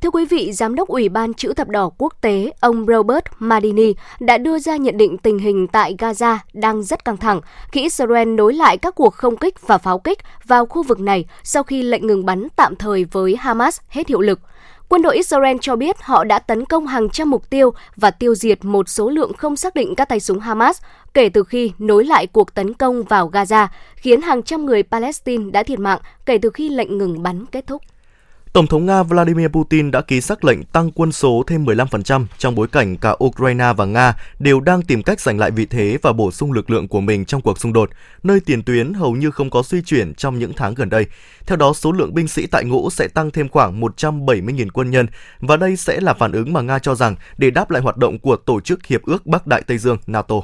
Thưa 0.00 0.10
quý 0.10 0.26
vị, 0.26 0.52
Giám 0.52 0.74
đốc 0.74 0.88
Ủy 0.88 1.08
ban 1.08 1.34
Chữ 1.34 1.52
thập 1.52 1.68
đỏ 1.68 1.90
quốc 1.98 2.14
tế 2.20 2.52
ông 2.60 2.86
Robert 2.86 3.24
Madini 3.38 3.94
đã 4.20 4.38
đưa 4.38 4.58
ra 4.58 4.76
nhận 4.76 4.96
định 4.96 5.18
tình 5.18 5.38
hình 5.38 5.66
tại 5.66 5.94
Gaza 5.98 6.38
đang 6.52 6.82
rất 6.82 7.04
căng 7.04 7.16
thẳng 7.16 7.40
khi 7.72 7.80
Israel 7.80 8.28
nối 8.28 8.54
lại 8.54 8.78
các 8.78 8.94
cuộc 8.94 9.14
không 9.14 9.36
kích 9.36 9.66
và 9.66 9.78
pháo 9.78 9.98
kích 9.98 10.18
vào 10.46 10.66
khu 10.66 10.82
vực 10.82 11.00
này 11.00 11.24
sau 11.42 11.62
khi 11.62 11.82
lệnh 11.82 12.06
ngừng 12.06 12.26
bắn 12.26 12.48
tạm 12.56 12.76
thời 12.76 13.04
với 13.04 13.36
Hamas 13.36 13.80
hết 13.88 14.08
hiệu 14.08 14.20
lực. 14.20 14.40
Quân 14.88 15.02
đội 15.02 15.16
Israel 15.16 15.56
cho 15.60 15.76
biết 15.76 15.96
họ 16.02 16.24
đã 16.24 16.38
tấn 16.38 16.64
công 16.64 16.86
hàng 16.86 17.08
trăm 17.08 17.30
mục 17.30 17.50
tiêu 17.50 17.72
và 17.96 18.10
tiêu 18.10 18.34
diệt 18.34 18.64
một 18.64 18.88
số 18.88 19.10
lượng 19.10 19.32
không 19.32 19.56
xác 19.56 19.74
định 19.74 19.94
các 19.94 20.08
tay 20.08 20.20
súng 20.20 20.40
Hamas 20.40 20.80
kể 21.14 21.28
từ 21.28 21.44
khi 21.44 21.72
nối 21.78 22.04
lại 22.04 22.26
cuộc 22.26 22.54
tấn 22.54 22.74
công 22.74 23.02
vào 23.02 23.30
Gaza, 23.30 23.66
khiến 23.96 24.22
hàng 24.22 24.42
trăm 24.42 24.66
người 24.66 24.82
Palestine 24.82 25.50
đã 25.50 25.62
thiệt 25.62 25.78
mạng 25.78 25.98
kể 26.26 26.38
từ 26.38 26.50
khi 26.50 26.68
lệnh 26.68 26.98
ngừng 26.98 27.22
bắn 27.22 27.46
kết 27.46 27.66
thúc. 27.66 27.82
Tổng 28.52 28.66
thống 28.66 28.86
Nga 28.86 29.02
Vladimir 29.02 29.48
Putin 29.48 29.90
đã 29.90 30.00
ký 30.00 30.20
sắc 30.20 30.44
lệnh 30.44 30.64
tăng 30.64 30.90
quân 30.90 31.12
số 31.12 31.42
thêm 31.46 31.64
15% 31.64 32.26
trong 32.38 32.54
bối 32.54 32.68
cảnh 32.68 32.96
cả 32.96 33.16
Ukraine 33.24 33.72
và 33.76 33.84
Nga 33.84 34.14
đều 34.38 34.60
đang 34.60 34.82
tìm 34.82 35.02
cách 35.02 35.20
giành 35.20 35.38
lại 35.38 35.50
vị 35.50 35.66
thế 35.66 35.98
và 36.02 36.12
bổ 36.12 36.30
sung 36.30 36.52
lực 36.52 36.70
lượng 36.70 36.88
của 36.88 37.00
mình 37.00 37.24
trong 37.24 37.40
cuộc 37.40 37.58
xung 37.58 37.72
đột, 37.72 37.90
nơi 38.22 38.40
tiền 38.40 38.62
tuyến 38.62 38.94
hầu 38.94 39.12
như 39.12 39.30
không 39.30 39.50
có 39.50 39.62
suy 39.62 39.82
chuyển 39.82 40.14
trong 40.14 40.38
những 40.38 40.52
tháng 40.56 40.74
gần 40.74 40.90
đây. 40.90 41.06
Theo 41.46 41.56
đó, 41.56 41.72
số 41.72 41.92
lượng 41.92 42.14
binh 42.14 42.28
sĩ 42.28 42.46
tại 42.46 42.64
ngũ 42.64 42.90
sẽ 42.90 43.08
tăng 43.08 43.30
thêm 43.30 43.48
khoảng 43.48 43.80
170.000 43.80 44.68
quân 44.72 44.90
nhân 44.90 45.06
và 45.40 45.56
đây 45.56 45.76
sẽ 45.76 46.00
là 46.00 46.14
phản 46.14 46.32
ứng 46.32 46.52
mà 46.52 46.60
Nga 46.60 46.78
cho 46.78 46.94
rằng 46.94 47.16
để 47.36 47.50
đáp 47.50 47.70
lại 47.70 47.82
hoạt 47.82 47.96
động 47.96 48.18
của 48.18 48.36
Tổ 48.36 48.60
chức 48.60 48.86
Hiệp 48.86 49.02
ước 49.02 49.26
Bắc 49.26 49.46
Đại 49.46 49.62
Tây 49.62 49.78
Dương 49.78 49.98
NATO. 50.06 50.36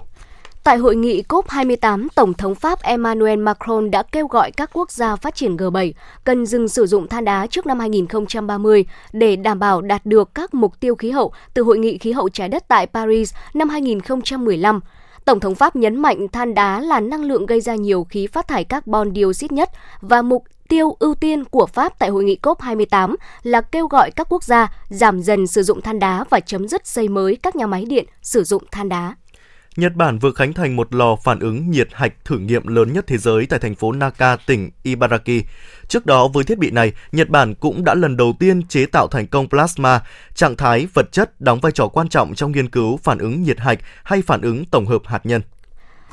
Tại 0.69 0.79
hội 0.79 0.97
nghị 0.97 1.23
COP28, 1.29 2.09
Tổng 2.15 2.35
thống 2.35 2.55
Pháp 2.55 2.83
Emmanuel 2.83 3.39
Macron 3.39 3.91
đã 3.91 4.03
kêu 4.03 4.27
gọi 4.27 4.51
các 4.51 4.71
quốc 4.73 4.91
gia 4.91 5.17
phát 5.17 5.35
triển 5.35 5.57
G7 5.57 5.93
cần 6.25 6.47
dừng 6.47 6.69
sử 6.69 6.87
dụng 6.87 7.09
than 7.09 7.25
đá 7.25 7.47
trước 7.47 7.67
năm 7.67 7.81
2030 7.81 8.85
để 9.13 9.37
đảm 9.37 9.59
bảo 9.59 9.81
đạt 9.81 10.07
được 10.07 10.35
các 10.35 10.55
mục 10.55 10.81
tiêu 10.81 10.95
khí 10.95 11.11
hậu 11.11 11.33
từ 11.55 11.63
Hội 11.63 11.79
nghị 11.79 11.99
khí 11.99 12.13
hậu 12.13 12.29
trái 12.29 12.49
đất 12.49 12.69
tại 12.69 12.87
Paris 12.87 13.35
năm 13.55 13.69
2015. 13.69 14.81
Tổng 15.25 15.41
thống 15.41 15.55
Pháp 15.55 15.77
nhấn 15.77 15.97
mạnh 15.97 16.29
than 16.29 16.55
đá 16.55 16.81
là 16.81 17.01
năng 17.01 17.25
lượng 17.25 17.47
gây 17.47 17.61
ra 17.61 17.75
nhiều 17.75 18.07
khí 18.11 18.27
phát 18.27 18.49
thải 18.49 18.65
carbon 18.65 19.15
dioxide 19.15 19.55
nhất 19.55 19.71
và 20.01 20.23
mục 20.23 20.45
tiêu 20.69 20.97
ưu 20.99 21.15
tiên 21.15 21.45
của 21.45 21.67
Pháp 21.67 21.99
tại 21.99 22.09
hội 22.09 22.25
nghị 22.25 22.39
COP28 22.43 23.15
là 23.43 23.61
kêu 23.61 23.87
gọi 23.87 24.11
các 24.11 24.27
quốc 24.31 24.45
gia 24.45 24.73
giảm 24.89 25.23
dần 25.23 25.47
sử 25.47 25.63
dụng 25.63 25.81
than 25.81 25.99
đá 25.99 26.25
và 26.31 26.41
chấm 26.41 26.69
dứt 26.69 26.87
xây 26.87 27.09
mới 27.09 27.37
các 27.37 27.57
nhà 27.57 27.67
máy 27.67 27.85
điện 27.85 28.05
sử 28.23 28.45
dụng 28.45 28.63
than 28.71 28.89
đá. 28.89 29.15
Nhật 29.79 29.95
Bản 29.95 30.19
vừa 30.19 30.33
khánh 30.33 30.53
thành 30.53 30.77
một 30.77 30.95
lò 30.95 31.17
phản 31.17 31.39
ứng 31.41 31.71
nhiệt 31.71 31.89
hạch 31.93 32.25
thử 32.25 32.39
nghiệm 32.39 32.67
lớn 32.67 32.93
nhất 32.93 33.05
thế 33.07 33.19
giới 33.19 33.47
tại 33.47 33.59
thành 33.59 33.75
phố 33.75 33.93
Naka, 33.93 34.37
tỉnh 34.37 34.71
Ibaraki. 34.83 35.45
Trước 35.89 36.07
đó, 36.07 36.29
với 36.29 36.45
thiết 36.45 36.59
bị 36.59 36.71
này, 36.71 36.93
Nhật 37.13 37.29
Bản 37.29 37.55
cũng 37.55 37.85
đã 37.85 37.95
lần 37.95 38.17
đầu 38.17 38.35
tiên 38.39 38.63
chế 38.69 38.87
tạo 38.87 39.09
thành 39.09 39.27
công 39.27 39.49
plasma, 39.49 40.01
trạng 40.35 40.57
thái 40.57 40.87
vật 40.95 41.13
chất 41.13 41.41
đóng 41.41 41.61
vai 41.61 41.73
trò 41.73 41.89
quan 41.89 42.09
trọng 42.09 42.35
trong 42.35 42.53
nghiên 42.53 42.69
cứu 42.69 42.97
phản 42.97 43.19
ứng 43.19 43.43
nhiệt 43.43 43.59
hạch 43.59 43.79
hay 44.05 44.23
phản 44.23 44.41
ứng 44.41 44.65
tổng 44.65 44.87
hợp 44.87 45.03
hạt 45.05 45.27
nhân. 45.27 45.43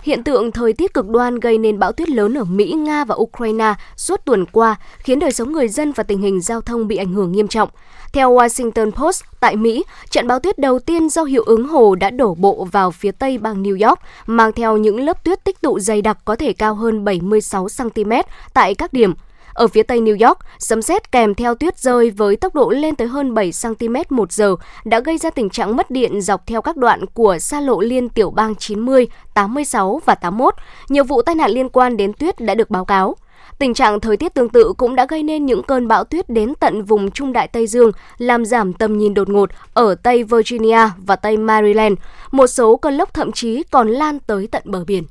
Hiện 0.06 0.24
tượng 0.24 0.52
thời 0.52 0.74
tiết 0.74 0.94
cực 0.94 1.10
đoan 1.10 1.40
gây 1.40 1.58
nên 1.58 1.80
bão 1.80 1.92
tuyết 1.92 2.10
lớn 2.10 2.38
ở 2.38 2.44
Mỹ, 2.44 2.72
Nga 2.72 3.06
và 3.06 3.16
Ukraine 3.16 3.74
suốt 3.96 4.26
tuần 4.26 4.46
qua 4.46 4.76
khiến 5.00 5.20
đời 5.20 5.32
sống 5.32 5.52
người 5.52 5.68
dân 5.68 5.92
và 5.92 6.04
tình 6.04 6.22
hình 6.22 6.42
giao 6.42 6.62
thông 6.62 6.88
bị 6.88 6.98
ảnh 6.98 7.14
hưởng 7.14 7.32
nghiêm 7.32 7.48
trọng. 7.48 7.70
Theo 8.14 8.34
Washington 8.34 8.92
Post, 8.92 9.24
tại 9.40 9.56
Mỹ, 9.56 9.84
trận 10.10 10.28
bão 10.28 10.40
tuyết 10.40 10.60
đầu 10.60 10.80
tiên 10.80 11.10
do 11.10 11.24
hiệu 11.24 11.44
ứng 11.44 11.68
hồ 11.68 11.96
đã 11.96 12.10
đổ 12.10 12.36
bộ 12.36 12.68
vào 12.72 12.92
phía 12.92 13.12
tây 13.12 13.38
bang 13.38 13.64
New 13.64 13.88
York, 13.88 14.00
mang 14.26 14.52
theo 14.52 14.78
những 14.78 15.00
lớp 15.00 15.24
tuyết 15.24 15.44
tích 15.44 15.62
tụ 15.62 15.80
dày 15.80 16.02
đặc 16.02 16.18
có 16.26 16.36
thể 16.36 16.54
cao 16.54 16.76
hơn 16.76 17.04
76 17.04 17.68
cm 17.78 18.12
tại 18.54 18.76
các 18.76 18.94
điểm 18.94 19.14
ở 19.56 19.68
phía 19.68 19.84
tây 19.84 20.00
New 20.00 20.28
York, 20.28 20.40
sấm 20.60 20.82
sét 20.82 21.12
kèm 21.12 21.36
theo 21.36 21.56
tuyết 21.56 21.80
rơi 21.80 22.10
với 22.10 22.36
tốc 22.36 22.56
độ 22.56 22.70
lên 22.70 22.96
tới 22.96 23.08
hơn 23.08 23.34
7 23.34 23.52
cm 23.64 23.96
một 24.10 24.32
giờ 24.32 24.56
đã 24.86 25.00
gây 25.00 25.18
ra 25.18 25.30
tình 25.30 25.50
trạng 25.50 25.76
mất 25.76 25.92
điện 25.92 26.22
dọc 26.22 26.48
theo 26.48 26.62
các 26.62 26.78
đoạn 26.78 27.06
của 27.06 27.38
xa 27.40 27.62
lộ 27.62 27.82
liên 27.82 28.10
tiểu 28.10 28.32
bang 28.32 28.56
90, 28.56 29.08
86 29.34 30.02
và 30.06 30.16
81. 30.16 30.54
Nhiều 30.90 31.04
vụ 31.04 31.22
tai 31.22 31.36
nạn 31.36 31.52
liên 31.52 31.70
quan 31.70 31.98
đến 31.98 32.14
tuyết 32.14 32.40
đã 32.40 32.56
được 32.56 32.70
báo 32.70 32.86
cáo. 32.86 33.16
Tình 33.60 33.74
trạng 33.74 34.00
thời 34.00 34.18
tiết 34.18 34.34
tương 34.34 34.50
tự 34.50 34.74
cũng 34.78 34.96
đã 34.96 35.06
gây 35.10 35.24
nên 35.24 35.46
những 35.46 35.64
cơn 35.64 35.88
bão 35.88 36.04
tuyết 36.04 36.30
đến 36.30 36.54
tận 36.60 36.84
vùng 36.84 37.12
Trung 37.12 37.34
Đại 37.34 37.48
Tây 37.48 37.68
Dương, 37.68 37.92
làm 38.18 38.46
giảm 38.46 38.74
tầm 38.74 38.98
nhìn 38.98 39.14
đột 39.14 39.30
ngột 39.30 39.50
ở 39.74 39.96
Tây 39.96 40.24
Virginia 40.24 40.90
và 40.98 41.16
Tây 41.16 41.38
Maryland. 41.38 41.98
Một 42.32 42.48
số 42.48 42.78
cơn 42.78 42.94
lốc 42.94 43.14
thậm 43.14 43.32
chí 43.32 43.64
còn 43.72 43.90
lan 43.90 44.20
tới 44.20 44.48
tận 44.52 44.64
bờ 44.66 44.84
biển. 44.88 45.04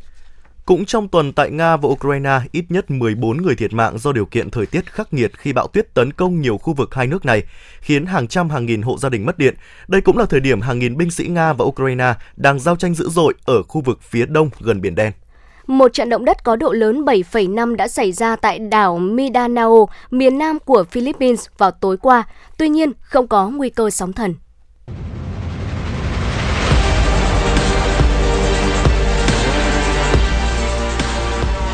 Cũng 0.67 0.85
trong 0.85 1.09
tuần 1.09 1.33
tại 1.33 1.51
Nga 1.51 1.77
và 1.77 1.89
Ukraine, 1.89 2.41
ít 2.53 2.65
nhất 2.69 2.91
14 2.91 3.43
người 3.43 3.55
thiệt 3.55 3.73
mạng 3.73 3.99
do 3.99 4.13
điều 4.13 4.27
kiện 4.27 4.51
thời 4.51 4.67
tiết 4.67 4.93
khắc 4.93 5.15
nghiệt 5.15 5.39
khi 5.39 5.53
bão 5.53 5.67
tuyết 5.67 5.95
tấn 5.95 6.13
công 6.13 6.41
nhiều 6.41 6.59
khu 6.59 6.75
vực 6.75 6.95
hai 6.95 7.07
nước 7.07 7.25
này, 7.25 7.43
khiến 7.81 8.07
hàng 8.07 8.29
trăm 8.29 8.51
hàng 8.51 8.67
nghìn 8.67 8.83
hộ 8.83 8.99
gia 8.99 9.09
đình 9.09 9.27
mất 9.27 9.39
điện. 9.39 9.55
Đây 9.89 10.01
cũng 10.01 10.19
là 10.19 10.27
thời 10.27 10.41
điểm 10.41 10.61
hàng 10.61 10.79
nghìn 10.79 10.97
binh 10.97 11.11
sĩ 11.11 11.27
Nga 11.27 11.53
và 11.53 11.65
Ukraine 11.65 12.15
đang 12.37 12.59
giao 12.59 12.77
tranh 12.77 12.95
dữ 12.95 13.09
dội 13.09 13.35
ở 13.45 13.63
khu 13.63 13.81
vực 13.81 14.03
phía 14.03 14.27
đông 14.27 14.51
gần 14.61 14.81
Biển 14.81 14.95
Đen. 14.95 15.13
Một 15.67 15.93
trận 15.93 16.09
động 16.09 16.25
đất 16.25 16.45
có 16.45 16.57
độ 16.57 16.73
lớn 16.73 17.05
7,5 17.05 17.77
đã 17.77 17.89
xảy 17.89 18.13
ra 18.13 18.37
tại 18.37 18.59
đảo 18.59 18.99
Mindanao, 18.99 19.89
miền 20.11 20.39
nam 20.39 20.59
của 20.59 20.85
Philippines 20.91 21.47
vào 21.59 21.71
tối 21.71 21.97
qua. 21.97 22.25
Tuy 22.59 22.69
nhiên, 22.69 22.93
không 23.01 23.29
có 23.29 23.49
nguy 23.49 23.71
cơ 23.71 23.91
sóng 23.91 24.13
thần. 24.13 24.35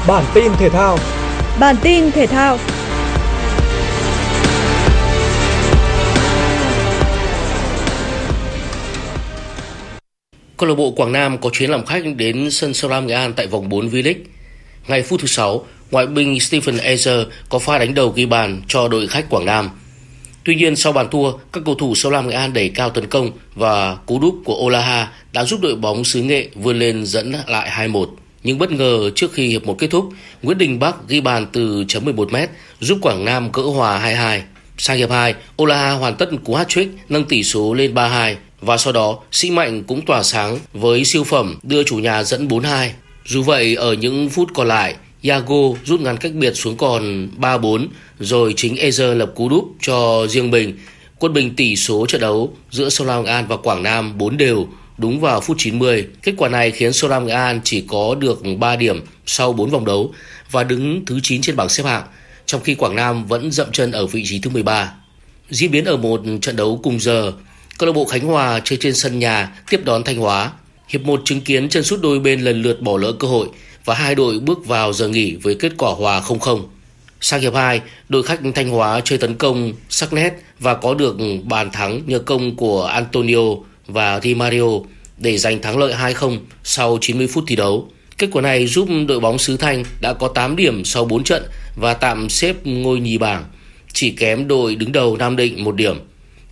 Bản 0.07 0.25
tin 0.35 0.53
thể 0.59 0.69
thao. 0.69 0.99
Bản 1.61 1.77
tin 1.83 2.11
thể 2.11 2.27
thao. 2.27 2.59
Câu 10.57 10.69
lạc 10.69 10.75
bộ 10.75 10.91
Quảng 10.91 11.13
Nam 11.13 11.39
có 11.39 11.51
chuyến 11.53 11.71
làm 11.71 11.87
khách 11.87 12.03
đến 12.17 12.51
sân 12.51 12.75
Sông 12.75 12.91
Lam 12.91 13.07
Nghệ 13.07 13.15
An 13.15 13.33
tại 13.33 13.47
vòng 13.47 13.69
4 13.69 13.89
V-League. 13.89 14.15
Ngày 14.89 15.03
phút 15.03 15.21
thứ 15.21 15.27
6, 15.27 15.67
ngoại 15.91 16.07
binh 16.07 16.41
Stephen 16.41 16.77
Ezer 16.77 17.25
có 17.49 17.59
pha 17.59 17.79
đánh 17.79 17.95
đầu 17.95 18.09
ghi 18.09 18.27
bàn 18.27 18.63
cho 18.69 18.89
đội 18.89 19.07
khách 19.07 19.31
Quảng 19.31 19.45
Nam. 19.45 19.71
Tuy 20.45 20.55
nhiên 20.55 20.77
sau 20.77 20.93
bàn 20.93 21.09
thua, 21.11 21.33
các 21.53 21.63
cầu 21.67 21.75
thủ 21.75 21.95
Sông 21.95 22.13
Lam 22.13 22.29
Nghệ 22.29 22.35
An 22.35 22.53
đẩy 22.53 22.69
cao 22.69 22.91
tấn 22.91 23.07
công 23.07 23.31
và 23.55 23.95
cú 24.07 24.19
đúp 24.19 24.35
của 24.45 24.55
Olaha 24.55 25.09
đã 25.33 25.45
giúp 25.45 25.61
đội 25.63 25.75
bóng 25.75 26.05
xứ 26.05 26.23
Nghệ 26.23 26.49
vươn 26.55 26.79
lên 26.79 27.07
dẫn 27.07 27.35
lại 27.47 27.89
2-1. 27.89 28.07
Nhưng 28.43 28.59
bất 28.59 28.73
ngờ 28.73 29.11
trước 29.15 29.33
khi 29.33 29.47
hiệp 29.49 29.67
một 29.67 29.79
kết 29.79 29.87
thúc, 29.91 30.09
Nguyễn 30.43 30.59
Đình 30.59 30.79
Bắc 30.79 31.09
ghi 31.09 31.21
bàn 31.21 31.47
từ 31.53 31.85
chấm 31.89 32.05
11m 32.05 32.47
giúp 32.81 32.99
Quảng 33.03 33.25
Nam 33.25 33.53
cỡ 33.53 33.63
hòa 33.63 34.15
2-2. 34.15 34.41
Sang 34.79 34.99
hiệp 34.99 35.11
2, 35.11 35.35
Ola 35.63 35.91
hoàn 35.91 36.17
tất 36.17 36.31
cú 36.45 36.55
hat-trick 36.55 36.89
nâng 37.09 37.25
tỷ 37.25 37.43
số 37.45 37.75
lên 37.75 37.95
3-2 37.95 38.35
và 38.61 38.77
sau 38.77 38.93
đó 38.93 39.19
Sĩ 39.33 39.51
Mạnh 39.51 39.83
cũng 39.83 40.07
tỏa 40.07 40.23
sáng 40.23 40.59
với 40.73 41.05
siêu 41.05 41.25
phẩm 41.25 41.59
đưa 41.63 41.83
chủ 41.83 41.97
nhà 41.97 42.23
dẫn 42.23 42.49
4-2. 42.49 42.89
Dù 43.27 43.43
vậy 43.43 43.75
ở 43.75 43.93
những 43.93 44.29
phút 44.29 44.49
còn 44.55 44.69
lại, 44.69 44.95
Yago 45.23 45.57
rút 45.85 46.01
ngắn 46.01 46.17
cách 46.17 46.33
biệt 46.35 46.53
xuống 46.55 46.77
còn 46.77 47.29
3-4 47.39 47.87
rồi 48.19 48.55
chính 48.57 48.75
Ezer 48.75 49.15
lập 49.15 49.33
cú 49.35 49.49
đúp 49.49 49.65
cho 49.81 50.27
riêng 50.29 50.51
mình. 50.51 50.79
Quân 51.19 51.33
bình 51.33 51.55
tỷ 51.57 51.77
số 51.77 52.07
trận 52.07 52.21
đấu 52.21 52.53
giữa 52.71 52.89
Sông 52.89 53.07
Lam 53.07 53.25
An 53.25 53.47
và 53.49 53.57
Quảng 53.57 53.83
Nam 53.83 54.19
4 54.19 54.37
đều 54.37 54.69
đúng 55.01 55.21
vào 55.21 55.41
phút 55.41 55.57
90. 55.61 56.07
Kết 56.23 56.35
quả 56.37 56.49
này 56.49 56.71
khiến 56.71 56.93
Soram 56.93 57.27
Nghệ 57.27 57.33
An 57.33 57.61
chỉ 57.65 57.85
có 57.89 58.15
được 58.15 58.43
3 58.59 58.77
điểm 58.77 59.01
sau 59.27 59.53
4 59.53 59.71
vòng 59.71 59.85
đấu 59.85 60.15
và 60.51 60.65
đứng 60.65 61.05
thứ 61.05 61.21
9 61.23 61.43
trên 61.43 61.57
bảng 61.57 61.69
xếp 61.69 61.85
hạng, 61.85 62.03
trong 62.47 62.61
khi 62.61 62.75
Quảng 62.75 62.97
Nam 62.97 63.27
vẫn 63.27 63.51
dậm 63.51 63.73
chân 63.73 63.93
ở 63.93 64.07
vị 64.07 64.23
trí 64.27 64.39
thứ 64.39 64.51
13. 64.51 64.93
Diễn 65.51 65.71
biến 65.71 65.85
ở 65.85 65.97
một 65.97 66.21
trận 66.43 66.57
đấu 66.57 66.81
cùng 66.83 67.01
giờ, 67.01 67.33
câu 67.79 67.87
lạc 67.87 67.93
bộ 67.93 68.05
Khánh 68.05 68.27
Hòa 68.27 68.61
chơi 68.65 68.79
trên 68.81 68.95
sân 68.95 69.19
nhà 69.19 69.57
tiếp 69.71 69.81
đón 69.85 70.05
Thanh 70.05 70.17
Hóa. 70.17 70.53
Hiệp 70.89 71.03
1 71.03 71.23
chứng 71.25 71.41
kiến 71.41 71.69
chân 71.69 71.83
sút 71.83 72.01
đôi 72.03 72.21
bên 72.21 72.41
lần 72.41 72.63
lượt 72.63 72.83
bỏ 72.83 72.99
lỡ 72.99 73.13
cơ 73.13 73.29
hội 73.29 73.49
và 73.85 73.95
hai 73.95 74.15
đội 74.15 74.41
bước 74.41 74.67
vào 74.67 74.93
giờ 74.93 75.09
nghỉ 75.09 75.37
với 75.43 75.55
kết 75.55 75.73
quả 75.79 75.91
hòa 75.91 76.21
0-0. 76.21 76.63
Sang 77.21 77.41
hiệp 77.41 77.55
2, 77.55 77.81
đội 78.09 78.23
khách 78.23 78.41
Thanh 78.55 78.69
Hóa 78.69 79.01
chơi 79.05 79.19
tấn 79.19 79.35
công 79.35 79.73
sắc 79.89 80.13
nét 80.13 80.33
và 80.59 80.75
có 80.75 80.95
được 80.95 81.17
bàn 81.45 81.71
thắng 81.71 82.03
nhờ 82.07 82.19
công 82.19 82.57
của 82.57 82.85
Antonio 82.85 83.41
và 83.93 84.21
Di 84.21 84.35
Mario 84.35 84.81
để 85.19 85.39
giành 85.39 85.63
thắng 85.63 85.79
lợi 85.79 85.93
2-0 85.93 86.39
sau 86.65 86.99
90 87.01 87.27
phút 87.27 87.45
thi 87.47 87.57
đấu. 87.57 87.89
Kết 88.19 88.29
quả 88.33 88.43
này 88.43 88.67
giúp 88.67 88.89
đội 89.09 89.21
bóng 89.21 89.39
xứ 89.39 89.57
Thanh 89.57 89.85
đã 90.01 90.13
có 90.13 90.29
8 90.29 90.57
điểm 90.57 90.85
sau 90.85 91.05
4 91.05 91.25
trận 91.25 91.43
và 91.77 91.95
tạm 91.95 92.29
xếp 92.29 92.57
ngôi 92.65 93.01
nhì 93.01 93.19
bảng, 93.19 93.45
chỉ 93.93 94.11
kém 94.11 94.49
đội 94.49 94.75
đứng 94.75 94.93
đầu 94.93 95.17
Nam 95.17 95.37
Định 95.37 95.65
1 95.65 95.77
điểm. 95.77 95.97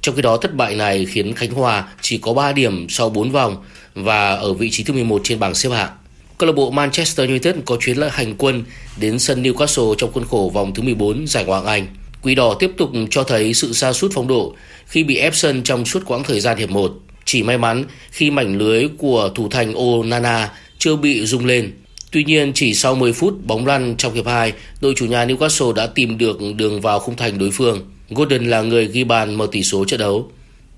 Trong 0.01 0.17
khi 0.17 0.23
đó 0.23 0.37
thất 0.37 0.55
bại 0.55 0.75
này 0.75 1.07
khiến 1.07 1.35
Khánh 1.35 1.51
Hòa 1.51 1.89
chỉ 2.01 2.19
có 2.19 2.33
3 2.35 2.53
điểm 2.53 2.87
sau 2.89 3.11
4 3.11 3.31
vòng 3.31 3.57
và 3.95 4.35
ở 4.35 4.53
vị 4.53 4.71
trí 4.71 4.85
thứ 4.85 4.93
11 4.93 5.21
trên 5.25 5.39
bảng 5.39 5.55
xếp 5.55 5.71
hạng. 5.71 5.91
Câu 6.39 6.47
lạc 6.47 6.53
bộ 6.53 6.71
Manchester 6.71 7.29
United 7.29 7.55
có 7.65 7.77
chuyến 7.81 7.97
lợi 7.97 8.11
hành 8.13 8.35
quân 8.39 8.65
đến 9.01 9.19
sân 9.19 9.43
Newcastle 9.43 9.95
trong 9.95 10.13
khuôn 10.13 10.25
khổ 10.25 10.51
vòng 10.55 10.75
thứ 10.75 10.83
14 10.83 11.27
giải 11.27 11.45
Ngoại 11.45 11.61
hạng 11.61 11.67
Anh. 11.67 11.87
Quỷ 12.23 12.35
đỏ 12.35 12.55
tiếp 12.59 12.71
tục 12.77 12.91
cho 13.11 13.23
thấy 13.23 13.55
sự 13.55 13.73
sa 13.73 13.93
sút 13.93 14.11
phong 14.15 14.29
độ 14.29 14.55
khi 14.87 15.05
bị 15.05 15.17
ép 15.17 15.35
sân 15.35 15.63
trong 15.63 15.85
suốt 15.85 16.03
quãng 16.07 16.25
thời 16.25 16.41
gian 16.41 16.59
hiệp 16.59 16.71
1. 16.71 16.93
Chỉ 17.31 17.43
may 17.43 17.59
mắn 17.59 17.85
khi 18.11 18.31
mảnh 18.31 18.59
lưới 18.59 18.89
của 18.99 19.31
thủ 19.35 19.49
thành 19.49 19.75
Onana 19.75 20.51
chưa 20.79 20.97
bị 20.97 21.27
rung 21.27 21.47
lên. 21.47 21.73
Tuy 22.11 22.25
nhiên, 22.25 22.53
chỉ 22.55 22.75
sau 22.75 22.95
10 22.95 23.13
phút 23.13 23.47
bóng 23.47 23.67
lăn 23.67 23.95
trong 23.99 24.15
hiệp 24.15 24.27
2, 24.27 24.53
đội 24.81 24.95
chủ 24.97 25.07
nhà 25.07 25.27
Newcastle 25.27 25.73
đã 25.73 25.87
tìm 25.87 26.19
được 26.19 26.39
đường 26.57 26.81
vào 26.81 26.99
khung 26.99 27.17
thành 27.17 27.39
đối 27.39 27.51
phương. 27.51 27.81
Gordon 28.11 28.45
là 28.45 28.63
người 28.63 28.87
ghi 28.87 29.05
bàn 29.05 29.35
mở 29.35 29.47
tỷ 29.53 29.63
số 29.63 29.85
trận 29.85 30.01
đấu. 30.01 30.31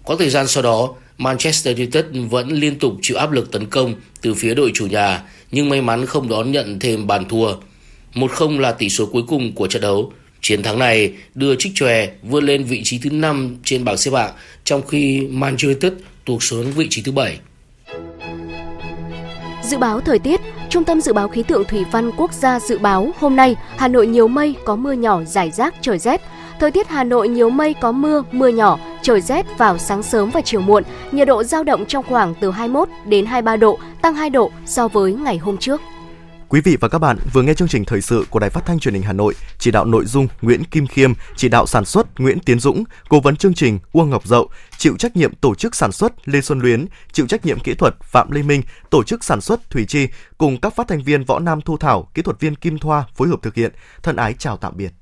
Có 0.04 0.16
thời 0.16 0.30
gian 0.30 0.46
sau 0.48 0.62
đó, 0.62 0.94
Manchester 1.18 1.76
United 1.76 2.04
vẫn 2.30 2.48
liên 2.48 2.78
tục 2.78 2.94
chịu 3.02 3.16
áp 3.16 3.32
lực 3.32 3.52
tấn 3.52 3.66
công 3.66 3.94
từ 4.22 4.34
phía 4.34 4.54
đội 4.54 4.70
chủ 4.74 4.86
nhà, 4.86 5.22
nhưng 5.50 5.68
may 5.68 5.82
mắn 5.82 6.06
không 6.06 6.28
đón 6.28 6.52
nhận 6.52 6.78
thêm 6.78 7.06
bàn 7.06 7.28
thua. 7.28 7.54
1-0 8.14 8.58
là 8.58 8.72
tỷ 8.72 8.88
số 8.88 9.06
cuối 9.06 9.22
cùng 9.28 9.52
của 9.52 9.66
trận 9.66 9.82
đấu. 9.82 10.12
Chiến 10.42 10.62
thắng 10.62 10.78
này 10.78 11.12
đưa 11.34 11.54
Trích 11.54 11.72
Chòe 11.74 12.08
vươn 12.22 12.44
lên 12.44 12.64
vị 12.64 12.80
trí 12.84 12.98
thứ 12.98 13.10
5 13.10 13.56
trên 13.64 13.84
bảng 13.84 13.96
xếp 13.96 14.10
hạng, 14.14 14.32
trong 14.64 14.86
khi 14.86 15.20
Manchester 15.20 15.68
United 15.68 15.92
tụt 16.30 16.42
xuống 16.42 16.72
vị 16.76 16.86
trí 16.90 17.02
thứ 17.02 17.12
7. 17.12 17.40
Dự 19.62 19.78
báo 19.78 20.00
thời 20.00 20.18
tiết, 20.18 20.40
Trung 20.68 20.84
tâm 20.84 21.00
Dự 21.00 21.12
báo 21.12 21.28
Khí 21.28 21.42
tượng 21.42 21.64
Thủy 21.64 21.84
văn 21.92 22.10
Quốc 22.16 22.32
gia 22.32 22.60
dự 22.60 22.78
báo 22.78 23.10
hôm 23.18 23.36
nay 23.36 23.56
Hà 23.76 23.88
Nội 23.88 24.06
nhiều 24.06 24.28
mây, 24.28 24.54
có 24.64 24.76
mưa 24.76 24.92
nhỏ, 24.92 25.22
rải 25.24 25.50
rác, 25.50 25.74
trời 25.80 25.98
rét. 25.98 26.20
Thời 26.60 26.70
tiết 26.70 26.88
Hà 26.88 27.04
Nội 27.04 27.28
nhiều 27.28 27.50
mây 27.50 27.74
có 27.74 27.92
mưa, 27.92 28.22
mưa 28.32 28.48
nhỏ, 28.48 28.78
trời 29.02 29.20
rét 29.20 29.46
vào 29.58 29.78
sáng 29.78 30.02
sớm 30.02 30.30
và 30.30 30.40
chiều 30.40 30.60
muộn, 30.60 30.82
nhiệt 31.12 31.28
độ 31.28 31.42
giao 31.42 31.64
động 31.64 31.86
trong 31.86 32.04
khoảng 32.08 32.34
từ 32.40 32.50
21 32.50 32.88
đến 33.04 33.26
23 33.26 33.56
độ, 33.56 33.78
tăng 34.02 34.14
2 34.14 34.30
độ 34.30 34.50
so 34.66 34.88
với 34.88 35.12
ngày 35.12 35.38
hôm 35.38 35.56
trước. 35.56 35.80
Quý 36.50 36.60
vị 36.60 36.76
và 36.80 36.88
các 36.88 36.98
bạn 36.98 37.18
vừa 37.32 37.42
nghe 37.42 37.54
chương 37.54 37.68
trình 37.68 37.84
thời 37.84 38.00
sự 38.00 38.24
của 38.30 38.38
Đài 38.38 38.50
Phát 38.50 38.66
thanh 38.66 38.78
Truyền 38.78 38.94
hình 38.94 39.02
Hà 39.02 39.12
Nội, 39.12 39.34
chỉ 39.58 39.70
đạo 39.70 39.84
nội 39.84 40.04
dung 40.04 40.28
Nguyễn 40.42 40.64
Kim 40.64 40.86
Khiêm, 40.86 41.12
chỉ 41.36 41.48
đạo 41.48 41.66
sản 41.66 41.84
xuất 41.84 42.20
Nguyễn 42.20 42.38
Tiến 42.40 42.60
Dũng, 42.60 42.84
cố 43.08 43.20
vấn 43.20 43.36
chương 43.36 43.54
trình 43.54 43.78
Uông 43.92 44.10
Ngọc 44.10 44.26
Dậu, 44.26 44.48
chịu 44.78 44.96
trách 44.98 45.16
nhiệm 45.16 45.34
tổ 45.34 45.54
chức 45.54 45.74
sản 45.74 45.92
xuất 45.92 46.28
Lê 46.28 46.40
Xuân 46.40 46.60
Luyến, 46.60 46.86
chịu 47.12 47.26
trách 47.26 47.46
nhiệm 47.46 47.60
kỹ 47.60 47.74
thuật 47.74 47.94
Phạm 48.02 48.30
Lê 48.30 48.42
Minh, 48.42 48.62
tổ 48.90 49.02
chức 49.02 49.24
sản 49.24 49.40
xuất 49.40 49.70
Thủy 49.70 49.84
Chi 49.88 50.08
cùng 50.38 50.60
các 50.60 50.76
phát 50.76 50.88
thanh 50.88 51.02
viên 51.02 51.24
Võ 51.24 51.38
Nam 51.38 51.60
Thu 51.60 51.76
Thảo, 51.76 52.10
kỹ 52.14 52.22
thuật 52.22 52.40
viên 52.40 52.54
Kim 52.54 52.78
Thoa 52.78 53.04
phối 53.14 53.28
hợp 53.28 53.42
thực 53.42 53.54
hiện. 53.54 53.72
Thân 54.02 54.16
ái 54.16 54.34
chào 54.38 54.56
tạm 54.56 54.76
biệt. 54.76 54.92